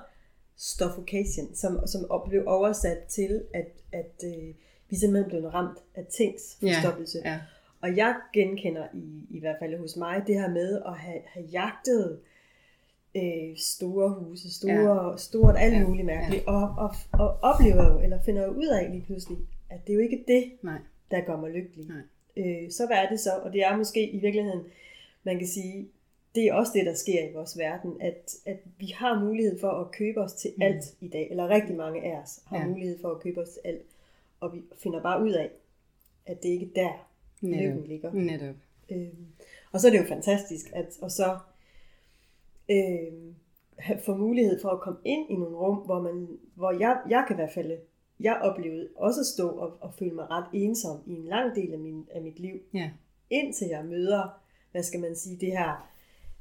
stoffocation, 0.58 1.56
som, 1.56 1.88
som 1.88 2.22
blev 2.30 2.44
oversat 2.48 2.98
til, 3.10 3.44
at, 3.54 3.72
at 3.92 4.24
øh, 4.26 4.54
vi 4.90 4.96
simpelthen 4.96 5.30
blev 5.30 5.50
ramt 5.50 5.78
af 5.96 6.06
tingsforstoppelse. 6.06 7.22
Ja, 7.26 7.32
ja. 7.32 7.40
Og 7.82 7.98
jeg 7.98 8.16
genkender 8.34 8.88
i, 8.94 9.28
i 9.30 9.40
hvert 9.40 9.56
fald 9.60 9.80
hos 9.80 9.96
mig 9.98 10.24
det 10.28 10.36
her 10.36 10.50
med 10.50 10.82
at 10.86 10.98
have, 10.98 11.22
have 11.26 11.46
jagtet 11.46 12.20
øh, 13.16 13.58
store 13.58 14.10
huse, 14.10 14.54
store, 14.54 15.10
ja. 15.10 15.18
stort, 15.18 15.56
alt 15.58 15.74
ja, 15.74 15.88
muligt 15.88 16.06
mærkeligt, 16.06 16.44
ja. 16.48 16.52
og, 16.52 16.74
og, 16.78 16.96
og 17.12 17.38
oplever 17.42 17.94
jo, 17.94 18.00
eller 18.00 18.20
finder 18.26 18.44
jo 18.44 18.52
ud 18.52 18.68
af 18.68 18.92
lige 18.92 19.04
pludselig, 19.06 19.38
at 19.70 19.88
det 19.88 19.94
er 19.94 19.96
jo 19.96 20.02
ikke 20.02 20.24
det, 20.28 20.52
Nej. 20.62 20.80
der 21.12 21.22
gør 21.22 21.38
mig 21.38 21.52
lykkelig. 21.52 21.88
Nej. 21.88 22.02
Øh, 22.38 22.72
så 22.72 22.86
hvad 22.86 22.98
er 22.98 23.10
det 23.10 23.20
så? 23.20 23.32
Og 23.44 23.54
det 23.54 23.64
er 23.64 23.78
måske 23.78 24.10
i 24.10 24.20
virkeligheden 24.20 24.64
man 25.26 25.38
kan 25.38 25.48
sige, 25.48 25.88
det 26.36 26.48
er 26.48 26.54
også 26.54 26.72
det, 26.76 26.86
der 26.86 26.94
sker 26.94 27.30
i 27.30 27.34
vores 27.34 27.58
verden, 27.58 27.92
at, 28.02 28.36
at 28.46 28.58
vi 28.78 28.86
har 28.96 29.20
mulighed 29.20 29.60
for 29.60 29.70
at 29.70 29.92
købe 29.92 30.22
os 30.22 30.34
til 30.34 30.52
mm. 30.56 30.62
alt 30.62 30.86
i 31.02 31.08
dag, 31.08 31.28
eller 31.32 31.50
rigtig 31.50 31.76
mange 31.76 32.04
af 32.04 32.22
os 32.24 32.40
har 32.46 32.58
ja. 32.58 32.68
mulighed 32.68 33.00
for 33.02 33.12
at 33.12 33.20
købe 33.22 33.42
os 33.42 33.50
til 33.50 33.62
alt, 33.66 33.86
og 34.46 34.54
vi 34.54 34.64
finder 34.84 35.02
bare 35.02 35.24
ud 35.24 35.32
af, 35.32 35.52
at 36.26 36.44
det 36.44 36.50
ikke 36.50 36.66
er 36.66 36.82
der, 36.82 37.10
Netop. 37.42 37.62
lykken 37.62 37.88
ligger. 37.88 38.12
Netop. 38.14 38.56
Øhm, 38.92 39.26
og 39.72 39.80
så 39.80 39.88
er 39.88 39.92
det 39.92 40.00
jo 40.00 40.08
fantastisk, 40.08 40.66
at 40.74 40.98
og 41.02 41.12
så 41.12 41.38
øhm, 42.70 43.36
få 44.06 44.16
mulighed 44.16 44.62
for 44.62 44.70
at 44.70 44.80
komme 44.80 45.00
ind 45.04 45.30
i 45.30 45.36
nogle 45.36 45.58
rum, 45.58 45.78
hvor, 45.78 46.02
man, 46.02 46.28
hvor 46.56 46.72
jeg, 46.72 47.02
jeg 47.10 47.24
kan 47.28 47.36
i 47.36 47.40
hvert 47.40 47.54
fald, 47.54 47.78
jeg 48.20 48.40
oplevede 48.42 48.90
også 48.96 49.22
at 49.22 49.26
stå 49.26 49.50
og, 49.50 49.78
og 49.80 49.94
føle 50.00 50.16
mig 50.16 50.30
ret 50.30 50.46
ensom 50.54 51.04
i 51.06 51.12
en 51.12 51.26
lang 51.26 51.56
del 51.56 51.74
af, 51.74 51.80
min, 51.80 52.08
af 52.12 52.22
mit 52.22 52.40
liv, 52.40 52.60
ja. 52.74 52.92
indtil 53.30 53.68
jeg 53.68 53.86
møder 53.86 54.46
hvad 54.76 54.84
skal 54.84 55.00
man 55.00 55.16
sige, 55.16 55.38
det 55.40 55.52
her 55.52 55.90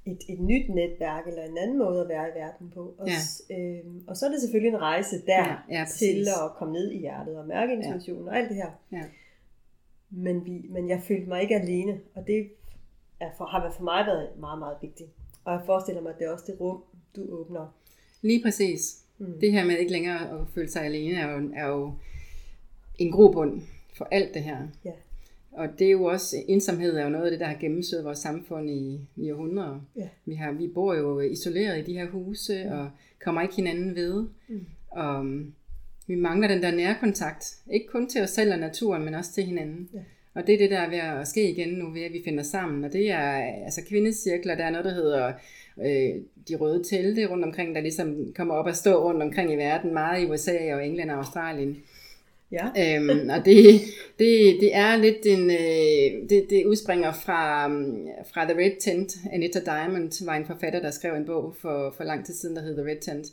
et, 0.07 0.19
et 0.29 0.41
nyt 0.41 0.69
netværk, 0.69 1.27
eller 1.27 1.43
en 1.43 1.59
anden 1.59 1.79
måde 1.79 2.01
at 2.01 2.09
være 2.09 2.29
i 2.29 2.39
verden 2.39 2.71
på. 2.75 2.95
Og, 2.99 3.09
ja. 3.09 3.57
øhm, 3.57 4.05
og 4.07 4.17
så 4.17 4.27
er 4.27 4.31
det 4.31 4.41
selvfølgelig 4.41 4.75
en 4.75 4.81
rejse 4.81 5.17
der 5.27 5.63
ja, 5.71 5.79
ja, 5.79 5.85
til 5.99 6.27
at 6.45 6.51
komme 6.57 6.73
ned 6.73 6.91
i 6.91 6.99
hjertet 6.99 7.39
og 7.39 7.47
mærke 7.47 7.73
intuitionen 7.73 8.25
ja. 8.25 8.31
og 8.31 8.39
alt 8.39 8.49
det 8.49 8.57
her. 8.57 8.71
Ja. 8.93 9.03
Men, 10.11 10.45
vi, 10.45 10.67
men 10.71 10.89
jeg 10.89 11.03
følte 11.03 11.29
mig 11.29 11.43
ikke 11.43 11.55
alene, 11.55 12.01
og 12.15 12.27
det 12.27 12.51
er 13.21 13.31
for, 13.37 13.45
har 13.45 13.73
for 13.77 13.85
mig 13.85 14.07
været 14.07 14.29
meget, 14.39 14.59
meget 14.59 14.77
vigtigt. 14.83 15.11
Og 15.45 15.53
jeg 15.53 15.63
forestiller 15.67 16.03
mig, 16.03 16.13
at 16.13 16.19
det 16.19 16.27
er 16.27 16.33
også 16.33 16.45
det 16.47 16.61
rum, 16.61 16.83
du 17.17 17.27
åbner. 17.31 17.75
Lige 18.23 18.43
præcis. 18.43 19.05
Mm. 19.19 19.41
Det 19.41 19.53
her 19.53 19.65
med 19.65 19.79
ikke 19.79 19.93
længere 19.93 20.31
at 20.31 20.47
føle 20.55 20.71
sig 20.71 20.85
alene, 20.85 21.17
er 21.17 21.33
jo, 21.33 21.51
er 21.55 21.67
jo 21.67 21.93
en 22.99 23.13
grobund 23.13 23.63
for 23.97 24.09
alt 24.11 24.35
det 24.35 24.43
her. 24.43 24.59
Ja. 24.85 24.93
Og 25.55 25.69
det 25.79 25.87
er 25.87 25.91
jo 25.91 26.05
også, 26.05 26.37
ensomhed 26.49 26.97
er 26.97 27.05
jo 27.05 27.09
noget 27.09 27.25
af 27.25 27.31
det, 27.31 27.41
der 27.41 27.47
har 27.47 27.57
gennemsøget 27.61 28.05
vores 28.05 28.19
samfund 28.19 28.71
i, 28.71 29.01
i 29.17 29.31
århundreder. 29.31 29.81
Ja. 29.97 30.09
Vi, 30.25 30.35
har, 30.35 30.53
vi 30.53 30.69
bor 30.69 30.95
jo 30.95 31.21
isoleret 31.21 31.79
i 31.79 31.93
de 31.93 31.99
her 31.99 32.07
huse, 32.07 32.53
ja. 32.53 32.77
og 32.77 32.91
kommer 33.25 33.43
ikke 33.43 33.57
hinanden 33.57 33.95
ved. 33.95 34.27
Mm. 34.49 34.67
Og 34.91 35.21
um, 35.21 35.55
vi 36.07 36.15
mangler 36.15 36.49
den 36.49 36.63
der 36.63 36.71
nærkontakt, 36.71 37.45
ikke 37.73 37.87
kun 37.87 38.09
til 38.09 38.23
os 38.23 38.31
selv 38.31 38.53
og 38.53 38.59
naturen, 38.59 39.05
men 39.05 39.15
også 39.15 39.33
til 39.33 39.45
hinanden. 39.45 39.89
Ja. 39.95 40.01
Og 40.35 40.47
det 40.47 40.55
er 40.55 40.59
det, 40.59 40.71
der 40.71 40.79
er 40.79 40.91
ved 40.91 40.99
at 40.99 41.29
ske 41.29 41.51
igen 41.51 41.69
nu, 41.69 41.91
ved 41.91 42.03
at 42.03 42.13
vi 42.13 42.23
finder 42.25 42.43
sammen. 42.43 42.85
Og 42.85 42.93
det 42.93 43.11
er 43.11 43.29
altså 43.65 43.81
kvindecirkler, 43.89 44.55
der 44.55 44.65
er 44.65 44.71
noget, 44.71 44.85
der 44.85 44.95
hedder 44.95 45.33
øh, 45.79 46.23
de 46.49 46.57
røde 46.57 46.85
telte 46.85 47.27
rundt 47.27 47.45
omkring, 47.45 47.75
der 47.75 47.81
ligesom 47.81 48.33
kommer 48.37 48.55
op 48.55 48.67
og 48.67 48.77
stå 48.77 49.09
rundt 49.09 49.23
omkring 49.23 49.53
i 49.53 49.57
verden, 49.57 49.93
meget 49.93 50.23
i 50.23 50.31
USA 50.31 50.75
og 50.75 50.87
England 50.87 51.11
og 51.11 51.17
Australien. 51.17 51.77
Ja. 52.53 52.97
øhm, 52.99 53.29
og 53.29 53.45
det, 53.45 53.81
det, 54.19 54.57
det 54.61 54.77
er 54.77 54.97
lidt 54.97 55.27
en, 55.27 55.51
øh, 55.51 56.29
det, 56.29 56.47
det 56.51 56.67
udspringer 56.67 57.13
fra, 57.13 57.69
fra 58.33 58.45
The 58.45 58.59
Red 58.59 58.81
Tent. 58.81 59.17
Anita 59.33 59.61
Diamond 59.61 60.25
var 60.25 60.35
en 60.35 60.47
forfatter, 60.47 60.81
der 60.81 60.91
skrev 60.91 61.15
en 61.15 61.27
bog 61.27 61.55
for, 61.61 61.95
for 61.97 62.05
lang 62.05 62.27
tid 62.27 62.35
siden, 62.35 62.57
der 62.57 62.63
hedder 62.63 62.83
The 62.83 62.91
Red 62.91 63.01
Tent. 63.01 63.27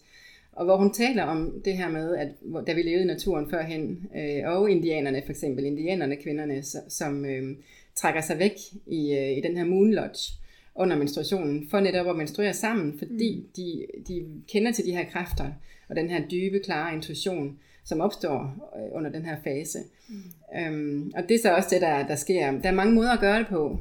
Og 0.52 0.66
hvor 0.66 0.78
hun 0.78 0.94
taler 0.94 1.24
om 1.24 1.62
det 1.66 1.78
her 1.78 1.90
med, 1.90 2.16
at 2.16 2.28
da 2.68 2.74
vi 2.74 2.82
levede 2.82 3.04
i 3.04 3.08
naturen 3.08 3.50
førhen, 3.50 4.10
øh, 4.16 4.42
og 4.46 4.72
indianerne 4.72 5.22
for 5.26 5.32
eksempel, 5.32 5.66
indianerne 5.66 6.16
kvinderne, 6.16 6.64
som 6.90 7.26
øh, 7.26 7.56
trækker 7.96 8.22
sig 8.22 8.40
væk 8.40 8.54
i, 8.88 9.14
øh, 9.14 9.38
i 9.38 9.42
den 9.42 9.58
her 9.58 9.66
moon 9.66 9.94
lodge 9.94 10.34
under 10.76 10.98
menstruationen, 10.98 11.68
for 11.70 11.80
netop 11.80 12.08
at 12.08 12.16
menstruere 12.16 12.54
sammen, 12.54 13.00
fordi 13.00 13.36
mm. 13.36 13.48
de, 13.56 13.86
de 14.08 14.26
kender 14.52 14.72
til 14.72 14.86
de 14.86 14.96
her 14.96 15.06
kræfter, 15.12 15.52
og 15.90 15.96
den 15.96 16.10
her 16.10 16.22
dybe, 16.28 16.60
klare 16.60 16.96
intuition, 16.96 17.60
som 17.92 18.02
opstår 18.02 18.54
øh, 18.76 18.98
under 18.98 19.12
den 19.12 19.26
her 19.26 19.36
fase. 19.44 19.80
Mm. 20.10 20.60
Øhm, 20.60 21.12
og 21.16 21.24
det 21.30 21.36
er 21.36 21.40
så 21.42 21.56
også 21.56 21.70
det, 21.72 21.82
der, 21.82 22.08
der 22.08 22.16
sker. 22.16 22.52
Der 22.52 22.70
er 22.70 22.74
mange 22.74 22.94
måder 22.94 23.12
at 23.12 23.20
gøre 23.20 23.40
det 23.40 23.48
på. 23.48 23.78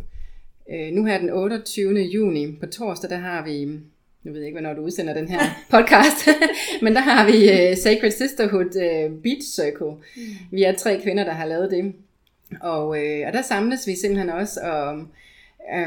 Øh, 0.73 0.93
nu 0.93 1.05
her 1.05 1.19
den 1.19 1.31
28. 1.31 2.01
juni, 2.01 2.57
på 2.61 2.67
torsdag, 2.67 3.11
der 3.11 3.17
har 3.17 3.45
vi, 3.45 3.65
nu 4.23 4.33
ved 4.33 4.41
jeg 4.41 4.47
ikke, 4.47 4.61
hvornår 4.61 4.75
du 4.75 4.83
udsender 4.83 5.15
den 5.15 5.29
her 5.29 5.41
podcast, 5.75 6.29
men 6.83 6.95
der 6.95 7.01
har 7.01 7.27
vi 7.27 7.37
uh, 7.37 7.77
Sacred 7.77 8.11
Sisterhood 8.11 8.67
uh, 8.77 9.23
Beach 9.23 9.55
Circle. 9.55 9.93
Mm. 10.17 10.23
Vi 10.51 10.63
er 10.63 10.73
tre 10.73 11.01
kvinder, 11.03 11.25
der 11.25 11.33
har 11.33 11.47
lavet 11.47 11.71
det. 11.71 11.95
Og, 12.61 12.89
uh, 12.89 13.27
og 13.27 13.33
der 13.33 13.43
samles 13.43 13.87
vi 13.87 13.95
simpelthen 13.95 14.31
også 14.31 14.61
og, 14.61 14.93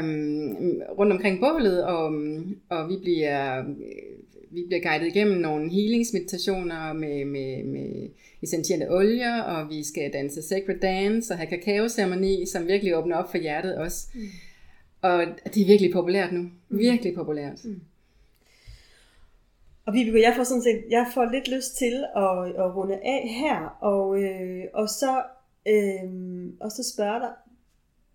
um, 0.00 0.56
rundt 0.98 1.12
omkring 1.12 1.40
bålet, 1.40 1.84
og, 1.84 2.04
og 2.68 2.88
vi 2.88 2.96
bliver 3.02 3.64
vi 4.54 4.64
bliver 4.66 4.82
guidet 4.82 5.06
igennem 5.06 5.36
nogle 5.40 5.70
healingsmeditationer 5.70 6.92
med, 6.92 7.24
med, 7.24 7.64
med 7.64 8.08
essentielle 8.42 8.90
olier, 8.90 9.42
og 9.42 9.70
vi 9.70 9.84
skal 9.84 10.12
danse 10.12 10.42
sacred 10.42 10.80
dance 10.80 11.34
og 11.34 11.38
have 11.38 11.46
kakaoceremoni, 11.46 12.46
som 12.46 12.66
virkelig 12.66 12.96
åbner 12.96 13.16
op 13.16 13.30
for 13.30 13.38
hjertet 13.38 13.76
også. 13.76 14.08
Mm. 14.14 14.20
Og 15.02 15.26
det 15.54 15.62
er 15.62 15.66
virkelig 15.66 15.92
populært 15.92 16.32
nu. 16.32 16.40
Mm. 16.68 16.78
Virkelig 16.78 17.14
populært. 17.14 17.64
Mm. 17.64 17.80
Og 19.86 19.94
Vibeke, 19.94 20.22
jeg 20.22 20.32
får 20.36 20.44
sådan 20.44 20.62
set, 20.62 20.84
jeg 20.90 21.06
får 21.14 21.24
lidt 21.24 21.48
lyst 21.48 21.76
til 21.76 22.04
at, 22.16 22.64
at 22.64 22.76
runde 22.76 22.94
af 22.94 23.28
her, 23.40 23.78
og, 23.80 24.22
øh, 24.22 24.64
og, 24.72 24.88
så, 24.88 25.22
øh, 25.68 26.10
og 26.60 26.70
så 26.70 26.92
spørge 26.94 27.20
dig, 27.20 27.32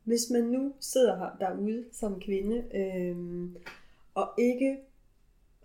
hvis 0.04 0.30
man 0.32 0.44
nu 0.44 0.74
sidder 0.80 1.18
her 1.18 1.48
derude 1.48 1.84
som 1.94 2.20
kvinde, 2.20 2.64
øh, 2.76 3.16
og 4.16 4.30
ikke 4.38 4.78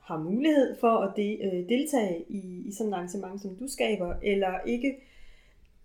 har 0.04 0.18
mulighed 0.18 0.76
for 0.80 0.98
at 0.98 1.16
de, 1.16 1.38
øh, 1.44 1.68
deltage 1.68 2.24
i, 2.28 2.62
i 2.68 2.72
sådan 2.72 2.92
et 2.92 2.96
arrangement, 2.96 3.42
som 3.42 3.56
du 3.56 3.68
skaber, 3.68 4.14
eller 4.22 4.60
ikke, 4.66 4.96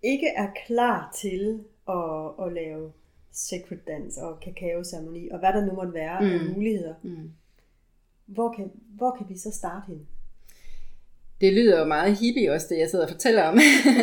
ikke 0.02 0.28
er 0.28 0.48
klar 0.66 1.16
til 1.20 1.60
at, 1.88 2.46
at 2.46 2.52
lave 2.52 2.92
sacred 3.32 3.78
dance 3.86 4.20
og 4.20 4.40
kakaoceremoni, 4.40 5.28
og 5.28 5.38
hvad 5.38 5.52
der 5.52 5.66
nu 5.66 5.72
måtte 5.72 5.94
være 5.94 6.20
mm. 6.20 6.26
af 6.26 6.54
muligheder. 6.54 6.94
Mm. 7.02 7.30
Hvor, 8.26 8.52
kan, 8.52 8.70
hvor 8.96 9.16
kan 9.18 9.26
vi 9.28 9.38
så 9.38 9.50
starte 9.50 9.86
hende? 9.86 10.04
Det 11.40 11.52
lyder 11.52 11.78
jo 11.78 11.84
meget 11.84 12.16
hippie 12.18 12.52
også, 12.52 12.66
det 12.70 12.78
jeg 12.78 12.90
sidder 12.90 13.04
og 13.04 13.10
fortæller 13.10 13.42
om. 13.42 13.54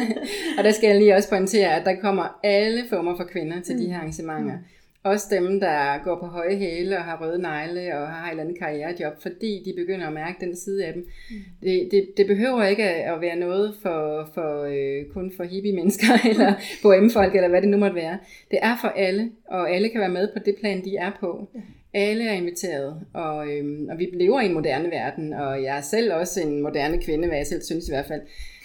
og 0.57 0.63
der 0.63 0.71
skal 0.71 0.87
jeg 0.87 0.99
lige 0.99 1.15
også 1.15 1.29
pointere, 1.29 1.75
at 1.75 1.85
der 1.85 1.95
kommer 2.01 2.39
alle 2.43 2.89
former 2.89 3.17
for 3.17 3.23
kvinder 3.23 3.61
til 3.61 3.75
mm. 3.75 3.81
de 3.81 3.87
her 3.87 3.97
arrangementer. 3.97 4.57
Mm. 4.57 4.63
Også 5.07 5.27
dem, 5.31 5.59
der 5.59 6.03
går 6.03 6.19
på 6.19 6.25
høje 6.25 6.55
hæle 6.55 6.97
og 6.97 7.03
har 7.03 7.21
røde 7.21 7.41
negle 7.41 7.99
og 7.99 8.07
har 8.07 8.27
et 8.27 8.31
eller 8.31 8.43
andet 8.43 8.59
karrierejob, 8.59 9.21
fordi 9.21 9.63
de 9.65 9.73
begynder 9.73 10.07
at 10.07 10.13
mærke 10.13 10.45
den 10.45 10.55
side 10.55 10.85
af 10.85 10.93
dem. 10.93 11.07
Mm. 11.29 11.35
Det, 11.63 11.87
det, 11.91 12.07
det 12.17 12.27
behøver 12.27 12.63
ikke 12.63 12.83
at 12.83 13.21
være 13.21 13.35
noget 13.35 13.75
for, 13.81 14.29
for 14.33 14.63
øh, 14.63 15.13
kun 15.13 15.31
for 15.37 15.43
hippie 15.43 15.73
mennesker 15.75 16.07
eller 16.29 16.53
bohemfolk 16.81 17.35
eller 17.35 17.49
hvad 17.49 17.61
det 17.61 17.69
nu 17.69 17.77
måtte 17.77 17.95
være. 17.95 18.17
Det 18.51 18.59
er 18.61 18.77
for 18.81 18.87
alle, 18.87 19.31
og 19.45 19.71
alle 19.71 19.89
kan 19.89 20.01
være 20.01 20.09
med 20.09 20.27
på 20.33 20.39
det 20.45 20.55
plan, 20.59 20.85
de 20.85 20.95
er 20.95 21.11
på. 21.19 21.49
Alle 21.93 22.29
er 22.29 22.33
inviteret, 22.33 23.01
og, 23.13 23.47
øhm, 23.51 23.87
og 23.89 23.99
vi 23.99 24.09
lever 24.13 24.41
i 24.41 24.45
en 24.45 24.53
moderne 24.53 24.91
verden, 24.91 25.33
og 25.33 25.63
jeg 25.63 25.77
er 25.77 25.81
selv 25.81 26.13
også 26.13 26.41
en 26.41 26.61
moderne 26.61 27.01
kvinde, 27.01 27.27
hvad 27.27 27.37
jeg 27.37 27.47
selv 27.47 27.61
synes 27.61 27.87
i 27.87 27.91
hvert 27.91 28.05
fald. 28.05 28.21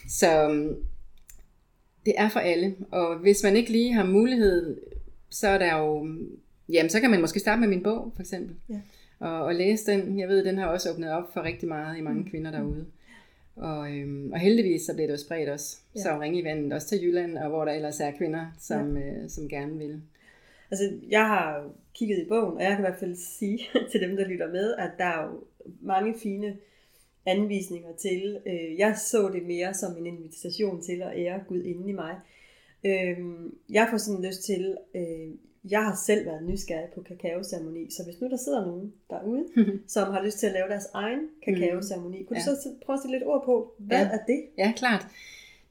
Så 0.09 0.45
øhm, 0.45 0.77
det 2.07 2.15
er 2.17 2.29
for 2.29 2.41
alle, 2.41 2.75
og 2.91 3.19
hvis 3.19 3.43
man 3.45 3.57
ikke 3.57 3.73
lige 3.73 3.93
har 3.93 4.05
mulighed 4.05 4.77
så 5.33 5.49
er 5.49 5.59
der 5.59 5.79
jo, 5.79 6.09
jamen 6.69 6.91
så 6.91 7.01
kan 7.01 7.11
man 7.11 7.21
måske 7.21 7.41
starte 7.41 7.61
med 7.61 7.69
min 7.69 7.83
bog, 7.83 8.13
for 8.15 8.21
eksempel. 8.21 8.57
Ja. 8.69 8.81
Og, 9.19 9.45
og 9.45 9.55
læse 9.55 9.93
den. 9.93 10.19
Jeg 10.19 10.29
ved, 10.29 10.45
den 10.45 10.59
har 10.59 10.67
også 10.67 10.93
åbnet 10.93 11.13
op 11.13 11.33
for 11.33 11.43
rigtig 11.43 11.69
meget 11.69 11.99
i 11.99 12.01
mange 12.01 12.21
mm. 12.21 12.31
kvinder 12.31 12.51
derude. 12.51 12.87
Og, 13.57 13.93
øhm, 13.93 14.33
og 14.33 14.39
heldigvis 14.39 14.83
så 14.83 14.95
bliver 14.95 15.07
det 15.07 15.13
jo 15.13 15.25
spredt 15.25 15.49
også. 15.49 15.79
Ja. 15.97 16.01
Så 16.01 16.21
ringe 16.21 16.41
i 16.41 16.45
vandet 16.45 16.73
også 16.73 16.89
til 16.89 17.03
Jylland, 17.03 17.39
og 17.39 17.49
hvor 17.49 17.65
der 17.65 17.73
ellers 17.73 18.01
er 18.01 18.11
kvinder, 18.11 18.47
som, 18.61 18.97
ja. 18.97 19.03
øh, 19.03 19.31
som 19.31 19.49
gerne 19.49 19.79
vil. 19.79 20.03
Altså, 20.71 20.93
jeg 21.09 21.27
har 21.27 21.71
kigget 21.95 22.19
i 22.19 22.29
bogen, 22.29 22.57
og 22.57 22.63
jeg 22.63 22.71
kan 22.71 22.79
i 22.79 22.89
hvert 22.89 22.99
fald 23.01 23.17
sige 23.17 23.59
til 23.91 24.01
dem, 24.01 24.17
der 24.17 24.29
lytter 24.29 24.53
med, 24.53 24.75
at 24.75 24.91
der 24.99 25.05
er 25.05 25.27
jo 25.27 25.45
mange 25.81 26.15
fine 26.23 26.57
anvisninger 27.27 27.93
til. 27.93 28.39
Øh, 28.47 28.79
jeg 28.79 28.97
så 28.97 29.31
det 29.33 29.43
mere 29.47 29.75
som 29.75 29.97
en 29.97 30.07
invitation 30.07 30.83
til 30.83 31.03
at 31.03 31.13
ære 31.17 31.41
Gud 31.49 31.63
inden 31.63 31.89
i 31.89 31.93
mig. 31.93 32.15
Øhm, 32.85 33.55
jeg 33.71 33.87
får 33.91 33.97
sådan 33.97 34.25
lyst 34.25 34.43
til, 34.43 34.77
øh, 34.95 35.29
jeg 35.71 35.85
har 35.85 35.97
selv 36.07 36.27
været 36.27 36.43
nysgerrig 36.43 36.89
på 36.95 37.03
kakaoceremoni, 37.03 37.91
så 37.91 38.05
hvis 38.05 38.21
nu 38.21 38.29
der 38.29 38.37
sidder 38.37 38.67
nogen 38.67 38.93
derude, 39.11 39.45
som 39.95 40.13
har 40.13 40.23
lyst 40.25 40.39
til 40.39 40.47
at 40.47 40.53
lave 40.53 40.69
deres 40.69 40.87
egen 40.95 41.21
kakaoceremoni, 41.45 42.23
kunne 42.23 42.39
ja. 42.39 42.51
du 42.51 42.57
så 42.63 42.69
prøve 42.85 42.95
at 42.97 43.01
sætte 43.03 43.19
lidt 43.19 43.27
ord 43.27 43.45
på, 43.45 43.75
hvad 43.79 43.99
ja. 43.99 44.09
er 44.13 44.19
det? 44.27 44.43
Ja, 44.59 44.73
klart. 44.77 45.07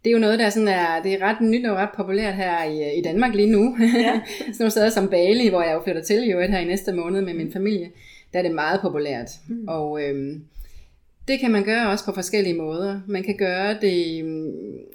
Det 0.03 0.09
er 0.09 0.13
jo 0.13 0.19
noget, 0.19 0.39
der 0.39 0.49
sådan 0.49 0.67
er, 0.67 1.01
det 1.01 1.13
er 1.13 1.21
ret 1.21 1.41
nyt 1.41 1.65
og 1.65 1.75
ret 1.75 1.89
populært 1.95 2.35
her 2.35 2.63
i, 2.63 2.97
i 2.99 3.01
Danmark 3.01 3.35
lige 3.35 3.51
nu. 3.51 3.77
Ja. 3.79 4.21
sådan 4.37 4.55
nogle 4.59 4.71
steder 4.71 4.89
som 4.89 5.09
Bali, 5.09 5.49
hvor 5.49 5.61
jeg 5.61 5.73
jo 5.73 5.83
flytter 5.83 6.01
til 6.01 6.23
jo 6.23 6.39
et 6.39 6.49
her 6.49 6.59
i 6.59 6.65
næste 6.65 6.93
måned 6.93 7.21
med 7.21 7.33
min 7.33 7.51
familie, 7.51 7.91
der 8.33 8.39
er 8.39 8.43
det 8.43 8.55
meget 8.55 8.81
populært. 8.81 9.29
Mm. 9.47 9.67
Og 9.67 10.03
øhm, 10.03 10.45
det 11.27 11.39
kan 11.39 11.51
man 11.51 11.63
gøre 11.63 11.89
også 11.89 12.05
på 12.05 12.11
forskellige 12.11 12.55
måder. 12.55 13.01
Man 13.07 13.23
kan 13.23 13.37
gøre 13.37 13.77
det, 13.81 14.25
mm, 14.25 14.51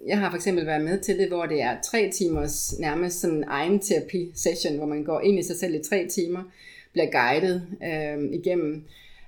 jeg 0.07 0.18
har 0.18 0.31
for 0.31 0.37
eksempel 0.37 0.66
været 0.66 0.85
med 0.85 1.01
til 1.01 1.18
det, 1.18 1.29
hvor 1.29 1.47
det 1.47 1.62
er 1.62 1.77
tre 1.85 2.11
timers 2.11 2.79
nærmest 2.81 3.20
sådan 3.20 3.45
egen 3.47 3.81
terapi 3.81 4.33
session, 4.35 4.77
hvor 4.77 4.87
man 4.87 5.05
går 5.05 5.20
ind 5.20 5.39
i 5.39 5.43
sig 5.43 5.57
selv 5.57 5.74
i 5.74 5.83
tre 5.91 6.07
timer, 6.07 6.43
bliver 6.93 7.07
guidet 7.11 7.62
øh, 7.85 8.33
igennem. 8.33 8.85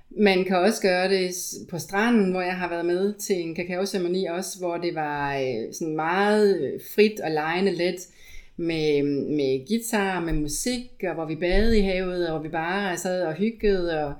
Man 0.09 0.45
kan 0.45 0.57
også 0.57 0.81
gøre 0.81 1.09
det 1.09 1.31
på 1.69 1.79
stranden, 1.79 2.31
hvor 2.31 2.41
jeg 2.41 2.55
har 2.55 2.69
været 2.69 2.85
med 2.85 3.13
til 3.13 3.41
en 3.41 3.55
kakaoceremoni 3.55 4.25
også, 4.25 4.59
hvor 4.59 4.77
det 4.77 4.95
var 4.95 5.37
øh, 5.37 5.73
sådan 5.73 5.95
meget 5.95 6.61
øh, 6.61 6.79
frit 6.95 7.19
og 7.19 7.31
lejende 7.31 7.71
let 7.71 8.07
med, 8.57 9.03
med 9.35 9.67
guitar, 9.67 10.19
med 10.19 10.33
musik, 10.33 11.03
og 11.03 11.13
hvor 11.13 11.25
vi 11.25 11.35
badede 11.35 11.77
i 11.77 11.81
havet, 11.81 12.27
og 12.27 12.33
hvor 12.33 12.43
vi 12.43 12.49
bare 12.49 12.97
sad 12.97 13.21
og 13.21 13.33
hyggede. 13.33 14.05
Og, 14.05 14.13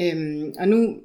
øhm, 0.00 0.54
og 0.58 0.68
nu 0.68 0.96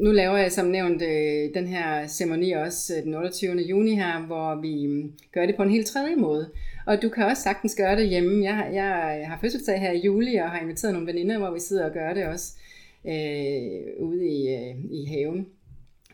nu 0.00 0.12
laver 0.12 0.36
jeg 0.36 0.52
som 0.52 0.66
nævnt 0.66 1.02
øh, 1.02 1.54
den 1.54 1.66
her 1.66 2.06
ceremoni 2.06 2.52
også 2.52 2.94
øh, 2.96 3.02
den 3.02 3.14
28. 3.14 3.56
juni 3.56 3.94
her, 3.94 4.26
hvor 4.26 4.60
vi 4.60 4.86
mm, 4.86 5.12
gør 5.32 5.46
det 5.46 5.56
på 5.56 5.62
en 5.62 5.70
helt 5.70 5.86
tredje 5.86 6.16
måde. 6.16 6.50
Og 6.86 7.02
du 7.02 7.08
kan 7.08 7.24
også 7.24 7.42
sagtens 7.42 7.74
gøre 7.74 7.96
det 7.96 8.08
hjemme. 8.08 8.44
Jeg, 8.44 8.70
jeg, 8.72 9.18
jeg 9.20 9.28
har 9.28 9.38
fødselsdag 9.40 9.80
her 9.80 9.92
i 9.92 10.00
juli 10.00 10.36
og 10.36 10.50
har 10.50 10.60
inviteret 10.60 10.94
nogle 10.94 11.06
veninder, 11.06 11.38
hvor 11.38 11.50
vi 11.50 11.60
sidder 11.60 11.84
og 11.84 11.92
gør 11.92 12.14
det 12.14 12.26
også 12.26 12.52
øh, 13.06 14.06
ude 14.06 14.26
i, 14.26 14.54
øh, 14.54 14.74
i 14.90 15.04
haven. 15.04 15.46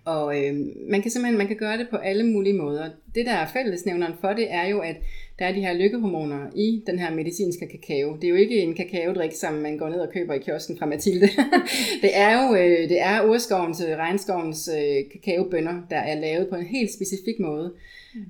Og 0.04 0.38
øh, 0.38 0.54
man 0.90 1.02
kan 1.02 1.10
simpelthen 1.10 1.38
man 1.38 1.46
kan 1.46 1.56
gøre 1.56 1.78
det 1.78 1.86
på 1.90 1.96
alle 1.96 2.26
mulige 2.26 2.58
måder. 2.58 2.90
Det, 3.14 3.26
der 3.26 3.32
er 3.32 3.46
fællesnævneren 3.52 4.14
for 4.20 4.32
det, 4.32 4.54
er 4.54 4.68
jo, 4.68 4.78
at 4.78 4.96
der 5.43 5.49
er 5.49 5.53
de 5.53 5.61
her 5.61 5.72
lykkehormoner 5.72 6.51
i 6.55 6.82
den 6.86 6.99
her 6.99 7.14
medicinske 7.14 7.66
kakao. 7.66 8.16
Det 8.16 8.24
er 8.24 8.28
jo 8.28 8.34
ikke 8.34 8.59
en 8.59 8.74
kakaodrik, 8.74 9.32
som 9.32 9.55
man 9.55 9.78
går 9.78 9.88
ned 9.88 10.01
og 10.01 10.12
køber 10.12 10.34
i 10.34 10.38
kiosken 10.38 10.78
fra 10.78 10.86
Mathilde. 10.86 11.28
det 12.03 12.16
er 12.16 12.43
jo 12.43 12.55
øh, 12.55 12.88
det 12.88 13.01
er 13.01 13.24
urskovens, 13.24 13.80
øh, 13.80 13.97
regnskovens 13.97 14.70
øh, 14.78 15.11
kakaobønder, 15.12 15.82
der 15.90 15.97
er 15.97 16.20
lavet 16.20 16.49
på 16.49 16.57
en 16.57 16.66
helt 16.66 16.93
specifik 16.93 17.40
måde, 17.40 17.72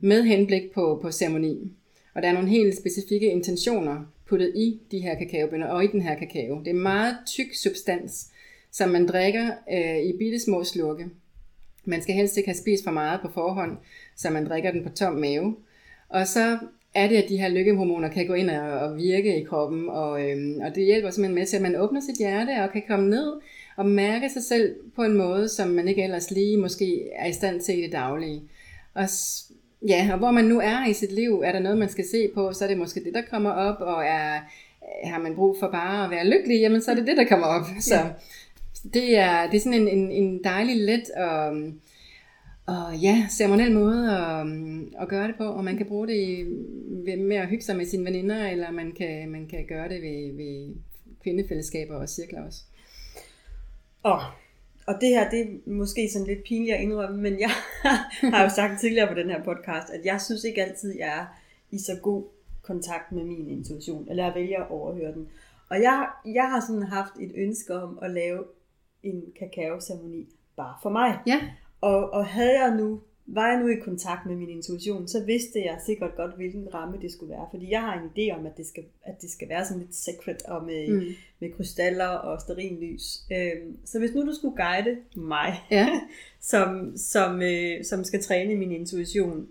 med 0.01 0.23
henblik 0.23 0.63
på, 0.75 0.99
på 1.03 1.11
ceremoni. 1.11 1.73
Og 2.15 2.23
der 2.23 2.29
er 2.29 2.33
nogle 2.33 2.49
helt 2.49 2.77
specifikke 2.77 3.31
intentioner 3.31 4.13
puttet 4.29 4.53
i 4.57 4.81
de 4.91 4.99
her 4.99 5.15
kakaobønder 5.15 5.67
og 5.67 5.85
i 5.85 5.87
den 5.87 6.03
her 6.03 6.15
kakao. 6.15 6.59
Det 6.59 6.69
er 6.69 6.75
meget 6.75 7.17
tyk 7.27 7.55
substans, 7.55 8.31
som 8.71 8.89
man 8.89 9.07
drikker 9.07 9.51
øh, 9.73 9.99
i 9.99 10.13
bitte 10.19 10.41
små 10.41 10.65
slurke. 10.65 11.07
Man 11.85 12.03
skal 12.03 12.15
helst 12.15 12.37
ikke 12.37 12.49
have 12.49 12.57
spist 12.57 12.85
for 12.85 12.91
meget 12.91 13.21
på 13.21 13.29
forhånd, 13.35 13.77
så 14.17 14.31
man 14.31 14.47
drikker 14.47 14.71
den 14.71 14.83
på 14.85 14.89
tom 14.89 15.15
mave. 15.15 15.57
Og 16.09 16.27
så 16.27 16.59
er 16.95 17.09
det, 17.09 17.17
at 17.17 17.29
de 17.29 17.37
her 17.37 17.49
lykkehormoner 17.49 18.09
kan 18.09 18.27
gå 18.27 18.35
ind 18.35 18.51
og, 18.51 18.97
virke 18.97 19.41
i 19.41 19.45
kroppen, 19.45 19.89
og, 19.89 20.31
øhm, 20.31 20.61
og 20.61 20.75
det 20.75 20.85
hjælper 20.85 21.11
simpelthen 21.11 21.35
med 21.35 21.47
til, 21.47 21.57
at 21.57 21.63
man 21.63 21.77
åbner 21.77 22.01
sit 22.01 22.19
hjerte 22.19 22.63
og 22.63 22.73
kan 22.73 22.83
komme 22.89 23.11
ned 23.11 23.33
og 23.77 23.87
mærke 23.87 24.31
sig 24.31 24.43
selv 24.43 24.75
på 24.97 25.03
en 25.03 25.17
måde, 25.17 25.49
som 25.49 25.69
man 25.69 25.89
ikke 25.89 26.03
ellers 26.03 26.31
lige 26.31 26.57
måske 26.57 27.11
er 27.17 27.27
i 27.27 27.33
stand 27.33 27.61
til 27.61 27.79
i 27.79 27.83
det 27.83 27.93
daglige. 27.93 28.43
Og 28.95 29.05
ja, 29.89 30.09
og 30.13 30.19
hvor 30.19 30.31
man 30.31 30.45
nu 30.45 30.61
er 30.61 30.87
i 30.87 30.93
sit 30.93 31.13
liv, 31.13 31.43
er 31.45 31.53
der 31.53 31.59
noget, 31.59 31.79
man 31.79 31.89
skal 31.89 32.05
se 32.11 32.29
på, 32.35 32.53
så 32.53 32.65
er 32.65 32.69
det 32.69 32.79
måske 32.79 33.05
det, 33.05 33.15
der 33.15 33.23
kommer 33.31 33.51
op, 33.51 33.81
og 33.81 34.05
er, 34.05 34.39
har 35.05 35.19
man 35.19 35.35
brug 35.35 35.57
for 35.61 35.71
bare 35.71 36.05
at 36.05 36.11
være 36.11 36.27
lykkelig, 36.27 36.61
jamen 36.61 36.83
så 36.83 36.91
er 36.91 36.95
det 36.95 37.07
det, 37.07 37.17
der 37.17 37.25
kommer 37.25 37.47
op. 37.47 37.67
Så 37.81 37.95
det 38.95 39.19
er, 39.19 39.51
det 39.51 39.57
er 39.57 39.61
sådan 39.61 39.81
en, 39.81 39.89
en, 39.89 40.13
en 40.13 40.45
dejlig 40.45 40.77
let 40.77 41.11
og 41.11 41.57
og 42.67 42.97
ja, 42.97 43.27
ceremoniel 43.31 43.73
måde 43.73 44.17
at, 44.17 44.47
at 45.03 45.09
gøre 45.09 45.29
det 45.29 45.37
på, 45.37 45.45
og 45.45 45.65
man 45.65 45.77
kan 45.77 45.87
bruge 45.87 46.09
det 46.09 46.47
med 47.19 47.37
at 47.37 47.49
hygge 47.49 47.65
sig 47.65 47.77
med 47.77 47.87
sine 47.87 48.05
veninder, 48.05 48.49
eller 48.49 48.71
man 48.71 48.93
kan, 48.93 49.31
man 49.31 49.47
kan 49.47 49.67
gøre 49.67 49.89
det 49.89 50.03
ved, 50.03 50.37
ved 50.37 50.75
kvindefællesskaber 51.23 51.95
og 51.95 52.09
cirkler 52.09 52.47
også. 52.47 52.65
Og, 54.03 54.21
og 54.87 54.95
det 55.01 55.09
her, 55.09 55.31
det 55.31 55.41
er 55.41 55.71
måske 55.71 56.09
sådan 56.13 56.27
lidt 56.27 56.45
pinligt 56.45 56.75
at 56.75 56.83
indrømme, 56.83 57.23
men 57.23 57.41
jeg 57.41 57.51
har 58.35 58.43
jo 58.43 58.49
sagt 58.49 58.81
tidligere 58.81 59.09
på 59.09 59.15
den 59.15 59.31
her 59.31 59.45
podcast, 59.45 59.91
at 59.91 60.01
jeg 60.05 60.21
synes 60.21 60.45
ikke 60.45 60.63
altid, 60.63 60.99
jeg 60.99 61.19
er 61.19 61.27
i 61.71 61.79
så 61.79 61.99
god 62.03 62.25
kontakt 62.63 63.13
med 63.13 63.25
min 63.25 63.49
intuition, 63.49 64.09
eller 64.11 64.25
jeg 64.25 64.35
vælger 64.35 64.61
at 64.61 64.71
overhøre 64.71 65.13
den. 65.13 65.29
Og 65.69 65.83
jeg, 65.83 66.09
jeg 66.25 66.51
har 66.51 66.61
sådan 66.67 66.83
haft 66.83 67.13
et 67.21 67.33
ønske 67.35 67.75
om 67.75 67.99
at 68.03 68.11
lave 68.11 68.45
en 69.03 69.23
kakaoceremoni 69.39 70.29
bare 70.57 70.75
for 70.83 70.91
mig. 70.91 71.19
Ja. 71.27 71.41
Og, 71.83 72.13
og 72.13 72.27
havde 72.27 72.61
jeg 72.61 72.77
nu, 72.77 73.01
var 73.27 73.49
jeg 73.49 73.61
nu 73.61 73.69
i 73.69 73.81
kontakt 73.85 74.27
med 74.27 74.37
min 74.37 74.49
intuition, 74.49 75.09
så 75.09 75.25
vidste 75.25 75.59
jeg 75.61 75.79
sikkert 75.87 76.17
godt, 76.17 76.37
hvilken 76.37 76.75
ramme 76.75 76.99
det 77.03 77.13
skulle 77.13 77.33
være. 77.33 77.47
Fordi 77.51 77.71
jeg 77.71 77.81
har 77.81 77.95
en 77.95 78.11
idé 78.11 78.39
om, 78.39 78.47
at 78.47 78.57
det 78.57 78.67
skal, 78.67 78.85
at 79.03 79.23
det 79.23 79.31
skal 79.31 79.49
være 79.49 79.65
sådan 79.65 79.83
lidt 79.83 79.95
secret 79.95 80.43
og 80.43 80.65
med, 80.65 80.89
mm. 80.89 81.07
med 81.41 81.53
krystaller 81.57 82.07
og 82.07 82.41
sterinlys. 82.41 83.23
Øhm, 83.33 83.77
så 83.85 83.99
hvis 83.99 84.15
nu 84.15 84.27
du 84.27 84.35
skulle 84.35 84.57
guide 84.57 84.97
mig, 85.17 85.61
ja. 85.71 85.89
som, 86.53 86.97
som, 86.97 87.43
øh, 87.43 87.85
som 87.85 88.05
skal 88.05 88.23
træne 88.23 88.55
min 88.55 88.73
intuition, 88.73 89.49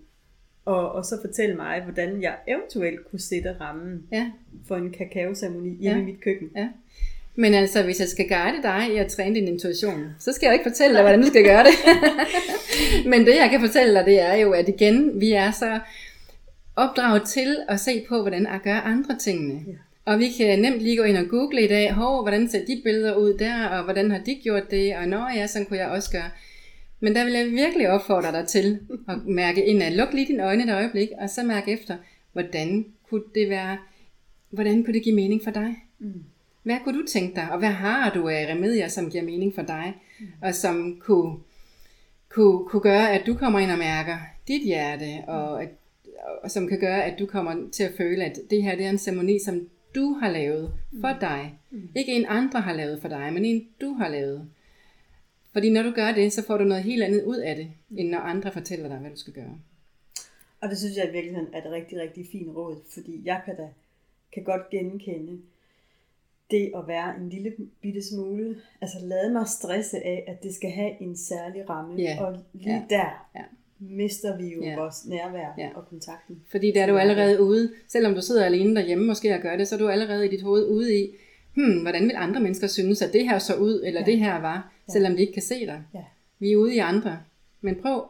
og, 0.66 0.92
og 0.92 1.06
så 1.06 1.22
fortælle 1.22 1.56
mig, 1.56 1.84
hvordan 1.84 2.22
jeg 2.22 2.38
eventuelt 2.48 3.10
kunne 3.10 3.20
sætte 3.20 3.56
rammen 3.60 4.08
ja. 4.12 4.32
for 4.68 4.76
en 4.76 4.92
kakaoceremoni 4.92 5.70
hjemme 5.70 6.02
ja. 6.02 6.08
i 6.08 6.12
mit 6.12 6.22
køkken. 6.22 6.50
Ja. 6.56 6.70
Men 7.36 7.54
altså, 7.54 7.84
hvis 7.84 8.00
jeg 8.00 8.08
skal 8.08 8.28
guide 8.28 8.64
dig 8.64 8.96
i 8.96 8.98
at 8.98 9.08
træne 9.08 9.36
din 9.36 9.48
intuition, 9.48 10.16
så 10.20 10.34
skal 10.34 10.48
jeg 10.48 10.54
ikke 10.54 10.70
fortælle 10.70 10.94
dig, 10.94 11.02
hvordan 11.02 11.22
du 11.22 11.28
skal 11.28 11.44
gøre 11.44 11.64
det. 11.64 11.74
Men 13.12 13.26
det, 13.26 13.36
jeg 13.36 13.50
kan 13.50 13.60
fortælle 13.60 13.94
dig, 13.94 14.06
det 14.06 14.22
er 14.22 14.36
jo, 14.36 14.52
at 14.52 14.70
igen, 14.70 15.22
vi 15.22 15.32
er 15.32 15.52
så 15.52 15.80
opdraget 16.76 17.24
til 17.24 17.58
at 17.70 17.80
se 17.80 18.06
på, 18.10 18.22
hvordan 18.22 18.48
at 18.48 18.64
gøre 18.64 18.82
andre 18.82 19.18
tingene. 19.18 19.54
Ja. 19.68 19.74
Og 20.06 20.20
vi 20.20 20.30
kan 20.38 20.60
nemt 20.60 20.82
lige 20.82 20.98
gå 20.98 21.04
ind 21.04 21.18
og 21.18 21.28
google 21.30 21.62
i 21.64 21.68
dag, 21.68 21.94
hov, 21.94 22.22
hvordan 22.22 22.50
ser 22.50 22.66
de 22.66 22.82
billeder 22.84 23.16
ud 23.16 23.38
der, 23.38 23.68
og 23.68 23.84
hvordan 23.84 24.12
har 24.12 24.20
de 24.20 24.40
gjort 24.44 24.72
det, 24.72 24.96
og 24.96 25.08
når 25.08 25.32
ja, 25.36 25.48
sådan 25.48 25.66
kunne 25.66 25.80
jeg 25.80 25.88
også 25.88 26.12
gøre. 26.12 26.30
Men 27.00 27.16
der 27.16 27.24
vil 27.24 27.34
jeg 27.34 27.52
virkelig 27.52 27.90
opfordre 27.90 28.32
dig 28.32 28.48
til 28.48 28.80
at 29.10 29.26
mærke 29.26 29.66
ind 29.66 29.84
at 29.84 29.94
luk 29.94 30.14
lige 30.14 30.28
dine 30.28 30.44
øjne 30.44 30.64
et 30.64 30.76
øjeblik, 30.76 31.10
og 31.20 31.30
så 31.30 31.44
mærke 31.44 31.72
efter, 31.72 31.98
hvordan 32.34 32.86
kunne 33.10 33.24
det 33.36 33.50
være, 33.50 33.78
hvordan 34.50 34.84
kunne 34.84 34.94
det 34.94 35.04
give 35.04 35.16
mening 35.16 35.44
for 35.44 35.52
dig? 35.52 35.76
Mm. 36.00 36.24
Hvad 36.64 36.78
kunne 36.84 37.00
du 37.00 37.06
tænke 37.08 37.36
dig, 37.36 37.52
og 37.52 37.60
hvad 37.60 37.70
har 37.70 38.14
du 38.14 38.28
af 38.28 38.48
remedier, 38.50 38.88
som 38.88 39.10
giver 39.10 39.24
mening 39.24 39.56
for 39.56 39.62
dig, 39.62 39.94
mm. 40.20 40.28
og 40.42 40.56
som 40.56 41.00
kunne, 41.00 41.40
kunne, 42.30 42.66
kunne 42.68 42.82
gøre, 42.82 43.12
at 43.12 43.26
du 43.26 43.34
kommer 43.34 43.60
ind 43.60 43.72
og 43.72 43.78
mærker 43.78 44.18
dit 44.48 44.64
hjerte, 44.64 45.24
og, 45.28 45.64
at, 45.64 45.70
og 46.44 46.52
som 46.52 46.68
kan 46.68 46.80
gøre, 46.80 47.04
at 47.04 47.20
du 47.20 47.26
kommer 47.26 47.70
til 47.72 47.84
at 47.84 47.94
føle, 47.98 48.26
at 48.26 48.40
det 48.50 48.64
her 48.64 48.76
det 48.76 48.86
er 48.86 48.90
en 48.90 48.98
ceremoni, 48.98 49.40
som 49.40 49.70
du 49.96 50.14
har 50.14 50.32
lavet 50.32 50.74
for 51.02 51.18
dig. 51.22 51.60
Mm. 51.72 51.90
Ikke 51.96 52.14
en 52.14 52.26
andre 52.28 52.62
har 52.62 52.74
lavet 52.74 53.02
for 53.02 53.08
dig, 53.08 53.34
men 53.34 53.46
en 53.46 53.68
du 53.82 53.94
har 53.94 54.10
lavet. 54.10 54.50
Fordi 55.54 55.70
når 55.70 55.84
du 55.84 55.92
gør 55.92 56.12
det, 56.12 56.34
så 56.34 56.46
får 56.46 56.58
du 56.58 56.64
noget 56.64 56.84
helt 56.84 57.04
andet 57.04 57.24
ud 57.24 57.38
af 57.38 57.56
det, 57.56 57.72
end 57.98 58.10
når 58.10 58.20
andre 58.20 58.52
fortæller 58.52 58.88
dig, 58.88 58.98
hvad 58.98 59.12
du 59.12 59.18
skal 59.18 59.34
gøre. 59.34 59.58
Og 60.62 60.70
det 60.70 60.78
synes 60.78 60.98
jeg 60.98 61.10
i 61.10 61.12
virkeligheden 61.12 61.54
er 61.54 61.58
et 61.58 61.72
rigtig, 61.72 62.00
rigtig 62.00 62.28
fint 62.32 62.56
råd, 62.56 62.76
fordi 62.94 63.22
jeg 63.26 63.42
kan 63.46 63.56
da 63.56 63.68
kan 64.34 64.44
godt 64.44 64.70
genkende 64.70 65.42
det 66.52 66.72
at 66.76 66.88
være 66.88 67.14
en 67.22 67.30
lille 67.30 67.54
bitte 67.82 68.02
smule, 68.10 68.56
altså 68.82 68.98
lade 69.04 69.34
mig 69.34 69.48
stresse 69.48 69.98
af, 70.06 70.24
at 70.28 70.44
det 70.44 70.56
skal 70.56 70.70
have 70.72 71.02
en 71.02 71.18
særlig 71.18 71.70
ramme, 71.70 72.02
Ja. 72.02 72.18
og 72.26 72.38
lige 72.54 72.72
Ja. 72.74 72.82
der 72.90 73.28
Ja. 73.36 73.42
mister 73.80 74.38
vi 74.38 74.54
jo 74.54 74.64
Ja. 74.64 74.76
vores 74.76 75.06
nærvær 75.06 75.54
Ja. 75.58 75.70
og 75.76 75.86
kontakten. 75.90 76.42
Fordi 76.52 76.72
der 76.72 76.82
er 76.84 76.88
du 76.88 76.98
allerede 76.98 77.42
ude, 77.42 77.72
selvom 77.88 78.16
du 78.16 78.22
sidder 78.22 78.46
alene 78.46 78.76
derhjemme 78.76 79.06
måske 79.06 79.34
og 79.36 79.42
gør 79.42 79.56
det, 79.56 79.68
så 79.68 79.76
er 79.76 79.80
du 79.80 79.88
allerede 79.90 80.26
i 80.26 80.30
dit 80.30 80.42
hoved 80.42 80.66
ude 80.68 81.00
i, 81.00 81.08
hmm, 81.56 81.82
hvordan 81.82 82.04
vil 82.04 82.14
andre 82.16 82.42
mennesker 82.42 82.68
synes, 82.68 83.02
at 83.02 83.14
det 83.14 83.24
her 83.30 83.40
så 83.40 83.56
ud, 83.56 83.84
eller 83.86 84.00
Ja. 84.00 84.06
det 84.06 84.20
her 84.20 84.42
var, 84.42 84.74
Ja. 84.88 84.92
selvom 84.94 85.16
de 85.16 85.22
ikke 85.22 85.34
kan 85.34 85.42
se 85.42 85.66
dig. 85.66 85.84
Ja. 85.94 86.04
Vi 86.40 86.52
er 86.52 86.58
ude 86.58 86.76
i 86.76 86.78
andre. 86.78 87.20
Men 87.62 87.76
prøv 87.82 88.04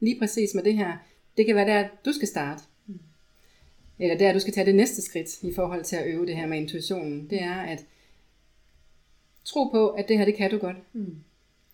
lige 0.00 0.18
præcis 0.18 0.54
med 0.54 0.62
det 0.62 0.74
her. 0.76 0.92
Det 1.36 1.46
kan 1.46 1.56
være 1.56 1.66
der, 1.66 1.88
du 2.04 2.12
skal 2.12 2.28
starte. 2.28 2.62
Eller 4.02 4.18
der, 4.18 4.32
du 4.32 4.40
skal 4.40 4.52
tage 4.54 4.66
det 4.66 4.74
næste 4.74 5.02
skridt 5.02 5.42
i 5.42 5.54
forhold 5.54 5.84
til 5.84 5.96
at 5.96 6.06
øve 6.06 6.26
det 6.26 6.36
her 6.36 6.46
med 6.46 6.58
intuitionen. 6.58 7.30
Det 7.30 7.42
er 7.42 7.54
at 7.60 7.84
tro 9.44 9.64
på, 9.68 9.88
at 9.88 10.08
det 10.08 10.18
her, 10.18 10.24
det 10.24 10.34
kan 10.36 10.50
du 10.50 10.58
godt. 10.58 10.76
Mm. 10.92 11.16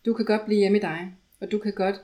Du 0.06 0.12
kan 0.14 0.24
godt 0.24 0.44
blive 0.46 0.58
hjemme 0.58 0.78
i 0.78 0.80
dig, 0.80 1.14
og 1.40 1.50
du 1.50 1.58
kan 1.58 1.72
godt 1.72 1.96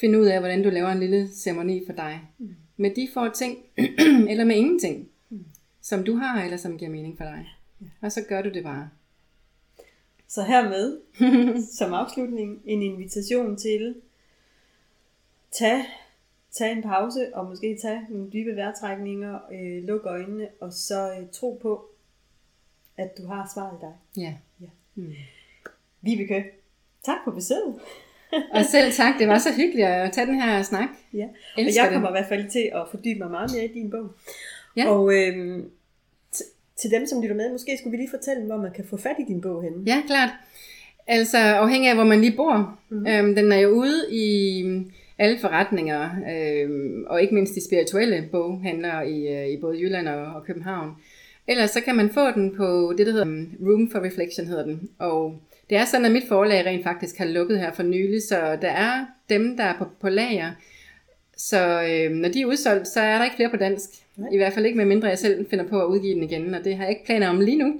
finde 0.00 0.20
ud 0.20 0.26
af, 0.26 0.38
hvordan 0.40 0.62
du 0.62 0.70
laver 0.70 0.88
en 0.88 1.00
lille 1.00 1.28
ceremoni 1.34 1.82
for 1.86 1.92
dig. 1.92 2.20
Mm. 2.38 2.54
Med 2.76 2.90
de 2.90 3.08
få 3.14 3.32
ting, 3.34 3.58
eller 4.30 4.44
med 4.44 4.56
ingenting, 4.56 5.08
Mm. 5.30 5.44
som 5.82 6.04
du 6.04 6.14
har, 6.16 6.44
eller 6.44 6.56
som 6.56 6.78
giver 6.78 6.90
mening 6.90 7.16
for 7.16 7.24
dig. 7.24 7.46
Og 8.00 8.12
så 8.12 8.22
gør 8.28 8.42
du 8.42 8.48
det 8.50 8.62
bare. 8.62 8.90
Så 10.28 10.42
hermed, 10.42 11.00
som 11.78 11.94
afslutning, 11.94 12.62
en 12.64 12.82
invitation 12.82 13.56
til 13.56 13.94
tag, 15.52 15.84
tag 16.58 16.72
en 16.72 16.82
pause, 16.82 17.34
og 17.34 17.46
måske 17.46 17.78
tage 17.82 18.00
nogle 18.08 18.30
dybe 18.32 18.56
vejrtrækninger, 18.56 19.38
øh, 19.52 19.84
luk 19.84 20.00
øjnene, 20.06 20.48
og 20.60 20.72
så 20.72 21.10
øh, 21.10 21.26
tro 21.32 21.58
på, 21.62 21.84
at 22.96 23.18
du 23.18 23.26
har 23.26 23.50
svaret 23.54 23.78
i 23.78 23.80
dig. 23.80 24.22
Ja. 24.22 24.34
Ja. 24.60 24.66
Mm. 24.94 25.12
Vibeke, 26.02 26.44
tak 27.04 27.16
for 27.24 27.30
besøget. 27.30 27.74
Og 28.52 28.64
selv 28.64 28.92
tak, 28.92 29.14
det 29.18 29.28
var 29.28 29.38
så 29.38 29.48
hyggeligt 29.56 29.86
at 29.88 30.12
tage 30.12 30.26
den 30.26 30.40
her 30.42 30.62
snak. 30.62 30.88
Ja. 31.12 31.24
Og 31.56 31.62
Elsker 31.62 31.82
jeg 31.82 31.92
kommer 31.92 32.08
i 32.08 32.12
hvert 32.12 32.28
fald 32.28 32.50
til 32.50 32.70
at 32.74 32.82
fordybe 32.90 33.18
mig 33.18 33.30
meget 33.30 33.50
mere 33.54 33.64
i 33.64 33.72
din 33.72 33.90
bog. 33.90 34.10
Ja. 34.76 34.88
Og 34.88 35.12
t- 36.36 36.52
til 36.76 36.90
dem, 36.90 37.06
som 37.06 37.22
lytter 37.22 37.36
med, 37.36 37.52
måske 37.52 37.76
skulle 37.78 37.90
vi 37.90 37.96
lige 37.96 38.10
fortælle, 38.10 38.42
hvor 38.46 38.56
man 38.56 38.72
kan 38.72 38.84
få 38.90 38.96
fat 38.96 39.16
i 39.18 39.24
din 39.28 39.40
bog 39.40 39.62
henne. 39.62 39.82
Ja, 39.86 40.02
klart. 40.06 40.30
Altså 41.06 41.38
afhængig 41.38 41.90
af, 41.90 41.96
hvor 41.96 42.04
man 42.04 42.20
lige 42.20 42.36
bor. 42.36 42.78
Mhm. 42.88 43.00
Mm. 43.00 43.06
Øhm, 43.06 43.34
den 43.34 43.52
er 43.52 43.56
jo 43.58 43.68
ude 43.68 44.04
i 44.10 44.62
alle 45.18 45.38
forretninger, 45.38 46.10
øhm, 46.32 47.04
og 47.06 47.22
ikke 47.22 47.34
mindst 47.34 47.54
de 47.54 47.64
spirituelle 47.64 48.28
boghandlere 48.32 49.10
i, 49.10 49.28
øh, 49.28 49.48
i 49.48 49.56
både 49.60 49.78
Jylland 49.78 50.08
og, 50.08 50.34
og 50.34 50.44
København. 50.46 50.90
Ellers 51.48 51.70
så 51.70 51.80
kan 51.80 51.96
man 51.96 52.10
få 52.10 52.30
den 52.30 52.56
på 52.56 52.94
det, 52.98 53.06
der 53.06 53.12
hedder 53.12 53.44
Room 53.66 53.90
for 53.90 54.04
Reflection, 54.04 54.46
hedder 54.46 54.64
den. 54.64 54.90
Og 54.98 55.40
det 55.70 55.78
er 55.78 55.84
sådan, 55.84 56.06
at 56.06 56.12
mit 56.12 56.28
forlag 56.28 56.66
rent 56.66 56.84
faktisk 56.84 57.18
har 57.18 57.24
lukket 57.24 57.58
her 57.58 57.72
for 57.72 57.82
nylig, 57.82 58.22
så 58.22 58.58
der 58.62 58.70
er 58.70 59.06
dem, 59.28 59.56
der 59.56 59.64
er 59.64 59.78
på, 59.78 59.84
på 60.00 60.08
lager. 60.08 60.50
Så 61.36 61.82
øh, 61.82 62.10
når 62.10 62.28
de 62.28 62.40
er 62.40 62.46
udsolgt, 62.46 62.88
så 62.88 63.00
er 63.00 63.18
der 63.18 63.24
ikke 63.24 63.36
flere 63.36 63.50
på 63.50 63.56
dansk. 63.56 63.90
Nej. 64.16 64.28
I 64.32 64.36
hvert 64.36 64.52
fald 64.52 64.66
ikke 64.66 64.78
med 64.78 64.84
mindre 64.84 65.08
jeg 65.08 65.18
selv 65.18 65.46
finder 65.50 65.64
på 65.64 65.80
at 65.80 65.86
udgive 65.86 66.14
den 66.14 66.22
igen, 66.22 66.54
og 66.54 66.64
det 66.64 66.76
har 66.76 66.84
jeg 66.84 66.90
ikke 66.90 67.04
planer 67.06 67.28
om 67.28 67.40
lige 67.40 67.58
nu. 67.58 67.74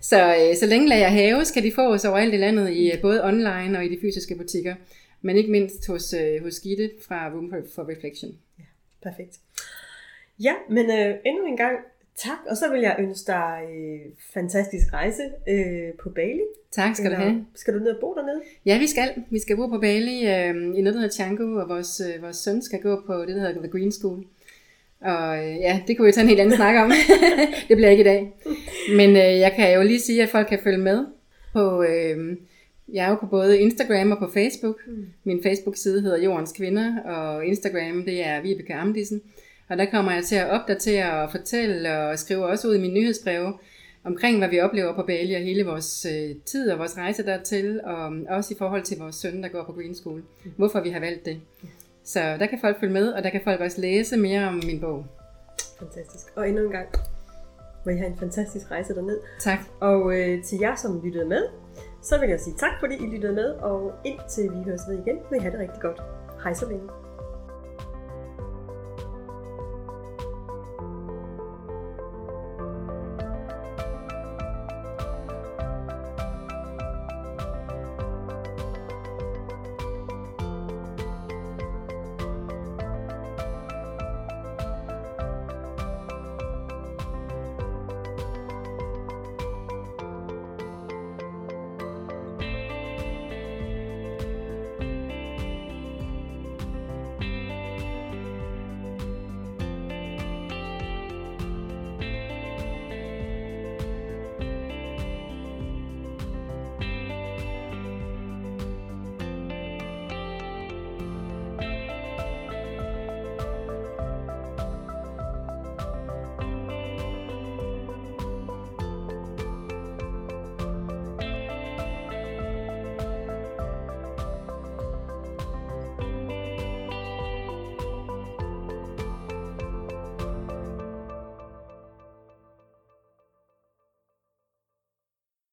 Så, 0.00 0.34
øh, 0.34 0.56
så 0.56 0.66
længe 0.66 0.88
lager 0.88 1.08
have, 1.08 1.44
skal 1.44 1.62
de 1.62 1.72
fås 1.72 2.04
overalt 2.04 2.34
i 2.34 2.36
landet, 2.36 2.70
i 2.70 2.92
øh, 2.92 3.00
både 3.00 3.24
online 3.24 3.78
og 3.78 3.84
i 3.84 3.88
de 3.88 3.98
fysiske 4.00 4.34
butikker. 4.34 4.74
Men 5.24 5.36
ikke 5.36 5.50
mindst 5.50 5.86
hos, 5.86 6.14
øh, 6.14 6.42
hos 6.42 6.60
Gitte 6.60 6.90
fra 7.06 7.28
Room 7.28 7.54
for, 7.74 7.88
Reflection. 7.90 8.30
Perfekt. 9.02 9.38
Ja, 10.40 10.54
men 10.68 10.90
øh, 10.90 11.14
endnu 11.24 11.46
en 11.46 11.56
gang 11.56 11.78
tak, 12.16 12.38
og 12.50 12.56
så 12.56 12.72
vil 12.72 12.80
jeg 12.80 12.96
ønske 12.98 13.26
dig 13.26 13.62
øh, 13.76 14.12
fantastisk 14.34 14.92
rejse 14.92 15.22
øh, 15.48 15.92
på 16.02 16.10
Bali. 16.10 16.40
Tak 16.70 16.96
skal 16.96 17.10
du 17.10 17.16
have. 17.16 17.46
Skal 17.54 17.74
du 17.74 17.78
ned 17.78 17.90
og 17.90 18.00
bo 18.00 18.14
dernede? 18.14 18.42
Ja, 18.66 18.78
vi 18.78 18.86
skal. 18.86 19.08
Vi 19.30 19.38
skal 19.38 19.56
bo 19.56 19.66
på 19.66 19.78
Bali 19.78 20.26
øh, 20.26 20.54
i 20.78 20.80
noget, 20.82 20.94
der 20.94 21.00
hedder 21.00 21.14
Changu, 21.14 21.60
og 21.60 21.68
vores, 21.68 22.00
øh, 22.00 22.22
vores 22.22 22.36
søn 22.36 22.62
skal 22.62 22.80
gå 22.80 23.02
på 23.06 23.20
det, 23.20 23.28
der 23.28 23.40
hedder 23.40 23.60
The 23.60 23.70
Green 23.70 23.92
School. 23.92 24.24
Og 25.00 25.38
øh, 25.38 25.56
ja, 25.56 25.82
det 25.86 25.96
kunne 25.96 26.06
vi 26.06 26.12
tage 26.12 26.22
en 26.22 26.28
helt 26.28 26.40
anden 26.40 26.56
snak 26.56 26.84
om. 26.84 26.92
det 27.68 27.76
bliver 27.76 27.90
ikke 27.90 28.00
i 28.00 28.04
dag. 28.04 28.32
Men 28.96 29.10
øh, 29.10 29.38
jeg 29.38 29.52
kan 29.56 29.74
jo 29.74 29.82
lige 29.82 30.00
sige, 30.00 30.22
at 30.22 30.28
folk 30.28 30.48
kan 30.48 30.58
følge 30.64 30.78
med 30.78 31.06
på... 31.52 31.82
Øh, 31.82 32.36
jeg 32.92 33.06
er 33.06 33.10
jo 33.10 33.14
på 33.14 33.26
både 33.26 33.60
Instagram 33.60 34.12
og 34.12 34.18
på 34.18 34.30
Facebook. 34.34 34.76
Mm. 34.86 35.06
Min 35.24 35.42
Facebook-side 35.42 36.00
hedder 36.00 36.22
Jordens 36.22 36.52
Kvinder, 36.52 37.02
og 37.04 37.46
Instagram 37.46 38.04
det 38.04 38.26
er 38.26 38.42
Vibeke 38.42 38.74
Amdisen. 38.74 39.22
Og 39.68 39.78
der 39.78 39.84
kommer 39.90 40.12
jeg 40.12 40.24
til 40.24 40.36
at 40.36 40.50
opdatere 40.50 41.22
og 41.22 41.30
fortælle 41.30 41.98
og 41.98 42.18
skrive 42.18 42.46
også 42.46 42.68
ud 42.68 42.74
i 42.74 42.80
mine 42.80 42.94
nyhedsbreve 42.94 43.52
omkring, 44.04 44.38
hvad 44.38 44.48
vi 44.48 44.60
oplever 44.60 44.94
på 44.94 45.02
Bali 45.02 45.34
og 45.34 45.40
hele 45.40 45.64
vores 45.64 46.06
øh, 46.06 46.36
tid 46.44 46.70
og 46.70 46.78
vores 46.78 46.96
rejse 46.96 47.24
dertil, 47.24 47.80
og 47.84 48.06
um, 48.06 48.26
også 48.28 48.54
i 48.54 48.58
forhold 48.58 48.82
til 48.82 48.98
vores 48.98 49.16
søn, 49.16 49.42
der 49.42 49.48
går 49.48 49.64
på 49.64 49.72
Green 49.72 49.94
School. 49.94 50.22
Hvorfor 50.56 50.80
vi 50.80 50.90
har 50.90 51.00
valgt 51.00 51.24
det. 51.24 51.40
Så 52.04 52.20
der 52.20 52.46
kan 52.46 52.58
folk 52.60 52.80
følge 52.80 52.92
med, 52.92 53.08
og 53.12 53.22
der 53.22 53.30
kan 53.30 53.40
folk 53.44 53.60
også 53.60 53.80
læse 53.80 54.16
mere 54.16 54.48
om 54.48 54.60
min 54.66 54.80
bog. 54.80 55.06
Fantastisk. 55.78 56.26
Og 56.36 56.48
endnu 56.48 56.64
en 56.64 56.70
gang 56.70 56.88
må 57.84 57.90
I 57.92 57.96
have 57.96 58.10
en 58.10 58.18
fantastisk 58.18 58.70
rejse 58.70 58.94
derned. 58.94 59.18
Tak. 59.40 59.58
Og 59.80 60.20
øh, 60.20 60.44
til 60.44 60.58
jer, 60.60 60.76
som 60.76 61.00
lyttede 61.04 61.24
med, 61.24 61.42
så 62.04 62.20
vil 62.20 62.28
jeg 62.28 62.40
sige 62.40 62.56
tak, 62.56 62.74
fordi 62.80 62.94
I 62.94 63.06
lyttede 63.06 63.32
med, 63.32 63.48
og 63.70 63.92
indtil 64.04 64.44
vi 64.54 64.62
høres 64.64 64.82
ved 64.88 64.98
igen, 64.98 65.16
må 65.30 65.36
I 65.36 65.38
have 65.38 65.52
det 65.52 65.60
rigtig 65.60 65.82
godt. 65.82 66.00
Hej 66.42 66.54
så 66.54 66.68
længe. 66.68 67.03